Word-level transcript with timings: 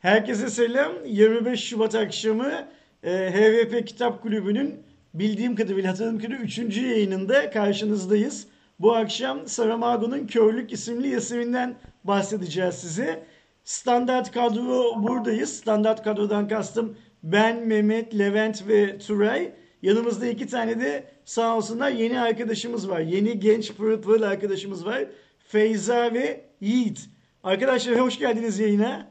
Herkese 0.00 0.50
selam. 0.50 0.92
25 1.06 1.64
Şubat 1.64 1.94
akşamı 1.94 2.68
e, 3.02 3.10
HVP 3.10 3.86
Kitap 3.86 4.22
Kulübü'nün 4.22 4.82
bildiğim 5.14 5.56
kadarıyla 5.56 5.90
hatırladığım 5.90 6.18
kadarıyla 6.18 6.44
3. 6.44 6.76
yayınında 6.76 7.50
karşınızdayız. 7.50 8.46
Bu 8.78 8.94
akşam 8.96 9.46
Saramago'nun 9.46 10.26
Körlük 10.26 10.72
isimli 10.72 11.08
yazısından 11.08 11.74
bahsedeceğiz 12.04 12.74
size. 12.74 13.22
Standart 13.64 14.32
kadro 14.32 15.02
buradayız. 15.02 15.56
Standart 15.56 16.04
kadrodan 16.04 16.48
kastım 16.48 16.96
ben, 17.22 17.66
Mehmet, 17.66 18.18
Levent 18.18 18.68
ve 18.68 18.98
Turay. 18.98 19.52
Yanımızda 19.82 20.26
iki 20.26 20.46
tane 20.46 20.80
de 20.80 21.04
sağ 21.24 21.56
olsunlar 21.56 21.90
yeni 21.90 22.20
arkadaşımız 22.20 22.88
var. 22.88 23.00
Yeni 23.00 23.40
genç 23.40 23.76
pırıl 23.76 24.02
pırıl 24.02 24.22
arkadaşımız 24.22 24.86
var. 24.86 25.04
Feyza 25.38 26.14
ve 26.14 26.44
Yiğit. 26.60 27.00
Arkadaşlar 27.42 28.00
hoş 28.00 28.18
geldiniz 28.18 28.58
yayına. 28.58 29.09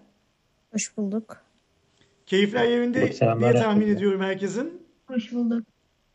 Hoş 0.74 0.98
bulduk. 0.98 1.38
Keyifler 2.26 2.66
yerinde 2.66 3.02
diye 3.40 3.54
tahmin 3.54 3.88
ediyorum 3.88 4.22
herkesin. 4.22 4.88
Hoş 5.08 5.34
bulduk. 5.34 5.64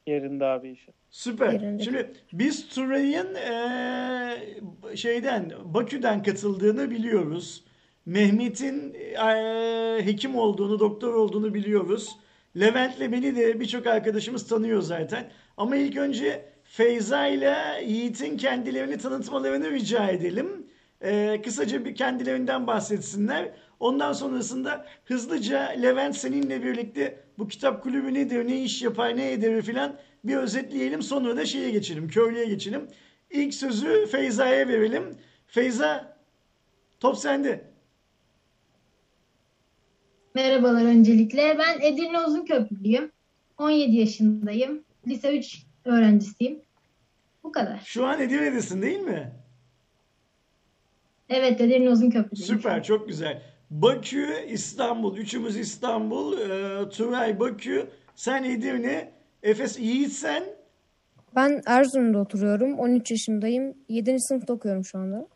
Yerinde 0.06 0.45
abi 0.45 0.70
işi. 0.70 0.92
Süper. 1.10 1.52
Yerinde. 1.52 1.82
Şimdi 1.82 2.12
biz 2.32 2.68
Turay'ın 2.68 3.34
eee, 3.34 4.96
şeyden 4.96 5.52
Bakü'den 5.64 6.22
katıldığını 6.22 6.90
biliyoruz. 6.90 7.64
Mehmet'in 8.06 8.95
eee, 8.95 9.98
hekim 10.06 10.36
olduğunu, 10.36 10.78
doktor 10.80 11.14
olduğunu 11.14 11.54
biliyoruz. 11.54 12.16
Levent'le 12.60 13.00
beni 13.12 13.36
de 13.36 13.60
birçok 13.60 13.86
arkadaşımız 13.86 14.46
tanıyor 14.48 14.82
zaten. 14.82 15.30
Ama 15.56 15.76
ilk 15.76 15.96
önce 15.96 16.45
Feyza 16.64 17.26
ile 17.26 17.56
Yiğit'in 17.86 18.36
kendilerini 18.36 18.98
tanıtmalarını 18.98 19.70
rica 19.70 20.09
edelim. 20.09 20.66
Eee, 21.04 21.42
kısaca 21.45 21.84
bir 21.84 21.95
kendilerinden 21.95 22.66
bahsetsinler. 22.66 23.50
Ondan 23.80 24.12
sonrasında 24.12 24.87
hızlıca 25.04 25.62
Levent 25.62 26.16
seninle 26.16 26.62
birlikte 26.65 27.24
bu 27.38 27.48
kitap 27.48 27.82
kulübü 27.82 28.15
nedir, 28.15 28.46
ne 28.46 28.62
iş 28.62 28.82
yapar, 28.82 29.16
ne 29.16 29.32
eder 29.32 29.62
filan 29.62 29.96
bir 30.24 30.37
özetleyelim. 30.37 31.02
Sonra 31.02 31.37
da 31.37 31.46
şeye 31.46 31.71
geçelim, 31.71 32.09
köylüye 32.09 32.45
geçelim. 32.45 32.88
İlk 33.30 33.54
sözü 33.54 34.07
Feyza'ya 34.07 34.68
verelim. 34.68 35.16
Feyza, 35.46 36.18
top 37.01 37.18
sende. 37.18 37.65
Merhabalar 40.35 40.85
öncelikle. 40.85 41.59
Ben 41.59 41.80
Edirne 41.80 42.20
Uzunköprülüyüm. 42.20 43.13
17 43.59 43.96
yaşındayım. 43.96 44.85
Lise 45.07 45.38
3 45.38 45.63
öğrencisiyim. 45.85 46.60
Bu 47.43 47.52
kadar. 47.52 47.80
Şu 47.85 48.07
an 48.07 48.20
Edirne'desin 48.20 48.82
değil 48.82 49.01
mi? 49.01 49.32
Evet 51.29 51.60
Edirne 51.60 51.91
Uzunköprülüyüm. 51.91 52.46
Süper, 52.46 52.82
çok 52.82 53.09
güzel. 53.09 53.43
Bakü, 53.74 54.46
İstanbul. 54.48 55.16
Üçümüz 55.16 55.56
İstanbul. 55.56 56.38
Ee, 56.38 56.88
Turay, 56.88 57.40
Bakü. 57.40 57.86
Sen 58.14 58.44
Edirne. 58.44 59.12
Efes, 59.42 59.78
Yiğit 59.78 60.12
sen. 60.12 60.44
Ben 61.36 61.62
Erzurum'da 61.66 62.18
oturuyorum. 62.18 62.78
13 62.78 63.10
yaşındayım. 63.10 63.74
7. 63.88 64.20
sınıfta 64.20 64.52
okuyorum 64.52 64.84
şu 64.84 64.98
anda. 64.98 65.26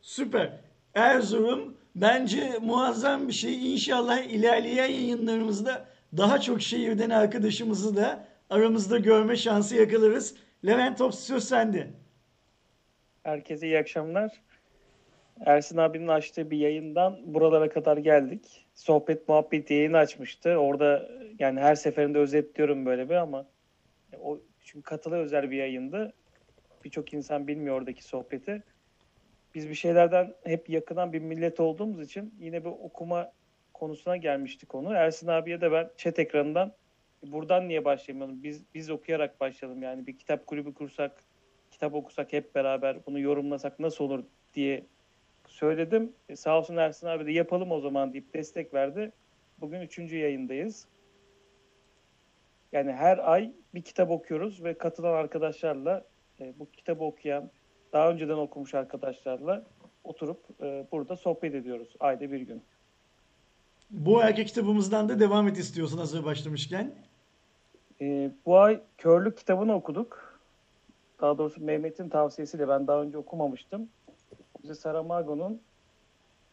Süper. 0.00 0.60
Erzurum 0.94 1.76
bence 1.94 2.58
muazzam 2.62 3.28
bir 3.28 3.32
şey. 3.32 3.72
İnşallah 3.74 4.18
ilerleyen 4.22 4.88
yayınlarımızda 4.88 5.86
daha 6.16 6.40
çok 6.40 6.62
şehirden 6.62 7.10
arkadaşımızı 7.10 7.96
da 7.96 8.24
aramızda 8.50 8.98
görme 8.98 9.36
şansı 9.36 9.76
yakalarız. 9.76 10.34
Levent 10.66 10.98
Top 10.98 11.14
söz 11.14 11.44
sende. 11.44 11.90
Herkese 13.22 13.66
iyi 13.66 13.78
akşamlar. 13.78 14.32
Ersin 15.46 15.76
abinin 15.76 16.08
açtığı 16.08 16.50
bir 16.50 16.58
yayından 16.58 17.34
buralara 17.34 17.68
kadar 17.68 17.96
geldik. 17.96 18.66
Sohbet 18.74 19.28
muhabbet 19.28 19.70
yayını 19.70 19.98
açmıştı. 19.98 20.50
Orada 20.50 21.08
yani 21.38 21.60
her 21.60 21.74
seferinde 21.74 22.18
özetliyorum 22.18 22.86
böyle 22.86 23.08
bir 23.08 23.14
ama 23.14 23.46
o 24.20 24.38
çünkü 24.60 24.82
katılı 24.82 25.16
özel 25.16 25.50
bir 25.50 25.56
yayındı. 25.56 26.12
Birçok 26.84 27.14
insan 27.14 27.48
bilmiyor 27.48 27.76
oradaki 27.76 28.04
sohbeti. 28.04 28.62
Biz 29.54 29.68
bir 29.68 29.74
şeylerden 29.74 30.34
hep 30.44 30.70
yakınan 30.70 31.12
bir 31.12 31.18
millet 31.18 31.60
olduğumuz 31.60 32.00
için 32.00 32.34
yine 32.38 32.64
bir 32.64 32.70
okuma 32.70 33.32
konusuna 33.74 34.16
gelmişti 34.16 34.66
konu. 34.66 34.92
Ersin 34.94 35.28
abiye 35.28 35.60
de 35.60 35.72
ben 35.72 35.90
chat 35.96 36.18
ekranından 36.18 36.72
buradan 37.22 37.68
niye 37.68 37.84
başlamayalım? 37.84 38.42
Biz 38.42 38.64
biz 38.74 38.90
okuyarak 38.90 39.40
başlayalım 39.40 39.82
yani 39.82 40.06
bir 40.06 40.18
kitap 40.18 40.46
kulübü 40.46 40.74
kursak, 40.74 41.24
kitap 41.70 41.94
okusak 41.94 42.32
hep 42.32 42.54
beraber 42.54 43.06
bunu 43.06 43.20
yorumlasak 43.20 43.78
nasıl 43.78 44.04
olur 44.04 44.24
diye 44.54 44.86
söyledim. 45.58 46.12
E, 46.28 46.36
sağ 46.36 46.58
olsun 46.58 46.76
Ersin 46.76 47.06
abi 47.06 47.26
de 47.26 47.32
yapalım 47.32 47.72
o 47.72 47.80
zaman 47.80 48.12
deyip 48.12 48.34
destek 48.34 48.74
verdi. 48.74 49.12
Bugün 49.60 49.80
üçüncü 49.80 50.16
yayındayız. 50.16 50.86
Yani 52.72 52.92
her 52.92 53.32
ay 53.32 53.52
bir 53.74 53.82
kitap 53.82 54.10
okuyoruz 54.10 54.64
ve 54.64 54.74
katılan 54.74 55.12
arkadaşlarla 55.12 56.04
e, 56.40 56.54
bu 56.58 56.70
kitabı 56.70 57.04
okuyan, 57.04 57.50
daha 57.92 58.10
önceden 58.10 58.34
okumuş 58.34 58.74
arkadaşlarla 58.74 59.64
oturup 60.04 60.40
e, 60.62 60.86
burada 60.92 61.16
sohbet 61.16 61.54
ediyoruz 61.54 61.88
ayda 62.00 62.32
bir 62.32 62.40
gün. 62.40 62.62
Bu 63.90 64.22
erkek 64.22 64.48
kitabımızdan 64.48 65.08
da 65.08 65.20
devam 65.20 65.48
et 65.48 65.58
istiyorsun 65.58 65.98
hazır 65.98 66.24
başlamışken. 66.24 66.94
E, 68.00 68.30
bu 68.46 68.58
ay 68.58 68.80
Körlük 68.98 69.38
kitabını 69.38 69.74
okuduk. 69.74 70.40
Daha 71.20 71.38
doğrusu 71.38 71.64
Mehmet'in 71.64 72.08
tavsiyesiyle 72.08 72.68
ben 72.68 72.86
daha 72.86 73.02
önce 73.02 73.18
okumamıştım. 73.18 73.88
Jose 74.62 74.74
Saramago'nun 74.74 75.60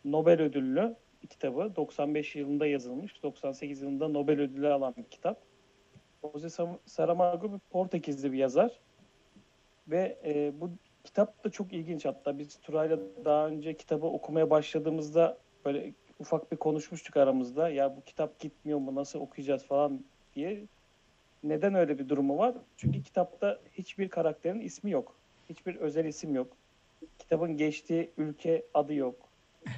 Nobel 0.06 0.42
ödüllü 0.42 0.96
bir 1.24 1.28
kitabı. 1.28 1.76
95 1.76 2.36
yılında 2.36 2.68
yazılmış. 2.68 3.24
98 3.24 3.82
yılında 3.82 4.08
Nobel 4.08 4.40
ödülü 4.40 4.68
alan 4.68 4.94
bir 4.98 5.04
kitap. 5.04 5.42
Jose 6.34 6.68
Saramago 6.86 7.54
bir 7.54 7.60
Portekizli 7.60 8.32
bir 8.32 8.38
yazar. 8.38 8.80
Ve 9.88 10.18
e, 10.26 10.62
bu 10.62 10.70
kitap 11.04 11.44
da 11.44 11.50
çok 11.50 11.74
ilginç. 11.74 12.06
Hatta 12.06 12.40
biz 12.40 12.60
Turay'la 12.60 13.00
daha 13.26 13.48
önce 13.48 13.78
kitabı 13.78 14.06
okumaya 14.06 14.50
başladığımızda 14.50 15.38
böyle 15.66 15.94
ufak 16.20 16.52
bir 16.52 16.58
konuşmuştuk 16.58 17.18
aramızda. 17.18 17.70
Ya 17.70 17.98
bu 17.98 18.02
kitap 18.02 18.40
gitmiyor 18.40 18.80
mu, 18.80 18.96
nasıl 18.96 19.20
okuyacağız 19.20 19.66
falan 19.66 20.06
diye. 20.36 20.64
Neden 21.44 21.76
öyle 21.76 22.00
bir 22.00 22.10
durumu 22.10 22.38
var? 22.38 22.56
Çünkü 22.78 23.04
kitapta 23.04 23.60
hiçbir 23.74 24.10
karakterin 24.10 24.60
ismi 24.60 24.92
yok. 24.92 25.16
Hiçbir 25.50 25.76
özel 25.76 26.06
isim 26.06 26.36
yok. 26.36 26.58
Kitabın 27.20 27.58
geçtiği 27.58 28.12
ülke 28.18 28.66
adı 28.74 28.94
yok. 28.94 29.16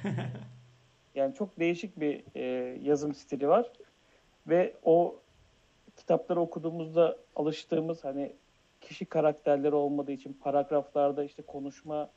Yani 1.14 1.34
çok 1.34 1.58
değişik 1.58 2.00
bir 2.00 2.22
e, 2.34 2.42
yazım 2.82 3.14
stili 3.14 3.48
var. 3.48 3.72
Ve 4.46 4.74
o 4.84 5.16
kitapları 5.96 6.40
okuduğumuzda 6.40 7.16
alıştığımız 7.36 8.04
hani 8.04 8.32
kişi 8.80 9.04
karakterleri 9.04 9.74
olmadığı 9.74 10.12
için 10.12 10.32
paragraflarda 10.32 11.24
işte 11.24 11.42
konuşma 11.42 12.10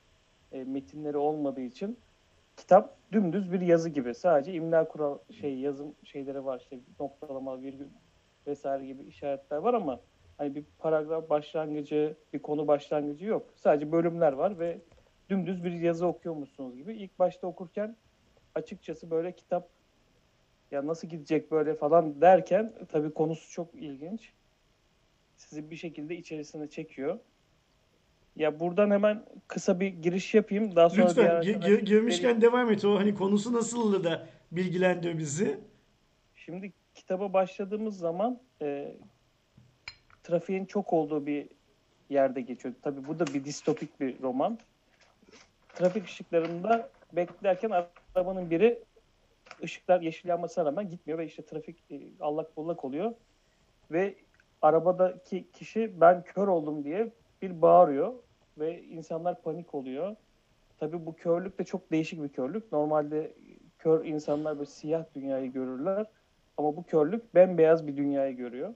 e, 0.52 0.64
metinleri 0.64 1.18
olmadığı 1.18 1.62
için 1.62 1.98
kitap 2.58 2.98
dümdüz 3.12 3.52
bir 3.52 3.62
yazı 3.62 3.90
gibi. 3.90 4.16
Sadece 4.16 4.54
imla 4.54 4.88
kural 4.88 5.18
şey 5.42 5.60
yazım 5.60 5.96
şeyleri 6.04 6.46
var 6.46 6.60
işte 6.60 6.80
noktalama 7.00 7.62
virgül 7.62 7.88
vesaire 8.48 8.86
gibi 8.86 9.04
işaretler 9.04 9.58
var 9.58 9.74
ama 9.74 10.00
hani 10.38 10.56
bir 10.56 10.64
paragraf 10.80 11.30
başlangıcı, 11.30 12.16
bir 12.34 12.40
konu 12.40 12.68
başlangıcı 12.68 13.26
yok. 13.26 13.46
Sadece 13.56 13.92
bölümler 13.92 14.34
var 14.34 14.60
ve 14.60 14.78
dümdüz 15.31 15.64
bir 15.64 15.72
yazı 15.72 16.08
okuyormuşsunuz 16.08 16.75
gibi. 16.75 16.97
İlk 16.97 17.19
başta 17.19 17.47
okurken 17.47 17.97
açıkçası 18.56 19.12
böyle 19.12 19.36
kitap 19.36 19.69
ya 20.72 20.88
nasıl 20.88 21.08
gidecek 21.08 21.52
böyle 21.52 21.75
falan 21.75 22.22
derken 22.22 22.74
tabii 22.90 23.14
konusu 23.14 23.52
çok 23.52 23.75
ilginç. 23.75 24.34
Sizi 25.36 25.72
bir 25.72 25.75
şekilde 25.75 26.16
içerisine 26.18 26.70
çekiyor. 26.70 27.20
Ya 28.36 28.59
buradan 28.59 28.91
hemen 28.91 29.25
kısa 29.47 29.80
bir 29.80 29.88
giriş 29.88 30.34
yapayım. 30.34 30.75
Daha 30.75 30.90
sonra 30.90 31.08
Lütfen 31.08 31.41
diğer 31.41 31.62
gi- 31.62 31.84
girmişken 31.84 32.41
devam 32.41 32.72
et. 32.72 32.85
O 32.85 32.96
hani 32.96 33.16
konusu 33.16 33.53
nasıldı 33.53 34.03
da 34.03 34.28
bilgilendir 34.52 35.17
bizi. 35.17 35.59
Şimdi 36.35 36.73
kitaba 36.94 37.34
başladığımız 37.34 37.97
zaman 37.97 38.44
e, 38.61 38.97
trafiğin 40.23 40.66
çok 40.66 40.94
olduğu 40.94 41.26
bir 41.26 41.50
yerde 42.09 42.41
geçiyor. 42.41 42.76
Tabii 42.82 43.08
bu 43.08 43.20
da 43.20 43.34
bir 43.34 43.46
distopik 43.46 44.00
bir 44.00 44.22
roman. 44.22 44.59
Trafik 45.73 46.06
ışıklarında 46.06 46.90
beklerken 47.14 47.72
arabanın 48.16 48.50
biri 48.50 48.84
ışıklar 49.64 50.02
yeşil 50.02 50.29
yanmasına 50.29 50.66
rağmen 50.66 50.90
gitmiyor 50.90 51.20
ve 51.20 51.26
işte 51.26 51.46
trafik 51.46 51.91
e, 51.91 52.02
allak 52.20 52.58
bullak 52.58 52.85
oluyor. 52.85 53.14
Ve 53.91 54.16
arabadaki 54.62 55.52
kişi 55.52 56.02
ben 56.02 56.23
kör 56.23 56.47
oldum 56.47 56.84
diye 56.84 57.12
bir 57.41 57.62
bağırıyor 57.62 58.14
ve 58.58 58.84
insanlar 58.84 59.41
panik 59.41 59.76
oluyor. 59.76 60.16
Tabii 60.79 61.06
bu 61.06 61.16
körlük 61.16 61.59
de 61.59 61.64
çok 61.64 61.91
değişik 61.91 62.23
bir 62.23 62.29
körlük. 62.29 62.72
Normalde 62.72 63.34
kör 63.79 64.06
insanlar 64.06 64.58
böyle 64.58 64.70
siyah 64.70 65.06
dünyayı 65.16 65.52
görürler. 65.52 66.06
Ama 66.58 66.76
bu 66.76 66.84
körlük 66.84 67.35
bembeyaz 67.35 67.88
bir 67.88 67.97
dünyayı 67.97 68.38
görüyor. 68.38 68.73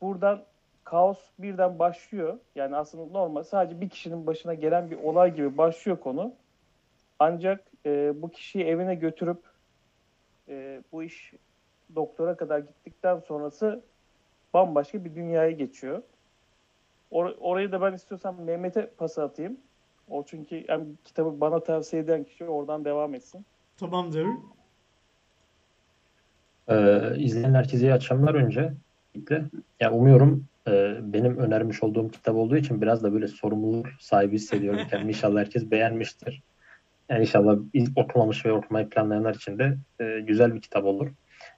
Buradan 0.00 0.44
kaos 0.84 1.18
birden 1.38 1.78
başlıyor. 1.78 2.38
Yani 2.54 2.76
aslında 2.76 3.12
normal 3.12 3.42
sadece 3.42 3.80
bir 3.80 3.88
kişinin 3.88 4.26
başına 4.26 4.54
gelen 4.54 4.90
bir 4.90 4.96
olay 4.96 5.34
gibi 5.34 5.58
başlıyor 5.58 6.00
konu. 6.00 6.34
Ancak 7.18 7.64
e, 7.86 8.22
bu 8.22 8.30
kişiyi 8.30 8.64
evine 8.64 8.94
götürüp 8.94 9.42
e, 10.48 10.82
bu 10.92 11.02
iş 11.02 11.32
doktora 11.94 12.36
kadar 12.36 12.58
gittikten 12.58 13.18
sonrası 13.18 13.82
bambaşka 14.54 15.04
bir 15.04 15.14
dünyaya 15.14 15.50
geçiyor. 15.50 16.02
Or- 17.12 17.36
orayı 17.40 17.72
da 17.72 17.80
ben 17.80 17.92
istiyorsam 17.92 18.40
Mehmet'e 18.40 18.86
pas 18.86 19.18
atayım. 19.18 19.56
O 20.08 20.24
çünkü 20.24 20.68
hem 20.68 20.96
kitabı 21.04 21.40
bana 21.40 21.60
tavsiye 21.60 22.02
eden 22.02 22.24
kişi 22.24 22.44
oradan 22.44 22.84
devam 22.84 23.14
etsin. 23.14 23.46
Tamamdır. 23.76 24.26
Ee, 26.68 27.16
izleyen 27.16 27.54
herkese 27.54 27.86
iyi 27.86 27.94
akşamlar 27.94 28.34
önce. 28.34 28.72
Ya 29.80 29.92
umuyorum 29.92 30.46
e, 30.68 30.96
benim 31.00 31.38
önermiş 31.38 31.82
olduğum 31.82 32.10
kitap 32.10 32.36
olduğu 32.36 32.56
için 32.56 32.82
biraz 32.82 33.02
da 33.02 33.12
böyle 33.12 33.28
sorumluluk 33.28 33.86
sahibi 34.00 34.34
hissediyorum 34.34 34.80
kendimi. 34.90 35.10
İnşallah 35.10 35.40
herkes 35.40 35.70
beğenmiştir. 35.70 36.42
Yani 37.08 37.20
inşallah 37.20 37.58
okumamış 37.96 38.46
ve 38.46 38.52
okumayı 38.52 38.88
planlayanlar 38.88 39.34
için 39.34 39.58
de 39.58 39.78
e, 40.00 40.20
güzel 40.20 40.54
bir 40.54 40.60
kitap 40.60 40.84
olur. 40.84 41.10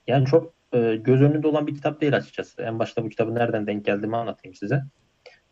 Yani 0.06 0.26
çok 0.26 0.54
e, 0.72 0.96
göz 0.96 1.22
önünde 1.22 1.48
olan 1.48 1.66
bir 1.66 1.74
kitap 1.74 2.00
değil 2.00 2.16
açıkçası. 2.16 2.62
En 2.62 2.78
başta 2.78 3.04
bu 3.04 3.08
kitabı 3.08 3.34
nereden 3.34 3.66
denk 3.66 3.84
geldiğimi 3.84 4.16
anlatayım 4.16 4.54
size. 4.54 4.82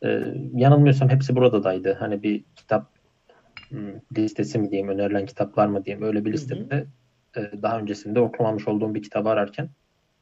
E, 0.05 0.09
yanılmıyorsam 0.55 1.09
hepsi 1.09 1.37
buradadaydı. 1.37 1.93
Hani 1.93 2.23
bir 2.23 2.45
kitap 2.57 2.91
hmm, 3.69 4.01
listesi 4.17 4.59
mi 4.59 4.71
diyeyim, 4.71 4.89
önerilen 4.89 5.27
kitaplar 5.27 5.67
mı 5.67 5.85
diyeyim 5.85 6.07
öyle 6.07 6.25
bir 6.25 6.33
listede 6.33 6.87
e, 7.37 7.63
daha 7.63 7.79
öncesinde 7.79 8.21
okumamış 8.21 8.69
olduğum 8.69 8.95
bir 8.95 9.03
kitabı 9.03 9.29
ararken 9.29 9.69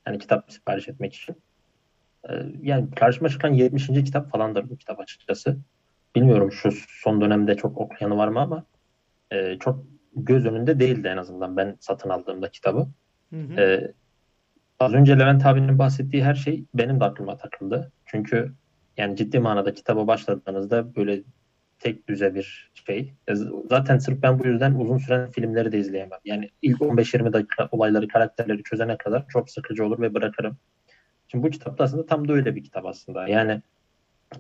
yani 0.07 0.19
kitap 0.19 0.53
sipariş 0.53 0.89
etmek 0.89 1.15
için. 1.15 1.37
E, 2.31 2.33
yani 2.63 2.91
karşıma 2.91 3.29
çıkan 3.29 3.53
70. 3.53 3.87
kitap 3.87 4.31
falandır 4.31 4.71
bu 4.71 4.77
kitap 4.77 5.01
açıkçası. 5.01 5.57
Bilmiyorum 6.17 6.53
şu 6.53 6.71
son 6.89 7.21
dönemde 7.21 7.57
çok 7.57 7.79
okuyanı 7.79 8.17
var 8.17 8.29
mı 8.29 8.41
ama 8.41 8.65
e, 9.31 9.59
çok 9.59 9.85
göz 10.17 10.47
önünde 10.47 10.81
değildi 10.81 11.09
en 11.09 11.17
azından 11.17 11.57
ben 11.57 11.77
satın 11.81 12.09
aldığımda 12.09 12.51
kitabı. 12.51 12.89
Hı 13.31 13.41
hı. 13.41 13.61
E, 13.61 13.93
az 14.81 14.95
önce 14.95 15.19
Levent 15.19 15.47
abinin 15.47 15.79
bahsettiği 15.79 16.25
her 16.25 16.35
şey 16.35 16.65
benim 16.75 17.01
de 17.01 17.05
aklıma 17.05 17.37
takıldı. 17.37 17.93
Çünkü 18.07 18.53
yani 18.97 19.17
ciddi 19.17 19.39
manada 19.39 19.75
kitaba 19.75 20.07
başladığınızda 20.07 20.97
böyle 20.97 21.23
tek 21.79 22.09
düze 22.09 22.35
bir 22.35 22.71
şey. 22.75 23.15
E, 23.29 23.35
Zaten 23.71 23.99
sırf 23.99 24.23
ben 24.23 24.39
bu 24.39 24.47
yüzden 24.47 24.75
uzun 24.75 24.99
süren 24.99 25.31
filmleri 25.31 25.73
de 25.73 25.79
izleyemem. 25.79 26.19
Yani 26.25 26.51
ilk 26.63 26.81
15-20 26.81 27.33
dakika 27.33 27.69
olayları, 27.71 28.09
karakterleri 28.09 28.63
çözene 28.63 28.97
kadar 28.97 29.25
çok 29.29 29.51
sıkıcı 29.51 29.87
olur 29.87 30.01
ve 30.01 30.15
bırakırım. 30.15 30.57
Şimdi 31.33 31.47
bu 31.47 31.51
kitap 31.51 31.79
da 31.79 31.85
aslında 31.85 32.07
tam 32.07 32.29
da 32.29 32.33
öyle 32.33 32.57
bir 32.57 32.65
kitap 32.65 32.87
aslında. 32.87 33.29
Yani 33.29 33.63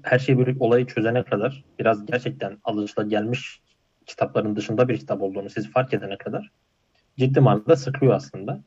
her 0.03 0.19
şey 0.19 0.39
böyle 0.39 0.57
olayı 0.61 0.87
çözene 0.87 1.25
kadar 1.25 1.65
biraz 1.79 2.07
gerçekten 2.07 2.59
alışılagelmiş 2.65 3.61
kitapların 4.07 4.57
dışında 4.57 4.89
bir 4.89 4.99
kitap 4.99 5.23
olduğunu 5.23 5.51
siz 5.51 5.71
fark 5.71 5.95
edene 5.95 6.19
kadar 6.19 6.51
ciddi 7.19 7.41
manada 7.41 7.77
sıkıyor 7.77 8.15
aslında. 8.15 8.61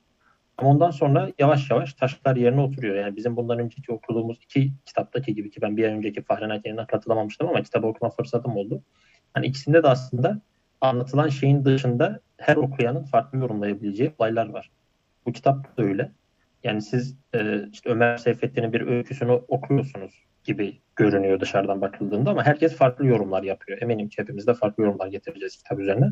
Ama 0.57 0.69
ondan 0.69 0.91
sonra 0.91 1.31
yavaş 1.39 1.71
yavaş 1.71 1.93
taşlar 1.93 2.35
yerine 2.35 2.61
oturuyor. 2.61 2.95
Yani 2.95 3.15
bizim 3.15 3.35
bundan 3.35 3.59
önceki 3.59 3.91
okuduğumuz 3.91 4.37
iki 4.41 4.71
kitaptaki 4.85 5.35
gibi 5.35 5.49
ki 5.49 5.61
ben 5.61 5.77
bir 5.77 5.83
ay 5.83 5.91
önceki 5.91 6.21
Fahrenheit 6.21 6.65
yayınına 6.65 6.87
katılamamıştım 6.87 7.47
ama 7.47 7.61
kitabı 7.61 7.87
okuma 7.87 8.11
fırsatım 8.11 8.57
oldu. 8.57 8.81
Hani 9.33 9.45
ikisinde 9.45 9.83
de 9.83 9.87
aslında 9.87 10.41
anlatılan 10.81 11.29
şeyin 11.29 11.65
dışında 11.65 12.19
her 12.37 12.55
okuyanın 12.55 13.03
farklı 13.03 13.37
yorumlayabileceği 13.37 14.13
olaylar 14.19 14.49
var. 14.49 14.71
Bu 15.25 15.31
kitap 15.31 15.77
da 15.77 15.83
öyle. 15.83 16.11
Yani 16.65 16.81
siz 16.81 17.15
e, 17.35 17.69
işte 17.71 17.89
Ömer 17.89 18.17
Seyfettin'in 18.17 18.73
bir 18.73 18.87
öyküsünü 18.87 19.31
okuyorsunuz 19.31 20.25
gibi 20.43 20.81
görünüyor 20.95 21.39
dışarıdan 21.39 21.81
bakıldığında 21.81 22.29
ama 22.29 22.45
herkes 22.45 22.75
farklı 22.75 23.05
yorumlar 23.05 23.43
yapıyor. 23.43 23.81
Eminim 23.81 24.09
ki 24.09 24.21
hepimiz 24.21 24.47
de 24.47 24.53
farklı 24.53 24.83
yorumlar 24.83 25.07
getireceğiz 25.07 25.57
kitap 25.57 25.79
üzerine. 25.79 26.11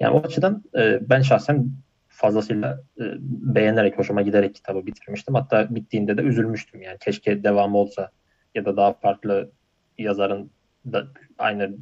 Yani 0.00 0.16
o 0.16 0.22
açıdan 0.26 0.64
e, 0.78 0.98
ben 1.10 1.22
şahsen 1.22 1.70
fazlasıyla 2.08 2.80
e, 3.00 3.04
beğenerek, 3.20 3.98
hoşuma 3.98 4.22
giderek 4.22 4.54
kitabı 4.54 4.86
bitirmiştim. 4.86 5.34
Hatta 5.34 5.74
bittiğinde 5.74 6.16
de 6.16 6.22
üzülmüştüm. 6.22 6.82
Yani 6.82 6.98
keşke 6.98 7.44
devamı 7.44 7.78
olsa 7.78 8.10
ya 8.54 8.64
da 8.64 8.76
daha 8.76 8.92
farklı 8.92 9.50
yazarın 9.98 10.50
da 10.92 11.06
aynı 11.38 11.76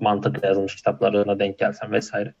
mantıkla 0.00 0.48
yazılmış 0.48 0.76
kitaplarına 0.76 1.38
denk 1.38 1.58
gelsem 1.58 1.92
vesaire. 1.92 2.28
E, 2.28 2.32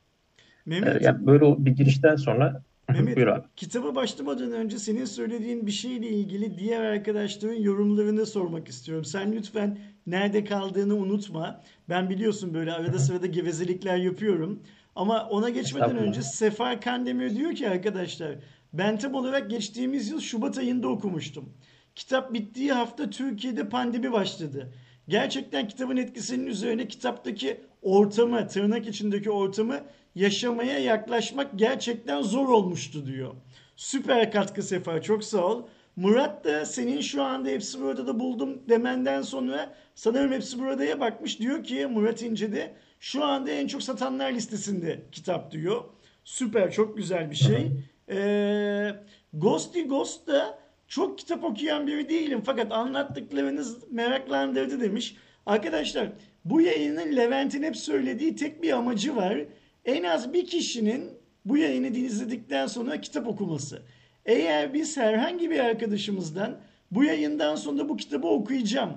Mehmet, 0.66 1.02
yani 1.02 1.26
böyle 1.26 1.64
bir 1.64 1.70
girişten 1.70 2.16
sonra 2.16 2.62
Mehmet, 2.92 3.16
buyur 3.16 3.26
abi. 3.26 3.46
kitaba 3.56 3.94
başlamadan 3.94 4.52
önce 4.52 4.78
senin 4.78 5.04
söylediğin 5.04 5.66
bir 5.66 5.72
şeyle 5.72 6.08
ilgili 6.08 6.58
diğer 6.58 6.80
arkadaşların 6.80 7.54
yorumlarını 7.54 8.26
sormak 8.26 8.68
istiyorum. 8.68 9.04
Sen 9.04 9.32
lütfen 9.32 9.78
nerede 10.06 10.44
kaldığını 10.44 10.94
unutma. 10.94 11.60
Ben 11.88 12.10
biliyorsun 12.10 12.54
böyle 12.54 12.72
arada 12.72 12.98
sırada 12.98 13.26
gevezelikler 13.26 13.96
yapıyorum. 13.96 14.62
Ama 14.96 15.28
ona 15.28 15.48
geçmeden 15.50 15.96
önce 15.96 16.22
Sefer 16.22 16.80
Kandemir 16.80 17.36
diyor 17.36 17.54
ki 17.54 17.68
arkadaşlar 17.68 18.34
ben 18.72 18.98
tam 18.98 19.14
olarak 19.14 19.50
geçtiğimiz 19.50 20.10
yıl 20.10 20.20
Şubat 20.20 20.58
ayında 20.58 20.88
okumuştum. 20.88 21.52
Kitap 21.94 22.32
bittiği 22.32 22.72
hafta 22.72 23.10
Türkiye'de 23.10 23.68
pandemi 23.68 24.12
başladı. 24.12 24.72
Gerçekten 25.08 25.68
kitabın 25.68 25.96
etkisinin 25.96 26.46
üzerine 26.46 26.88
kitaptaki 26.88 27.60
ortamı, 27.82 28.48
tırnak 28.48 28.88
içindeki 28.88 29.30
ortamı 29.30 29.80
yaşamaya 30.14 30.78
yaklaşmak 30.78 31.50
gerçekten 31.56 32.22
zor 32.22 32.48
olmuştu 32.48 33.06
diyor. 33.06 33.34
Süper 33.76 34.32
katkı 34.32 34.62
Sefer 34.62 35.02
çok 35.02 35.24
sağ 35.24 35.46
ol. 35.46 35.62
Murat 35.96 36.44
da 36.44 36.64
senin 36.66 37.00
şu 37.00 37.22
anda 37.22 37.48
hepsi 37.48 37.80
burada 37.80 38.06
da 38.06 38.20
buldum 38.20 38.62
demenden 38.68 39.22
sonra 39.22 39.74
sanırım 39.94 40.32
hepsi 40.32 40.58
buradaya 40.58 41.00
bakmış. 41.00 41.40
Diyor 41.40 41.64
ki 41.64 41.86
Murat 41.86 42.22
İnce'de 42.22 42.74
şu 43.00 43.24
anda 43.24 43.50
en 43.50 43.66
çok 43.66 43.82
satanlar 43.82 44.32
listesinde 44.32 45.02
kitap 45.12 45.50
diyor. 45.50 45.84
Süper 46.24 46.72
çok 46.72 46.96
güzel 46.96 47.30
bir 47.30 47.36
şey. 47.36 47.70
Ee, 48.10 48.94
Ghosty 49.32 49.80
Ghost 49.80 50.26
da 50.26 50.58
çok 50.88 51.18
kitap 51.18 51.44
okuyan 51.44 51.86
biri 51.86 52.08
değilim 52.08 52.42
fakat 52.44 52.72
anlattıklarınız 52.72 53.92
meraklandırdı 53.92 54.80
demiş. 54.80 55.16
Arkadaşlar 55.46 56.08
bu 56.44 56.60
yayının 56.60 57.16
Levent'in 57.16 57.62
hep 57.62 57.76
söylediği 57.76 58.36
tek 58.36 58.62
bir 58.62 58.72
amacı 58.72 59.16
var. 59.16 59.38
En 59.84 60.02
az 60.02 60.32
bir 60.32 60.46
kişinin 60.46 61.10
bu 61.44 61.56
yayını 61.56 61.86
izledikten 61.86 62.66
sonra 62.66 63.00
kitap 63.00 63.26
okuması. 63.26 63.82
Eğer 64.26 64.74
biz 64.74 64.96
herhangi 64.96 65.50
bir 65.50 65.58
arkadaşımızdan 65.58 66.56
bu 66.90 67.04
yayından 67.04 67.56
sonra 67.56 67.88
bu 67.88 67.96
kitabı 67.96 68.28
okuyacağım 68.28 68.92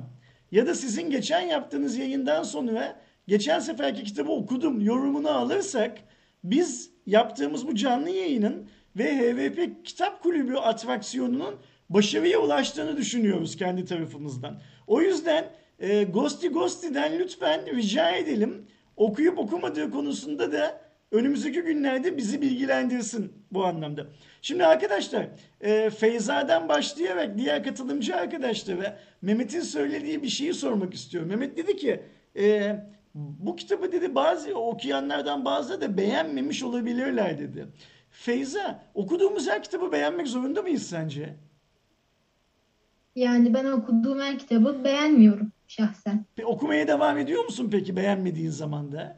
ya 0.52 0.68
da 0.68 0.76
sizin 0.76 1.10
geçen 1.10 1.42
yaptığınız 1.42 1.98
yayından 1.98 2.44
sonra 2.44 3.02
geçen 3.28 3.60
seferki 3.60 4.04
kitabı 4.04 4.32
okudum 4.32 4.82
yorumunu 4.82 5.30
alırsak 5.30 5.98
biz 6.44 6.92
yaptığımız 7.06 7.68
bu 7.68 7.76
canlı 7.76 8.10
yayının 8.10 8.70
ve 8.96 9.18
HVP 9.18 9.86
Kitap 9.86 10.24
Kulübü 10.24 10.56
atraksiyonunun 10.56 11.56
başarıya 11.90 12.40
ulaştığını 12.40 12.98
düşünüyoruz 12.98 13.56
kendi 13.56 13.86
tarafımızdan. 13.86 14.62
O 14.88 15.02
yüzden 15.02 15.46
e, 15.80 16.04
Ghosty 16.04 16.48
Ghosty'den 16.48 17.20
lütfen 17.20 17.66
rica 17.76 18.12
edelim 18.12 18.66
okuyup 18.98 19.40
okumadığı 19.40 19.92
konusunda 19.92 20.52
da 20.52 20.82
önümüzdeki 21.12 21.62
günlerde 21.62 22.18
bizi 22.18 22.42
bilgilendirsin 22.42 23.34
bu 23.52 23.66
anlamda. 23.66 24.08
Şimdi 24.42 24.66
arkadaşlar 24.66 25.28
e, 25.62 25.90
Feyza'dan 25.90 26.70
başlayarak 26.70 27.38
diğer 27.38 27.64
katılımcı 27.64 28.16
arkadaşlara 28.16 28.98
Mehmet'in 29.22 29.62
söylediği 29.62 30.24
bir 30.24 30.28
şeyi 30.28 30.54
sormak 30.54 30.94
istiyorum. 30.94 31.30
Mehmet 31.30 31.58
dedi 31.58 31.76
ki 31.76 32.02
e, 32.38 32.76
bu 33.16 33.56
kitabı 33.56 33.92
dedi 33.92 34.16
bazı 34.16 34.56
okuyanlardan 34.56 35.46
bazıları 35.46 35.82
da 35.82 35.98
beğenmemiş 35.98 36.64
olabilirler 36.64 37.40
dedi. 37.40 37.68
Feyza 38.10 38.84
okuduğumuz 38.94 39.48
her 39.50 39.64
kitabı 39.64 39.92
beğenmek 39.92 40.28
zorunda 40.28 40.62
mıyız 40.62 40.88
sence? 40.88 41.36
Yani 43.16 43.54
ben 43.54 43.66
okuduğum 43.66 44.20
her 44.20 44.40
kitabı 44.40 44.84
beğenmiyorum 44.84 45.52
şahsen. 45.68 46.26
Pe- 46.38 46.46
Okumaya 46.46 46.88
devam 46.88 47.18
ediyor 47.18 47.44
musun 47.46 47.68
peki 47.72 47.96
beğenmediğin 47.96 48.50
zaman 48.50 48.92
da? 48.92 49.18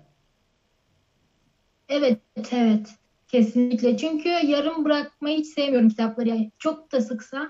Evet, 1.90 2.20
evet. 2.52 2.88
Kesinlikle. 3.28 3.98
Çünkü 3.98 4.30
yarım 4.30 4.86
bırakmayı 4.86 5.38
hiç 5.38 5.48
sevmiyorum 5.48 5.90
kitapları. 5.90 6.30
Yani 6.30 6.52
çok 6.58 6.92
da 6.92 7.02
sıksa 7.02 7.48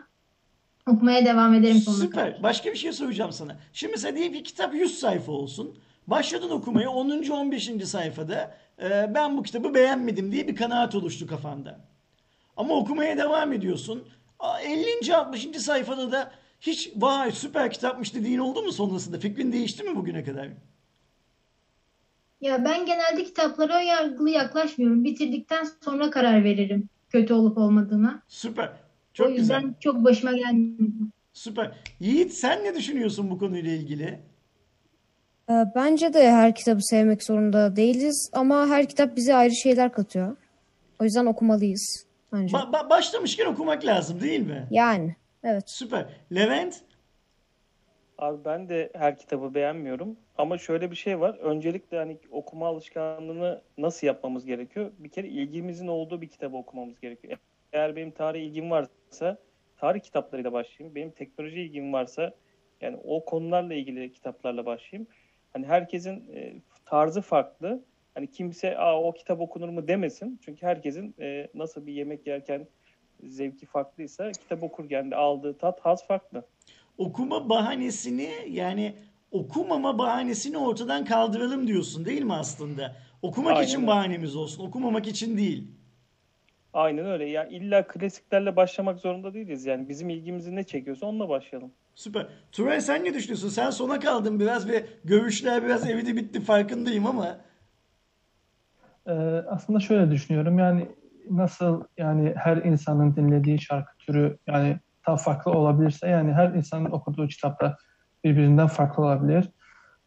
okumaya 0.88 1.25
devam 1.25 1.54
ederim 1.54 1.77
sonuna 1.77 2.01
Süper. 2.01 2.25
kadar. 2.30 2.44
Başka 2.44 2.72
bir 2.72 2.77
şey 2.77 2.92
soracağım 2.92 3.32
sana. 3.32 3.58
Şimdi 3.74 3.92
mesela 3.92 4.16
diyelim 4.16 4.34
ki 4.34 4.44
kitap 4.44 4.74
100 4.75 5.00
sayfa 5.00 5.32
olsun. 5.32 5.77
Başladın 6.08 6.50
okumaya 6.50 6.89
10. 6.89 7.30
15. 7.30 7.72
sayfada 7.86 8.58
e, 8.82 9.13
ben 9.13 9.38
bu 9.38 9.44
kitabı 9.44 9.74
beğenmedim 9.74 10.32
diye 10.32 10.48
bir 10.48 10.56
kanaat 10.56 10.96
oluştu 10.96 11.27
kafanda. 11.27 11.80
Ama 12.58 12.74
okumaya 12.74 13.18
devam 13.18 13.54
ediyorsun. 13.54 14.08
A, 14.39 14.62
50. 14.62 15.16
60. 15.16 15.48
sayfada 15.62 16.12
da 16.12 16.32
hiç 16.60 16.92
vay 16.96 17.32
süper 17.32 17.72
kitapmış 17.72 18.16
dediğin 18.16 18.40
oldu 18.40 18.62
mu 18.62 18.72
sonrasında? 18.72 19.20
Fikrin 19.20 19.52
değişti 19.52 19.84
mi 19.84 19.96
bugüne 19.96 20.24
kadar? 20.24 20.50
Ya 22.42 22.66
ben 22.66 22.86
genelde 22.86 23.24
kitaplara 23.24 23.82
yargılı 23.82 24.30
yaklaşmıyorum. 24.30 25.04
Bitirdikten 25.04 25.68
sonra 25.84 26.10
karar 26.10 26.44
veririm 26.44 26.90
kötü 27.10 27.34
olup 27.34 27.58
olmadığına. 27.58 28.22
Süper. 28.28 28.68
O 28.68 28.74
Çok 29.14 29.38
yüzden 29.38 29.62
güzel. 29.62 29.74
çok 29.80 30.04
başıma 30.04 30.32
gelmiyor. 30.32 30.90
Süper. 31.34 31.72
Yiğit 32.00 32.34
sen 32.34 32.64
ne 32.64 32.76
düşünüyorsun 32.76 33.30
bu 33.30 33.38
konuyla 33.38 33.72
ilgili? 33.72 34.20
Ee, 35.50 35.54
Bence 35.76 36.14
de 36.14 36.32
her 36.32 36.56
kitabı 36.56 36.80
sevmek 36.84 37.24
zorunda 37.24 37.76
değiliz 37.76 38.30
ama 38.34 38.68
her 38.68 38.90
kitap 38.90 39.16
bize 39.16 39.36
ayrı 39.36 39.56
şeyler 39.56 39.92
katıyor. 39.92 40.36
O 41.00 41.04
yüzden 41.04 41.26
okumalıyız 41.26 42.06
bence. 42.34 42.58
Ba- 42.58 42.72
ba- 42.72 42.90
başlamışken 42.90 43.46
okumak 43.46 43.86
lazım 43.86 44.22
değil 44.22 44.40
mi? 44.40 44.68
Yani 44.72 45.16
evet. 45.48 45.70
Süper. 45.70 46.06
Levent? 46.36 46.84
Abi 48.18 48.46
ben 48.46 48.70
de 48.70 48.89
her 48.94 49.18
kitabı 49.18 49.54
beğenmiyorum. 49.54 50.18
Ama 50.38 50.58
şöyle 50.58 50.92
bir 50.92 50.96
şey 50.96 51.20
var. 51.20 51.38
Öncelikle 51.38 51.98
hani 51.98 52.18
okuma 52.32 52.68
alışkanlığını 52.68 53.62
nasıl 53.77 54.08
yapmamız 54.08 54.46
gerekiyor? 54.46 54.92
Bir 54.98 55.10
kere 55.10 55.27
ilgimizin 55.27 55.88
olduğu 55.88 56.22
bir 56.22 56.27
kitabı 56.27 56.58
okumamız 56.58 57.00
gerekiyor. 57.00 57.38
Eğer 57.74 57.96
benim 57.96 58.12
tarih 58.12 58.42
ilgim 58.42 58.72
varsa 58.72 59.38
tarih 59.77 60.01
kitaplarıyla 60.01 60.54
başlayayım. 60.54 60.96
Benim 60.96 61.12
teknoloji 61.12 61.62
ilgim 61.62 61.94
varsa 61.94 62.34
yani 62.82 62.98
o 63.04 63.25
konularla 63.25 63.74
ilgili 63.74 64.13
kitaplarla 64.13 64.66
başlayayım. 64.66 65.08
Hani 65.54 65.66
herkesin 65.66 66.36
e, 66.36 66.54
tarzı 66.86 67.22
farklı. 67.22 67.84
Hani 68.13 68.27
kimse 68.32 68.77
Aa, 68.77 69.01
o 69.01 69.13
kitap 69.13 69.42
okunur 69.42 69.70
mu 69.70 69.88
demesin. 69.88 70.39
Çünkü 70.46 70.66
herkesin 70.66 71.16
e, 71.20 71.48
nasıl 71.54 71.88
bir 71.88 71.94
yemek 71.94 72.27
yerken 72.27 72.68
zevki 73.24 73.66
farklıysa 73.66 74.32
kitap 74.32 74.64
okurken 74.64 75.12
de 75.12 75.16
aldığı 75.16 75.58
tat 75.58 75.80
haz 75.80 76.08
farklı. 76.08 76.44
Okuma 76.98 77.50
bahanesini 77.50 78.30
yani 78.50 78.96
okumama 79.32 79.98
bahanesini 79.98 80.58
ortadan 80.58 81.06
kaldıralım 81.06 81.68
diyorsun 81.68 82.06
değil 82.06 82.22
mi 82.24 82.34
aslında? 82.34 82.96
Okumak 83.22 83.58
Aynen 83.58 83.68
için 83.68 83.78
öyle. 83.78 83.88
bahanemiz 83.88 84.36
olsun. 84.36 84.68
Okumamak 84.68 85.08
için 85.08 85.38
değil. 85.38 85.68
Aynen 86.74 87.06
öyle. 87.06 87.26
Ya 87.30 87.46
illa 87.48 87.88
klasiklerle 87.88 88.56
başlamak 88.56 89.00
zorunda 89.00 89.34
değiliz. 89.34 89.66
Yani 89.66 89.90
bizim 89.90 90.10
ilgimizi 90.10 90.56
ne 90.56 90.64
çekiyorsa 90.64 91.06
onunla 91.06 91.30
başlayalım. 91.30 91.72
Süper. 91.96 92.28
Turay 92.52 92.82
sen 92.82 93.04
ne 93.04 93.14
düşünüyorsun? 93.14 93.50
Sen 93.50 93.70
sona 93.70 94.00
kaldın 94.00 94.40
biraz 94.40 94.70
ve 94.70 94.86
görüşler 95.04 95.66
biraz 95.66 95.90
evde 95.90 96.16
bitti 96.16 96.42
farkındayım 96.42 97.06
ama. 97.06 97.38
Ee, 99.08 99.12
aslında 99.48 99.80
şöyle 99.80 100.12
düşünüyorum 100.12 100.60
yani 100.60 100.88
nasıl 101.31 101.84
yani 101.98 102.34
her 102.38 102.57
insanın 102.57 103.15
dinlediği 103.15 103.62
şarkı 103.62 103.98
türü 103.98 104.38
yani 104.48 104.79
tam 105.05 105.17
farklı 105.17 105.51
olabilirse 105.51 106.07
yani 106.07 106.34
her 106.34 106.50
insanın 106.50 106.91
okuduğu 106.91 107.27
kitap 107.27 107.62
da 107.62 107.77
birbirinden 108.24 108.67
farklı 108.67 109.03
olabilir. 109.03 109.50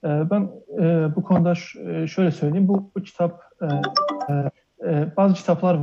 Ee, 0.04 0.30
ben 0.30 0.50
e, 0.80 1.16
bu 1.16 1.22
konuda 1.22 1.52
e, 1.90 2.06
şöyle 2.06 2.30
söyleyeyim 2.30 2.68
bu, 2.68 2.90
bu 2.96 3.02
kitap 3.02 3.42
e, 3.62 3.66
e, 4.32 4.50
e, 4.88 5.16
bazı 5.16 5.34
kitaplar 5.34 5.78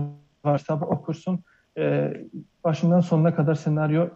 var 0.46 0.58
kitabı 0.58 0.86
okursun 0.86 1.44
e, 1.77 2.13
başından 2.63 3.00
sonuna 3.00 3.36
kadar 3.36 3.56
senaryo 3.56 4.10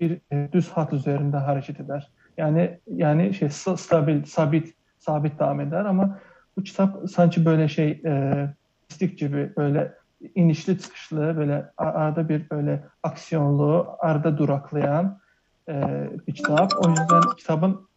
bir 0.00 0.20
e, 0.32 0.52
düz 0.52 0.70
hat 0.70 0.92
üzerinde 0.92 1.36
hareket 1.36 1.80
eder. 1.80 2.10
Yani 2.36 2.78
yani 2.86 3.34
şey 3.34 3.48
sta- 3.48 3.76
stabil 3.76 4.24
sabit 4.24 4.74
sabit 4.98 5.38
devam 5.38 5.60
eder 5.60 5.84
ama 5.84 6.18
bu 6.56 6.62
kitap 6.62 7.10
sanki 7.10 7.44
böyle 7.44 7.68
şey 7.68 8.02
e, 8.04 8.46
mistik 8.90 9.18
gibi 9.18 9.52
böyle 9.56 9.92
inişli 10.34 10.78
çıkışlı 10.78 11.36
böyle 11.36 11.70
arada 11.76 12.28
bir 12.28 12.50
böyle 12.50 12.84
aksiyonlu 13.02 13.96
arada 13.98 14.38
duraklayan 14.38 15.20
e, 15.68 16.08
bir 16.26 16.34
kitap. 16.34 16.72
O 16.84 16.88
yüzden 16.88 17.36
kitabın 17.36 17.88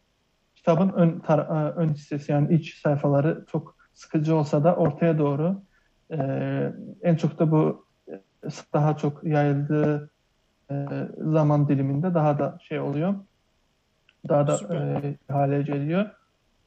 kitabın 0.55 0.89
ön 0.89 1.19
tar- 1.19 1.69
e, 1.69 1.71
ön 1.71 1.93
hissesi 1.93 2.31
yani 2.31 2.55
iç 2.55 2.81
sayfaları 2.81 3.45
çok 3.51 3.77
sıkıcı 3.93 4.35
olsa 4.35 4.63
da 4.63 4.75
ortaya 4.75 5.17
doğru 5.17 5.63
e, 6.11 6.17
en 7.01 7.15
çok 7.15 7.39
da 7.39 7.51
bu 7.51 7.87
e, 8.09 8.23
daha 8.73 8.97
çok 8.97 9.23
yayıldığı 9.23 10.11
e, 10.71 10.75
zaman 11.17 11.69
diliminde 11.69 12.13
daha 12.13 12.39
da 12.39 12.57
şey 12.61 12.79
oluyor. 12.79 13.15
Daha 14.29 14.47
da 14.47 14.57
Süper. 14.57 15.03
e, 15.03 15.17
hale 15.29 15.61
geliyor. 15.61 16.09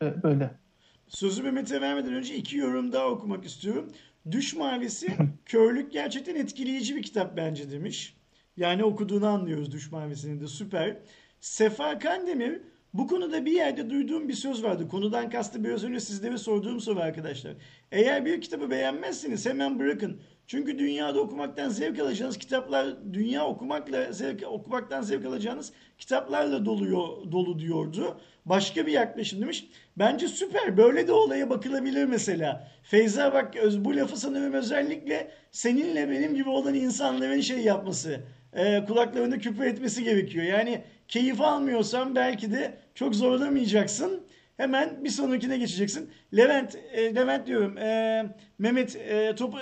E, 0.02 0.23
böyle. 0.23 0.61
Sözü 1.09 1.43
Mehmet'e 1.43 1.81
vermeden 1.81 2.14
önce 2.14 2.35
iki 2.37 2.57
yorum 2.57 2.93
daha 2.93 3.07
okumak 3.07 3.45
istiyorum. 3.45 3.88
Düş 4.30 4.54
Mavisi, 4.54 5.16
Körlük 5.46 5.92
gerçekten 5.92 6.34
etkileyici 6.34 6.96
bir 6.96 7.02
kitap 7.02 7.36
bence 7.36 7.70
demiş. 7.70 8.16
Yani 8.56 8.84
okuduğunu 8.84 9.26
anlıyoruz 9.26 9.72
Düş 9.72 9.92
Mavisi'nin 9.92 10.40
de 10.40 10.46
süper. 10.46 10.96
Sefa 11.40 11.98
Kandemir, 11.98 12.60
bu 12.94 13.06
konuda 13.06 13.44
bir 13.44 13.52
yerde 13.52 13.90
duyduğum 13.90 14.28
bir 14.28 14.34
söz 14.34 14.62
vardı. 14.62 14.88
Konudan 14.88 15.30
kastı 15.30 15.64
biraz 15.64 15.84
önce 15.84 16.00
sizlere 16.00 16.38
sorduğum 16.38 16.80
soru 16.80 17.00
arkadaşlar. 17.00 17.54
Eğer 17.92 18.24
bir 18.24 18.40
kitabı 18.40 18.70
beğenmezseniz 18.70 19.46
hemen 19.46 19.78
bırakın. 19.78 20.20
Çünkü 20.50 20.78
dünyada 20.78 21.21
okumaktan 21.21 21.69
zevk 21.69 21.99
alacağınız 21.99 22.38
kitaplar, 22.38 22.87
dünya 23.12 23.47
okumakla 23.47 24.12
zevk, 24.12 24.42
okumaktan 24.47 25.02
zevk 25.02 25.26
alacağınız 25.26 25.73
kitaplarla 25.99 26.64
doluyor, 26.64 27.33
dolu 27.33 27.59
diyordu. 27.59 28.21
Başka 28.45 28.87
bir 28.87 28.92
yaklaşım 28.92 29.42
demiş. 29.42 29.66
Bence 29.97 30.28
süper. 30.28 30.76
Böyle 30.76 31.09
de 31.09 31.12
olaya 31.12 31.50
bakılabilir 31.50 32.04
mesela. 32.04 32.69
Feyza 32.83 33.33
bak 33.35 33.54
bu 33.78 33.97
lafı 33.97 34.16
sanırım 34.16 34.52
özellikle 34.52 35.30
seninle 35.50 36.11
benim 36.11 36.35
gibi 36.35 36.49
olan 36.49 36.75
insanların 36.75 37.40
şey 37.40 37.59
yapması. 37.59 38.21
E, 38.52 38.85
kulaklarında 38.85 39.38
küpe 39.38 39.66
etmesi 39.66 40.04
gerekiyor. 40.04 40.45
Yani 40.45 40.83
keyif 41.09 41.40
almıyorsan 41.40 42.14
belki 42.14 42.52
de 42.52 42.75
çok 42.95 43.14
zorlamayacaksın. 43.14 44.23
Hemen 44.61 45.05
bir 45.05 45.09
sonrakine 45.09 45.59
geçeceksin. 45.59 46.11
Levent, 46.37 46.76
e, 46.93 47.14
Levent 47.14 47.47
diyorum. 47.47 47.79
e, 47.79 48.35
Mehmet, 48.59 48.97
e, 48.97 49.35
topu, 49.35 49.59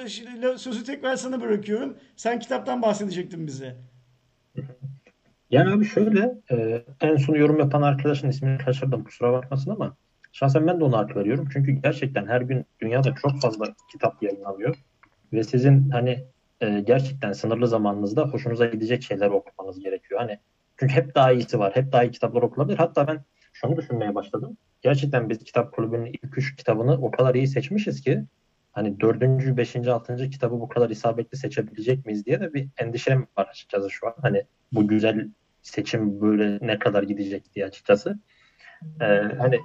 sözü 0.57 0.85
tekrar 0.85 1.17
sana 1.17 1.41
bırakıyorum. 1.41 1.97
Sen 2.17 2.39
kitaptan 2.39 2.83
bahsedecektin 2.83 3.47
bize. 3.47 3.77
Yani 5.51 5.71
abi 5.71 5.85
şöyle 5.85 6.35
e, 6.51 6.85
en 7.01 7.17
son 7.17 7.35
yorum 7.35 7.59
yapan 7.59 7.83
arkadaşın 7.83 8.29
ismini 8.29 8.59
kaçırdım 8.59 9.05
kusura 9.05 9.33
bakmasın 9.33 9.71
ama 9.71 9.97
şahsen 10.33 10.67
ben 10.67 10.81
de 10.81 10.85
ona 10.85 10.99
hak 10.99 11.17
veriyorum. 11.17 11.49
Çünkü 11.53 11.73
gerçekten 11.73 12.27
her 12.27 12.41
gün 12.41 12.65
dünyada 12.81 13.15
çok 13.23 13.41
fazla 13.41 13.67
kitap 13.93 14.23
yayınlanıyor. 14.23 14.77
Ve 15.33 15.45
sizin 15.45 15.91
hani 15.91 16.25
e, 16.61 16.81
gerçekten 16.81 17.33
sınırlı 17.33 17.69
zamanınızda 17.69 18.23
hoşunuza 18.23 18.67
gidecek 18.67 19.03
şeyler 19.03 19.31
okumanız 19.31 19.81
gerekiyor. 19.81 20.21
Hani 20.21 20.39
çünkü 20.77 20.95
hep 20.95 21.15
daha 21.15 21.33
iyisi 21.33 21.59
var. 21.59 21.77
Hep 21.77 21.93
daha 21.93 22.05
iyi 22.05 22.11
kitaplar 22.11 22.43
okunabilir. 22.43 22.79
Hatta 22.79 23.07
ben 23.09 23.25
şunu 23.53 23.77
düşünmeye 23.77 24.15
başladım. 24.15 24.57
Gerçekten 24.83 25.31
biz 25.31 25.39
kitap 25.39 25.73
kulübünün 25.73 26.07
ilk 26.07 26.39
üç 26.39 26.57
kitabını 26.57 26.93
o 26.93 27.11
kadar 27.11 27.35
iyi 27.35 27.47
seçmişiz 27.47 28.01
ki 28.01 28.25
hani 28.73 29.01
dördüncü, 29.01 29.57
beşinci, 29.57 29.91
altıncı 29.91 30.31
kitabı 30.31 30.61
bu 30.61 30.69
kadar 30.69 30.91
isabetli 30.91 31.39
seçebilecek 31.39 32.07
miyiz 32.07 32.27
diye 32.27 32.41
de 32.41 32.55
bir 32.55 32.69
endişem 32.79 33.27
var 33.39 33.47
açıkçası 33.47 33.91
şu 33.91 34.07
an. 34.07 34.15
Hani 34.23 34.45
bu 34.73 34.89
güzel 34.89 35.29
seçim 35.63 36.21
böyle 36.21 36.59
ne 36.67 36.79
kadar 36.79 37.03
gidecek 37.03 37.55
diye 37.55 37.67
açıkçası. 37.67 38.19
Ee, 39.01 39.05
hani 39.39 39.61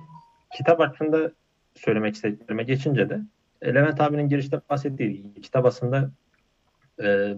kitap 0.57 0.79
hakkında 0.79 1.31
söylemek 1.75 2.15
istediklerime 2.15 2.63
geçince 2.63 3.09
de 3.09 3.21
e, 3.61 3.73
Levent 3.73 4.01
abinin 4.01 4.29
girişte 4.29 4.61
bahsettiği 4.69 5.33
kitap 5.41 5.65
aslında 5.65 6.11
e, 7.03 7.35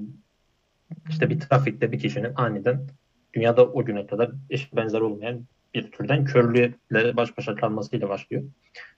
işte 1.09 1.29
bir 1.29 1.39
trafikte 1.39 1.91
bir 1.91 1.99
kişinin 1.99 2.31
aniden 2.35 2.87
dünyada 3.33 3.65
o 3.65 3.85
güne 3.85 4.07
kadar 4.07 4.31
eş 4.49 4.75
benzer 4.75 5.01
olmayan 5.01 5.45
bir 5.75 5.91
türden 5.91 6.25
körlüğüyle 6.25 7.17
baş 7.17 7.37
başa 7.37 7.55
kalmasıyla 7.55 8.09
başlıyor. 8.09 8.43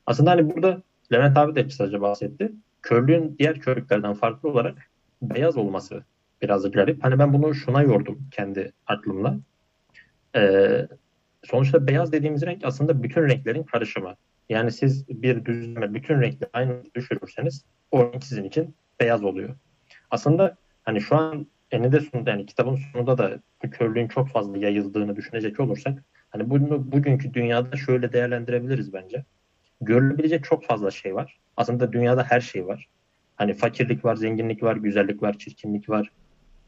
Aslında 0.06 0.32
hani 0.32 0.56
burada 0.56 0.82
Levent 1.14 1.38
abi 1.38 1.56
de 1.56 1.68
kısaca 1.68 2.02
bahsetti. 2.02 2.52
Körlüğün 2.82 3.36
diğer 3.40 3.60
körlüklerden 3.60 4.14
farklı 4.14 4.50
olarak 4.50 4.78
beyaz 5.22 5.58
olması 5.58 6.04
biraz 6.42 6.72
garip. 6.72 7.04
Hani 7.04 7.20
ben 7.20 7.34
bunu 7.34 7.56
şuna 7.56 7.82
yordum 7.82 8.20
kendi 8.32 8.72
aklımla. 8.88 9.38
Ee, 10.36 10.88
sonuçta 11.44 11.88
beyaz 11.88 12.12
dediğimiz 12.12 12.46
renk 12.46 12.66
aslında 12.66 13.04
bütün 13.04 13.22
renklerin 13.22 13.64
karışımı. 13.64 14.16
Yani 14.50 14.72
siz 14.72 15.10
bir 15.10 15.46
düzleme 15.46 15.94
bütün 15.94 16.22
renkleri 16.22 16.50
aynı 16.54 16.84
düşürürseniz 16.96 17.66
o 17.92 18.04
renk 18.04 18.24
sizin 18.24 18.44
için 18.44 18.76
beyaz 19.00 19.24
oluyor. 19.24 19.56
Aslında 20.12 20.56
hani 20.84 21.02
şu 21.02 21.16
an 21.16 21.48
eninde 21.72 22.00
sonunda 22.00 22.30
yani 22.30 22.46
kitabın 22.46 22.76
sonunda 22.76 23.18
da 23.18 23.40
bu 23.64 23.70
körlüğün 23.70 24.08
çok 24.08 24.30
fazla 24.30 24.58
yayıldığını 24.58 25.16
düşünecek 25.16 25.60
olursak 25.60 26.04
hani 26.30 26.50
bunu 26.50 26.92
bugünkü 26.92 27.34
dünyada 27.34 27.78
şöyle 27.78 28.14
değerlendirebiliriz 28.14 28.94
bence. 28.94 29.26
Görülebilecek 29.82 30.44
çok 30.44 30.66
fazla 30.66 30.92
şey 30.92 31.16
var. 31.16 31.40
Aslında 31.58 31.94
dünyada 31.94 32.24
her 32.24 32.42
şey 32.42 32.68
var. 32.68 32.88
Hani 33.36 33.54
fakirlik 33.54 34.06
var, 34.06 34.16
zenginlik 34.16 34.64
var, 34.64 34.76
güzellik 34.76 35.24
var, 35.24 35.38
çirkinlik 35.38 35.90
var. 35.90 36.12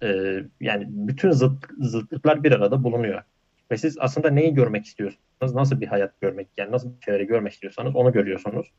Ee, 0.03 0.43
yani 0.61 0.87
bütün 0.89 1.31
zıt, 1.31 1.65
zıtlıklar 1.79 2.43
bir 2.43 2.51
arada 2.51 2.83
bulunuyor. 2.83 3.21
Ve 3.71 3.77
siz 3.77 3.97
aslında 3.99 4.29
neyi 4.29 4.53
görmek 4.53 4.85
istiyorsanız, 4.85 5.55
nasıl 5.55 5.81
bir 5.81 5.87
hayat 5.87 6.21
görmek, 6.21 6.47
yani 6.57 6.71
nasıl 6.71 6.95
bir 6.95 6.99
çevre 6.99 7.23
görmek 7.23 7.53
istiyorsanız 7.53 7.95
onu 7.95 8.11
görüyorsunuz. 8.11 8.71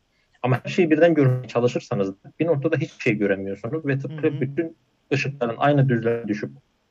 Ama 0.43 0.61
her 0.65 0.71
şeyi 0.71 0.91
birden 0.91 1.15
görmeye 1.15 1.49
çalışırsanız 1.49 2.15
bir 2.41 2.47
noktada 2.47 2.77
hiçbir 2.77 3.03
şey 3.03 3.15
göremiyorsunuz 3.15 3.87
ve 3.87 3.99
tıpkı 3.99 4.27
Hı 4.27 4.31
hı. 4.31 4.41
bütün 4.41 4.77
ışıkların 5.13 5.57
aynı 5.59 5.89
düzleme 5.89 6.29
düşüp 6.29 6.51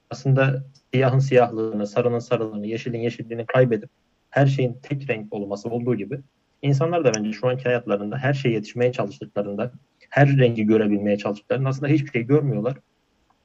aslında 0.10 0.64
siyahın 0.94 1.20
siyahlığını, 1.20 1.88
sarının 1.88 2.20
sarılığını, 2.20 2.68
yeşilin 2.68 3.00
yeşilliğini 3.00 3.46
kaybedip 3.46 3.90
her 4.30 4.48
şeyin 4.48 4.80
tek 4.84 5.10
renk 5.10 5.34
olması 5.34 5.70
olduğu 5.70 5.96
gibi 5.96 6.20
insanlar 6.62 7.06
da 7.06 7.14
bence 7.16 7.32
şu 7.32 7.48
anki 7.48 7.64
hayatlarında 7.64 8.18
her 8.18 8.34
şeye 8.34 8.54
yetişmeye 8.54 8.92
çalıştıklarında, 8.92 9.72
her 10.10 10.38
rengi 10.38 10.64
görebilmeye 10.64 11.18
çalıştıklarında 11.18 11.70
aslında 11.70 11.88
hiçbir 11.88 12.12
şey 12.12 12.24
görmüyorlar. 12.24 12.78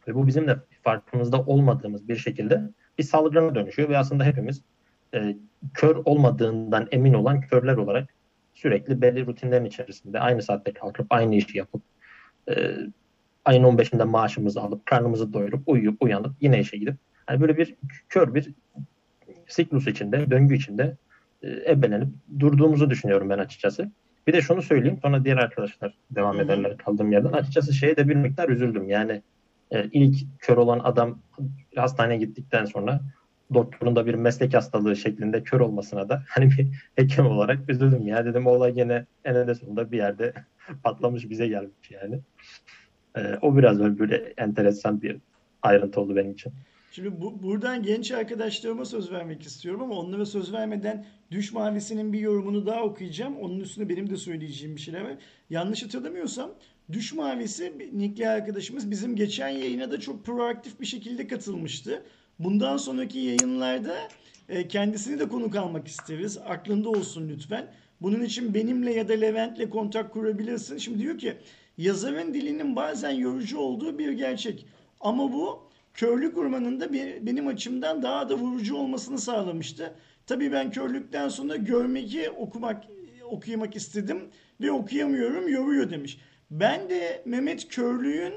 Ve 0.08 0.14
bu 0.14 0.26
bizim 0.26 0.48
de 0.48 0.56
farkımızda 0.82 1.42
olmadığımız 1.42 2.08
bir 2.08 2.16
şekilde 2.16 2.60
bir 2.98 3.02
salgına 3.02 3.54
dönüşüyor 3.54 3.88
ve 3.88 3.98
aslında 3.98 4.24
hepimiz 4.24 4.62
e, 5.14 5.36
kör 5.74 5.96
olmadığından 6.04 6.88
emin 6.90 7.14
olan 7.14 7.40
körler 7.40 7.76
olarak 7.76 8.08
sürekli 8.54 9.00
belli 9.02 9.26
rutinlerin 9.26 9.64
içerisinde 9.64 10.20
aynı 10.20 10.42
saatte 10.42 10.72
kalkıp 10.72 11.06
aynı 11.10 11.34
işi 11.34 11.58
yapıp 11.58 11.82
e, 12.48 12.76
ayın 13.44 13.64
15'inde 13.64 14.04
maaşımızı 14.04 14.60
alıp 14.60 14.86
karnımızı 14.86 15.32
doyurup 15.32 15.62
uyuyup 15.66 16.02
uyanıp 16.02 16.32
yine 16.40 16.60
işe 16.60 16.76
gidip 16.76 16.96
hani 17.26 17.40
böyle 17.40 17.56
bir 17.56 17.74
kör 18.08 18.34
bir 18.34 18.50
siklus 19.48 19.86
içinde, 19.86 20.30
döngü 20.30 20.56
içinde 20.56 20.96
e, 21.42 21.72
ebelenip 21.72 22.08
durduğumuzu 22.40 22.90
düşünüyorum 22.90 23.30
ben 23.30 23.38
açıkçası. 23.38 23.90
Bir 24.26 24.32
de 24.32 24.42
şunu 24.42 24.62
söyleyeyim 24.62 24.98
sonra 25.02 25.24
diğer 25.24 25.36
arkadaşlar 25.36 25.94
devam 26.10 26.40
ederler 26.40 26.76
kaldığım 26.76 27.12
yerden. 27.12 27.32
Açıkçası 27.32 27.74
şeye 27.74 27.96
de 27.96 28.08
bir 28.08 28.14
miktar 28.14 28.48
üzüldüm. 28.48 28.88
Yani 28.88 29.22
e, 29.70 29.84
ilk 29.92 30.16
kör 30.38 30.56
olan 30.56 30.80
adam 30.84 31.18
hastaneye 31.76 32.18
gittikten 32.18 32.64
sonra 32.64 33.00
doktorun 33.54 33.96
da 33.96 34.06
bir 34.06 34.14
meslek 34.14 34.54
hastalığı 34.54 34.96
şeklinde 34.96 35.42
kör 35.42 35.60
olmasına 35.60 36.08
da 36.08 36.22
hani 36.28 36.50
bir 36.50 36.66
hekim 36.96 37.26
olarak 37.26 37.70
üzüldüm 37.70 38.06
ya 38.06 38.24
dedim 38.24 38.46
olay 38.46 38.72
gene 38.72 39.06
eninde 39.24 39.54
sonunda 39.54 39.92
bir 39.92 39.96
yerde 39.96 40.32
patlamış 40.82 41.30
bize 41.30 41.48
gelmiş 41.48 41.90
yani. 41.90 42.20
E, 43.16 43.20
o 43.42 43.56
biraz 43.56 43.98
böyle, 43.98 44.34
enteresan 44.36 45.02
bir 45.02 45.16
ayrıntı 45.62 46.00
oldu 46.00 46.16
benim 46.16 46.32
için. 46.32 46.52
Şimdi 46.92 47.20
bu, 47.20 47.42
buradan 47.42 47.82
genç 47.82 48.12
arkadaşlarıma 48.12 48.84
söz 48.84 49.12
vermek 49.12 49.42
istiyorum 49.42 49.82
ama 49.82 49.94
onlara 49.94 50.26
söz 50.26 50.52
vermeden 50.52 51.06
Düş 51.30 51.52
Mavisi'nin 51.52 52.12
bir 52.12 52.18
yorumunu 52.18 52.66
daha 52.66 52.82
okuyacağım. 52.82 53.36
Onun 53.36 53.60
üstüne 53.60 53.88
benim 53.88 54.10
de 54.10 54.16
söyleyeceğim 54.16 54.76
bir 54.76 54.80
şeyler 54.80 55.00
var. 55.00 55.14
Yanlış 55.50 55.82
hatırlamıyorsam 55.82 56.50
Düş 56.92 57.12
Mavisi 57.12 57.90
Nikli 57.92 58.28
arkadaşımız 58.28 58.90
bizim 58.90 59.16
geçen 59.16 59.48
yayına 59.48 59.90
da 59.90 60.00
çok 60.00 60.24
proaktif 60.24 60.80
bir 60.80 60.86
şekilde 60.86 61.26
katılmıştı. 61.26 62.02
Bundan 62.38 62.76
sonraki 62.76 63.18
yayınlarda 63.18 63.94
e, 64.48 64.68
kendisini 64.68 65.18
de 65.18 65.28
konuk 65.28 65.56
almak 65.56 65.88
isteriz. 65.88 66.38
Aklında 66.38 66.88
olsun 66.88 67.28
lütfen. 67.28 67.66
Bunun 68.00 68.22
için 68.22 68.54
benimle 68.54 68.92
ya 68.92 69.08
da 69.08 69.12
Levent'le 69.12 69.70
kontak 69.70 70.12
kurabilirsin. 70.12 70.78
Şimdi 70.78 70.98
diyor 70.98 71.18
ki 71.18 71.36
yazarın 71.78 72.34
dilinin 72.34 72.76
bazen 72.76 73.10
yorucu 73.10 73.58
olduğu 73.58 73.98
bir 73.98 74.12
gerçek. 74.12 74.66
Ama 75.00 75.32
bu 75.32 75.70
körlük 75.94 76.38
ormanında 76.38 76.92
bir, 76.92 77.26
benim 77.26 77.46
açımdan 77.46 78.02
daha 78.02 78.28
da 78.28 78.34
vurucu 78.34 78.76
olmasını 78.76 79.18
sağlamıştı. 79.18 79.94
Tabii 80.26 80.52
ben 80.52 80.70
körlükten 80.70 81.28
sonra 81.28 81.56
görmeyi 81.56 82.30
okumak 82.30 82.84
okuyamak 83.24 83.76
istedim 83.76 84.30
ve 84.60 84.72
okuyamıyorum 84.72 85.48
yoruyor 85.48 85.90
demiş. 85.90 86.18
Ben 86.50 86.90
de 86.90 87.22
Mehmet 87.24 87.68
Körlüğün 87.68 88.34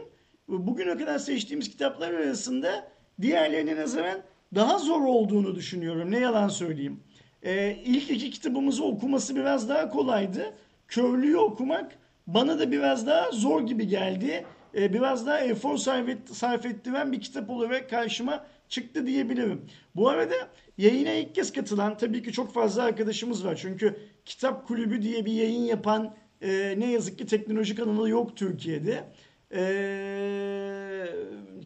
bugüne 0.47 0.97
kadar 0.97 1.19
seçtiğimiz 1.19 1.69
kitaplar 1.69 2.13
arasında 2.13 2.91
diğerlerine 3.21 3.75
nazaran 3.75 4.21
daha 4.55 4.77
zor 4.77 5.01
olduğunu 5.01 5.55
düşünüyorum. 5.55 6.11
Ne 6.11 6.19
yalan 6.19 6.47
söyleyeyim. 6.47 6.99
Ee, 7.43 7.77
ilk 7.85 8.11
iki 8.11 8.31
kitabımızı 8.31 8.83
okuması 8.83 9.35
biraz 9.35 9.69
daha 9.69 9.89
kolaydı. 9.89 10.53
Körlüğü 10.87 11.37
okumak 11.37 11.91
bana 12.27 12.59
da 12.59 12.71
biraz 12.71 13.07
daha 13.07 13.31
zor 13.31 13.67
gibi 13.67 13.87
geldi. 13.87 14.45
Ee, 14.75 14.93
biraz 14.93 15.27
daha 15.27 15.39
efor 15.39 15.77
sarf, 15.77 16.09
et, 16.09 16.29
sarf 16.31 16.65
ettiren 16.65 17.11
bir 17.11 17.21
kitap 17.21 17.49
olarak 17.49 17.89
karşıma 17.89 18.45
çıktı 18.69 19.07
diyebilirim. 19.07 19.61
Bu 19.95 20.09
arada 20.09 20.35
yayına 20.77 21.11
ilk 21.11 21.35
kez 21.35 21.53
katılan 21.53 21.97
tabii 21.97 22.23
ki 22.23 22.31
çok 22.31 22.53
fazla 22.53 22.83
arkadaşımız 22.83 23.45
var. 23.45 23.55
Çünkü 23.61 23.99
Kitap 24.25 24.67
Kulübü 24.67 25.01
diye 25.01 25.25
bir 25.25 25.31
yayın 25.31 25.63
yapan 25.63 26.15
e, 26.41 26.75
ne 26.77 26.91
yazık 26.91 27.17
ki 27.17 27.25
teknoloji 27.25 27.75
kanalı 27.75 28.09
yok 28.09 28.37
Türkiye'de. 28.37 29.03
E, 29.55 29.63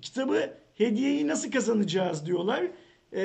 kitabı 0.02 0.50
hediyeyi 0.76 1.28
nasıl 1.28 1.52
kazanacağız 1.52 2.26
diyorlar. 2.26 2.64
E, 3.12 3.24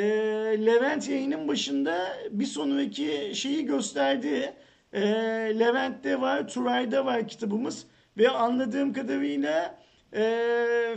Levent 0.67 1.09
yayının 1.09 1.49
başında 1.49 2.17
bir 2.31 2.47
sonraki 2.47 3.33
şeyi 3.35 3.65
gösterdi. 3.67 4.53
E, 4.93 5.01
Levent'te 5.59 6.21
var, 6.21 6.49
Turay'da 6.49 7.07
var 7.07 7.29
kitabımız. 7.29 7.87
Ve 8.19 8.29
anladığım 8.29 8.93
kadarıyla 8.93 9.79
e, 10.13 10.23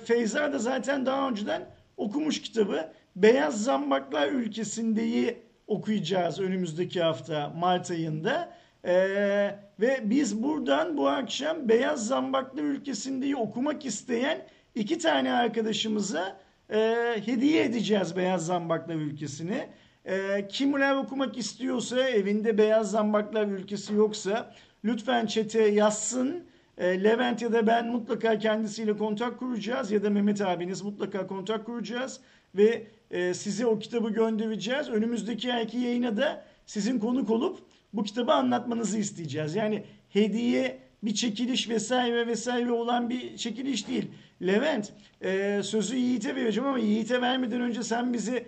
Feyza 0.05 0.53
da 0.53 0.60
zaten 0.60 1.06
daha 1.06 1.30
önceden 1.30 1.65
okumuş 1.97 2.41
kitabı. 2.41 2.93
Beyaz 3.15 3.63
Zambaklar 3.63 4.28
Ülkesinde'yi 4.28 5.38
okuyacağız 5.67 6.39
önümüzdeki 6.39 7.02
hafta 7.02 7.49
Mart 7.49 7.91
ayında. 7.91 8.60
Ee, 8.86 9.56
ve 9.80 9.99
biz 10.04 10.43
buradan 10.43 10.97
bu 10.97 11.08
akşam 11.08 11.69
Beyaz 11.69 12.08
Zambaklar 12.08 12.63
Ülkesinde'yi 12.63 13.36
okumak 13.36 13.86
isteyen 13.86 14.47
iki 14.75 14.97
tane 14.97 15.34
arkadaşımıza 15.34 16.39
e, 16.69 16.78
hediye 17.25 17.63
edeceğiz 17.63 18.15
Beyaz 18.15 18.45
Zambaklar 18.45 18.95
Ülkesi'ni. 18.95 19.67
E, 20.10 20.48
kimler 20.48 20.95
okumak 20.95 21.38
istiyorsa 21.38 22.10
evinde 22.10 22.58
Beyaz 22.58 22.91
Zambaklar 22.91 23.48
Ülkesi 23.48 23.93
yoksa 23.93 24.54
lütfen 24.86 25.26
çete 25.26 25.67
yazsın. 25.67 26.43
E, 26.78 27.04
Levent 27.04 27.41
ya 27.41 27.54
da 27.54 27.67
ben 27.67 27.88
mutlaka 27.88 28.39
kendisiyle 28.39 28.98
kontak 28.98 29.39
kuracağız 29.39 29.91
ya 29.91 30.04
da 30.04 30.10
Mehmet 30.10 30.41
abiniz 30.41 30.82
mutlaka 30.82 31.28
kontak 31.28 31.65
kuracağız 31.65 32.19
ve 32.56 32.88
e, 33.12 33.34
size 33.34 33.65
o 33.65 33.80
kitabı 33.80 34.10
göndereceğiz. 34.10 34.89
Önümüzdeki 34.89 35.54
ayki 35.54 35.78
yayına 35.78 36.17
da 36.17 36.45
sizin 36.65 37.00
konuk 37.00 37.30
olup 37.30 37.60
bu 37.93 38.04
kitabı 38.04 38.34
anlatmanızı 38.34 38.98
isteyeceğiz. 38.98 39.56
Yani 39.56 39.84
hediye 40.10 40.80
bir 41.04 41.13
çekiliş 41.13 41.69
vesaire 41.69 42.28
vesaire 42.28 42.72
olan 42.72 43.10
bir 43.10 43.38
çekiliş 43.38 43.88
değil. 43.88 44.08
Levent 44.41 44.93
e, 45.22 45.62
sözü 45.63 45.95
Yiğit'e 45.95 46.36
vereceğim 46.36 46.69
ama 46.69 46.80
Yiğit'e 46.80 47.22
vermeden 47.22 47.62
önce 47.62 47.84
sen 47.84 48.13
bizi 48.13 48.45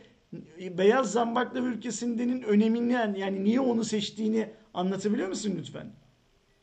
Beyaz 0.77 1.11
Zambaklar 1.11 1.61
ülkesindenin 1.61 2.41
öneminden 2.41 3.13
yani 3.13 3.43
niye 3.43 3.59
onu 3.59 3.83
seçtiğini 3.83 4.49
anlatabiliyor 4.73 5.27
musun 5.27 5.55
lütfen? 5.57 5.87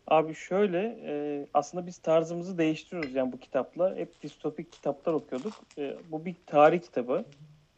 Abi 0.07 0.35
şöyle 0.35 0.99
e, 1.07 1.47
aslında 1.55 1.87
biz 1.87 1.99
tarzımızı 1.99 2.59
değiştiriyoruz 2.59 3.15
yani 3.15 3.33
bu 3.33 3.39
kitapla. 3.39 3.97
Hep 3.97 4.23
distopik 4.23 4.73
kitaplar 4.73 5.13
okuyorduk. 5.13 5.53
E, 5.79 5.97
bu 6.11 6.25
bir 6.25 6.35
tarih 6.47 6.81
kitabı. 6.81 7.25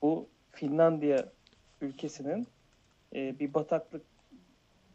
Bu 0.03 0.29
Finlandiya 0.53 1.27
ülkesinin 1.81 2.47
e, 3.15 3.39
bir 3.39 3.55
bataklık 3.55 4.03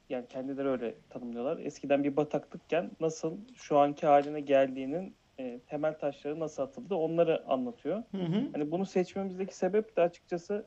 yani 0.09 0.27
kendileri 0.27 0.67
öyle 0.67 0.95
tanımlıyorlar. 1.09 1.57
Eskiden 1.57 2.03
bir 2.03 2.15
bataklıkken 2.15 2.91
nasıl 2.99 3.37
şu 3.55 3.77
anki 3.77 4.07
haline 4.07 4.41
geldiğinin 4.41 5.15
e, 5.39 5.59
temel 5.67 5.99
taşları 5.99 6.39
nasıl 6.39 6.63
atıldı 6.63 6.95
onları 6.95 7.47
anlatıyor. 7.47 8.03
Hı 8.11 8.17
hı. 8.17 8.49
Hani 8.53 8.71
bunu 8.71 8.85
seçmemizdeki 8.85 9.55
sebep 9.55 9.97
de 9.97 10.01
açıkçası 10.01 10.65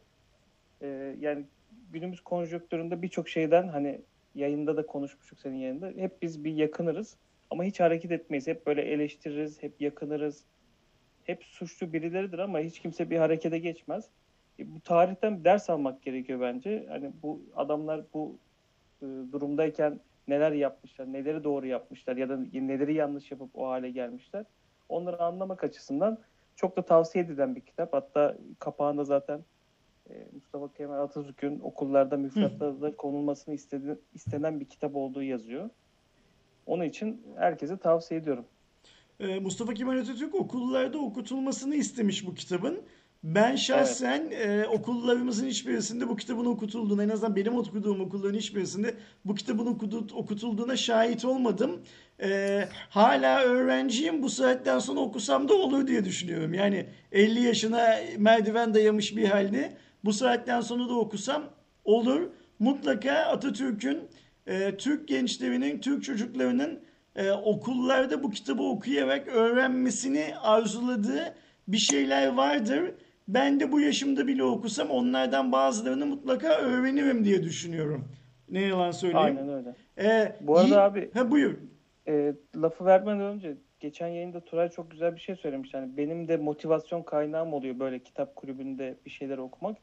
e, 0.82 1.16
yani 1.20 1.44
günümüz 1.92 2.20
konjonktüründe 2.20 3.02
birçok 3.02 3.28
şeyden 3.28 3.68
hani 3.68 4.00
yayında 4.34 4.76
da 4.76 4.86
konuşmuştuk 4.86 5.40
senin 5.40 5.56
yayında. 5.56 5.92
Hep 5.96 6.22
biz 6.22 6.44
bir 6.44 6.52
yakınırız 6.52 7.16
ama 7.50 7.64
hiç 7.64 7.80
hareket 7.80 8.12
etmeyiz. 8.12 8.46
Hep 8.46 8.66
böyle 8.66 8.82
eleştiririz, 8.82 9.62
hep 9.62 9.80
yakınırız. 9.80 10.44
Hep 11.24 11.44
suçlu 11.44 11.92
birileridir 11.92 12.38
ama 12.38 12.58
hiç 12.58 12.80
kimse 12.80 13.10
bir 13.10 13.16
harekete 13.16 13.58
geçmez. 13.58 14.04
E, 14.58 14.74
bu 14.74 14.80
tarihten 14.80 15.44
ders 15.44 15.70
almak 15.70 16.02
gerekiyor 16.02 16.40
bence. 16.40 16.86
Hani 16.88 17.12
bu 17.22 17.42
adamlar 17.56 18.04
bu 18.14 18.38
e, 19.02 19.06
durumdayken 19.32 20.00
neler 20.28 20.52
yapmışlar, 20.52 21.12
neleri 21.12 21.44
doğru 21.44 21.66
yapmışlar 21.66 22.16
ya 22.16 22.28
da 22.28 22.36
neleri 22.52 22.94
yanlış 22.94 23.30
yapıp 23.30 23.50
o 23.54 23.68
hale 23.68 23.90
gelmişler. 23.90 24.44
Onları 24.88 25.22
anlamak 25.22 25.64
açısından 25.64 26.18
çok 26.56 26.76
da 26.76 26.82
tavsiye 26.82 27.24
edilen 27.24 27.56
bir 27.56 27.60
kitap. 27.60 27.92
Hatta 27.92 28.36
kapağında 28.58 29.04
zaten 29.04 29.40
Mustafa 30.32 30.72
Kemal 30.72 31.02
Atatürk'ün 31.02 31.60
okullarda 31.60 32.16
müfredatlarda 32.16 32.96
konulmasını 32.96 33.54
istedi, 33.54 33.98
istenen 34.14 34.60
bir 34.60 34.64
kitap 34.64 34.96
olduğu 34.96 35.22
yazıyor. 35.22 35.70
Onun 36.66 36.84
için 36.84 37.22
herkese 37.36 37.76
tavsiye 37.76 38.20
ediyorum. 38.20 38.44
E, 39.20 39.38
Mustafa 39.38 39.74
Kemal 39.74 39.98
Atatürk 39.98 40.34
okullarda 40.34 40.98
okutulmasını 40.98 41.74
istemiş 41.74 42.26
bu 42.26 42.34
kitabın. 42.34 42.80
Ben 43.24 43.56
şahsen 43.56 44.28
evet. 44.30 44.66
e, 44.66 44.68
okullarımızın 44.68 45.46
hiçbirisinde 45.46 46.08
bu 46.08 46.16
kitabın 46.16 46.44
okutulduğuna 46.44 47.04
en 47.04 47.08
azından 47.08 47.36
benim 47.36 47.58
okuduğum 47.58 48.00
okulların 48.00 48.38
hiçbirisinde 48.38 48.94
bu 49.24 49.34
kitabın 49.34 49.66
okudu, 49.66 50.06
okutulduğuna 50.14 50.76
şahit 50.76 51.24
olmadım. 51.24 51.80
E, 52.22 52.64
hala 52.90 53.42
öğrenciyim 53.42 54.22
bu 54.22 54.30
saatten 54.30 54.78
sonra 54.78 55.00
okusam 55.00 55.48
da 55.48 55.54
olur 55.54 55.86
diye 55.86 56.04
düşünüyorum. 56.04 56.54
Yani 56.54 56.86
50 57.12 57.40
yaşına 57.40 57.96
merdiven 58.18 58.74
dayamış 58.74 59.16
bir 59.16 59.28
halde 59.28 59.72
bu 60.04 60.12
saatten 60.12 60.60
sonra 60.60 60.88
da 60.88 60.94
okusam 60.94 61.42
olur. 61.84 62.30
Mutlaka 62.58 63.12
Atatürk'ün 63.12 64.08
e, 64.46 64.76
Türk 64.76 65.08
gençlerinin, 65.08 65.80
Türk 65.80 66.04
çocuklarının 66.04 66.80
e, 67.16 67.30
okullarda 67.30 68.22
bu 68.22 68.30
kitabı 68.30 68.62
okuyarak 68.62 69.28
öğrenmesini 69.28 70.34
arzuladığı 70.42 71.34
bir 71.68 71.78
şeyler 71.78 72.26
vardır. 72.32 72.94
Ben 73.28 73.60
de 73.60 73.72
bu 73.72 73.80
yaşımda 73.80 74.26
bile 74.26 74.44
okusam 74.44 74.90
onlardan 74.90 75.52
bazılarını 75.52 76.06
mutlaka 76.06 76.48
öğrenirim 76.48 77.24
diye 77.24 77.42
düşünüyorum. 77.42 78.08
Ne 78.50 78.62
yalan 78.62 78.90
söyleyeyim. 78.90 79.26
Aynen 79.26 79.48
öyle. 79.48 79.74
Ee, 79.98 80.36
bu 80.40 80.58
arada 80.58 80.82
abi. 80.82 81.10
Ha 81.14 81.30
buyur. 81.30 81.58
E, 82.08 82.34
lafı 82.56 82.84
vermeden 82.84 83.20
önce 83.20 83.56
geçen 83.80 84.08
yayında 84.08 84.40
Turay 84.40 84.68
çok 84.68 84.90
güzel 84.90 85.14
bir 85.16 85.20
şey 85.20 85.36
söylemiş. 85.36 85.74
Yani 85.74 85.96
benim 85.96 86.28
de 86.28 86.36
motivasyon 86.36 87.02
kaynağım 87.02 87.52
oluyor 87.52 87.78
böyle 87.78 87.98
kitap 87.98 88.36
kulübünde 88.36 88.96
bir 89.06 89.10
şeyler 89.10 89.38
okumak. 89.38 89.76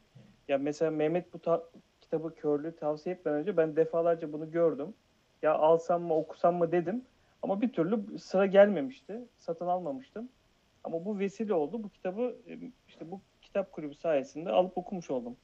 Ya 0.48 0.58
mesela 0.58 0.90
Mehmet 0.90 1.32
bu 1.32 1.38
ta- 1.38 1.64
kitabı 2.00 2.34
körlüğü 2.34 2.76
tavsiye 2.76 3.14
etmeden 3.14 3.38
önce 3.40 3.56
ben 3.56 3.76
defalarca 3.76 4.32
bunu 4.32 4.50
gördüm. 4.50 4.94
Ya 5.42 5.54
alsam 5.54 6.02
mı 6.02 6.14
okusam 6.14 6.54
mı 6.56 6.72
dedim. 6.72 7.02
Ama 7.42 7.60
bir 7.62 7.72
türlü 7.72 8.18
sıra 8.18 8.46
gelmemişti. 8.46 9.20
Satın 9.36 9.66
almamıştım. 9.66 10.28
Ama 10.84 11.04
bu 11.04 11.18
vesile 11.18 11.54
oldu. 11.54 11.82
Bu 11.82 11.88
kitabı 11.88 12.36
işte 12.88 13.10
bu 13.10 13.20
kitap 13.42 13.72
kulübü 13.72 13.94
sayesinde 13.94 14.50
alıp 14.50 14.78
okumuş 14.78 15.10
oldum. 15.10 15.36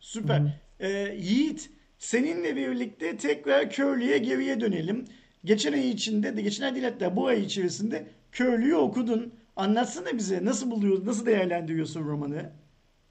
Süper. 0.00 0.40
Hı. 0.40 0.50
Ee, 0.80 0.88
Yiğit, 1.18 1.70
seninle 1.98 2.56
birlikte 2.56 3.16
tekrar 3.16 3.70
Curly'e 3.70 4.18
geriye 4.18 4.60
dönelim. 4.60 5.04
Geçen 5.44 5.72
ay 5.72 5.90
içinde 5.90 6.36
de, 6.36 6.42
geçen 6.42 6.64
ay 6.64 6.74
değil 6.74 6.84
hatta 6.84 7.16
bu 7.16 7.26
ay 7.26 7.40
içerisinde 7.40 8.06
Curly'yi 8.32 8.76
okudun. 8.76 9.34
Anlatsana 9.56 10.18
bize 10.18 10.44
nasıl 10.44 10.70
buluyorsun, 10.70 11.06
nasıl 11.06 11.26
değerlendiriyorsun 11.26 12.04
romanı? 12.04 12.52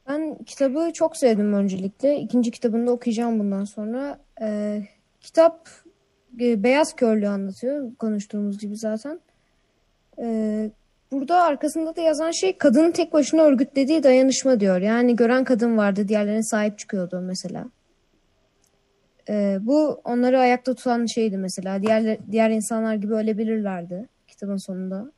Ben 0.08 0.38
kitabı 0.46 0.94
çok 0.94 1.18
sevdim 1.18 1.54
öncelikle. 1.54 2.20
İkinci 2.20 2.52
kitabını 2.52 2.88
da 2.88 2.92
okuyacağım 2.92 3.40
bundan 3.40 3.64
sonra. 3.64 4.20
Ee, 4.42 4.82
kitap 5.22 5.70
e, 6.40 6.64
beyaz 6.64 6.96
körlüğü 6.96 7.28
anlatıyor. 7.28 7.96
Konuştuğumuz 7.96 8.58
gibi 8.60 8.78
zaten. 8.78 9.20
Ee, 10.20 10.72
burada 11.12 11.44
arkasında 11.44 11.96
da 11.96 12.02
yazan 12.02 12.32
şey 12.32 12.58
kadının 12.58 12.92
tek 12.92 13.14
başına 13.14 13.42
örgütlediği 13.42 14.04
dayanışma 14.04 14.60
diyor. 14.60 14.82
Yani 14.82 15.16
gören 15.16 15.44
kadın 15.44 15.78
vardı, 15.78 16.08
diğerlerine 16.08 16.44
sahip 16.44 16.80
çıkıyordu 16.80 17.22
mesela. 17.22 17.66
Ee, 19.30 19.58
bu 19.62 20.02
onları 20.04 20.40
ayakta 20.40 20.74
tutan 20.74 21.06
şeydi 21.06 21.38
mesela. 21.38 21.82
Diğer, 21.82 22.18
diğer 22.32 22.50
insanlar 22.50 22.96
gibi 22.96 23.14
ölebilirlerdi 23.14 24.08
kitabın 24.28 24.58
sonunda. 24.58 25.12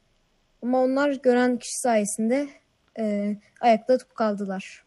Ama 0.64 0.84
onlar 0.84 1.12
gören 1.12 1.58
kişi 1.58 1.80
sayesinde 1.80 2.48
e, 3.00 3.38
ayakta 3.62 3.98
kaldılar. 3.98 4.84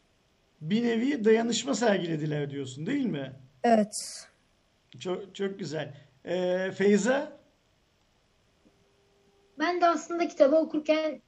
Bir 0.61 0.85
nevi 0.85 1.25
dayanışma 1.25 1.75
sergilediler 1.75 2.51
diyorsun 2.51 2.87
değil 2.87 3.07
mi? 3.07 3.33
Evet. 3.65 4.27
Çok, 5.01 5.35
çok 5.35 5.59
güzel. 5.59 5.95
Ee, 6.25 6.71
Feyza? 6.75 7.33
Ben 9.59 9.81
de 9.81 9.87
aslında 9.87 10.29
kitabı 10.29 10.57
okurken 10.57 11.23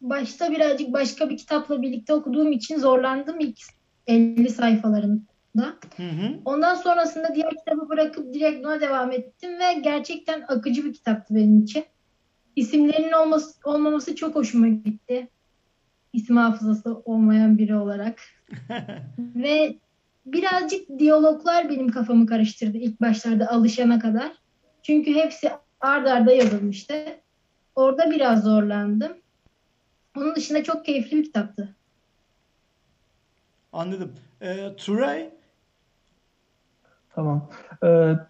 başta 0.00 0.50
birazcık 0.50 0.92
başka 0.92 1.30
bir 1.30 1.36
kitapla 1.36 1.82
birlikte 1.82 2.14
okuduğum 2.14 2.52
için 2.52 2.78
zorlandım 2.78 3.40
ilk 3.40 3.58
50 4.06 4.50
sayfalarında. 4.50 5.76
Hı 5.96 6.02
hı. 6.02 6.40
Ondan 6.44 6.74
sonrasında 6.74 7.34
diğer 7.34 7.50
kitabı 7.50 7.88
bırakıp 7.88 8.34
direkt 8.34 8.64
buna 8.64 8.80
devam 8.80 9.12
ettim 9.12 9.58
ve 9.58 9.72
gerçekten 9.72 10.44
akıcı 10.48 10.84
bir 10.84 10.92
kitaptı 10.92 11.34
benim 11.34 11.62
için. 11.62 11.84
İsimlerinin 12.56 13.12
olması, 13.12 13.60
olmaması 13.64 14.16
çok 14.16 14.34
hoşuma 14.34 14.68
gitti. 14.68 15.28
İsim 16.14 16.36
hafızası 16.36 17.02
olmayan 17.04 17.58
biri 17.58 17.76
olarak. 17.76 18.20
ve 19.18 19.78
birazcık 20.26 20.98
diyaloglar 20.98 21.70
benim 21.70 21.88
kafamı 21.88 22.26
karıştırdı 22.26 22.78
ilk 22.78 23.00
başlarda 23.00 23.50
alışana 23.50 23.98
kadar. 23.98 24.32
Çünkü 24.82 25.14
hepsi 25.14 25.50
ard 25.80 26.06
arda 26.06 26.32
yazılmıştı. 26.32 26.94
Orada 27.74 28.10
biraz 28.10 28.44
zorlandım. 28.44 29.12
Onun 30.16 30.36
dışında 30.36 30.64
çok 30.64 30.84
keyifli 30.84 31.16
bir 31.16 31.24
kitaptı. 31.24 31.76
Anladım. 33.72 34.12
Ee, 34.42 34.76
Turay? 34.76 35.30
Tamam. 37.14 37.50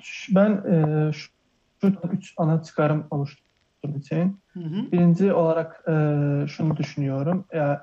Ş- 0.00 0.34
ben 0.34 0.50
e, 0.50 1.12
şu 1.12 1.30
şuradan 1.80 2.10
üç 2.16 2.34
ana 2.36 2.62
çıkarım 2.62 3.06
oluşturabileceğim. 3.84 4.38
Hı 4.52 4.60
hı. 4.60 4.92
Birinci 4.92 5.32
olarak 5.32 5.84
e, 5.88 5.92
şunu 6.48 6.76
düşünüyorum. 6.76 7.44
Ya, 7.52 7.82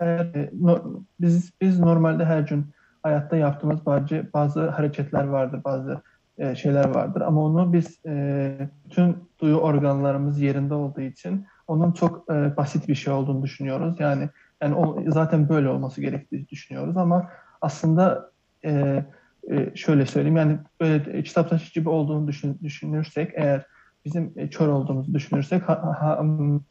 eğer, 0.00 0.34
e, 0.34 0.50
no- 0.60 1.04
biz 1.20 1.52
biz 1.60 1.80
normalde 1.80 2.24
her 2.24 2.40
gün 2.40 2.66
hayatta 3.02 3.36
yaptığımız 3.36 3.86
bazı 3.86 4.30
bazı 4.34 4.70
hareketler 4.70 5.24
vardır, 5.24 5.64
bazı 5.64 6.02
e, 6.38 6.54
şeyler 6.54 6.88
vardır. 6.94 7.20
Ama 7.20 7.44
onu 7.44 7.72
biz 7.72 8.00
e, 8.06 8.70
bütün 8.84 9.16
duyu 9.40 9.56
organlarımız 9.56 10.40
yerinde 10.40 10.74
olduğu 10.74 11.00
için 11.00 11.46
onun 11.66 11.92
çok 11.92 12.30
e, 12.30 12.56
basit 12.56 12.88
bir 12.88 12.94
şey 12.94 13.12
olduğunu 13.12 13.42
düşünüyoruz. 13.42 14.00
Yani 14.00 14.28
yani 14.62 14.74
o 14.74 15.02
zaten 15.06 15.48
böyle 15.48 15.68
olması 15.68 16.00
gerektiğini 16.00 16.48
düşünüyoruz 16.48 16.96
ama 16.96 17.30
aslında 17.60 18.30
e, 18.64 19.04
e, 19.50 19.76
şöyle 19.76 20.06
söyleyeyim 20.06 20.36
yani 20.36 20.58
böyle 20.80 21.22
kitap 21.22 21.50
taşı 21.50 21.74
gibi 21.74 21.88
olduğunu 21.88 22.28
düşün, 22.28 22.58
düşünürsek 22.62 23.30
eğer 23.34 23.66
bizim 24.04 24.32
e, 24.36 24.50
kör 24.50 24.68
olduğumuzu 24.68 25.14
düşünürsek 25.14 25.62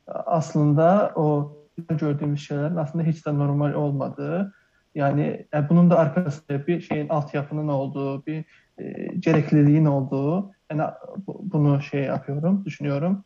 aslında 0.07 1.11
o 1.15 1.57
gördüğümüz 1.89 2.47
şeylerin 2.47 2.75
aslında 2.75 3.03
hiç 3.03 3.25
de 3.25 3.37
normal 3.37 3.73
olmadığı 3.73 4.53
yani, 4.95 5.47
yani 5.53 5.69
bunun 5.69 5.89
da 5.89 5.99
arkasında 5.99 6.67
bir 6.67 6.81
şeyin 6.81 7.09
altyapının 7.09 7.67
olduğu 7.67 8.25
bir 8.25 8.45
e, 8.77 9.07
gerekliliğin 9.19 9.85
olduğu 9.85 10.51
yani 10.71 10.81
bu- 11.27 11.41
bunu 11.43 11.81
şey 11.81 12.03
yapıyorum 12.03 12.65
düşünüyorum. 12.65 13.25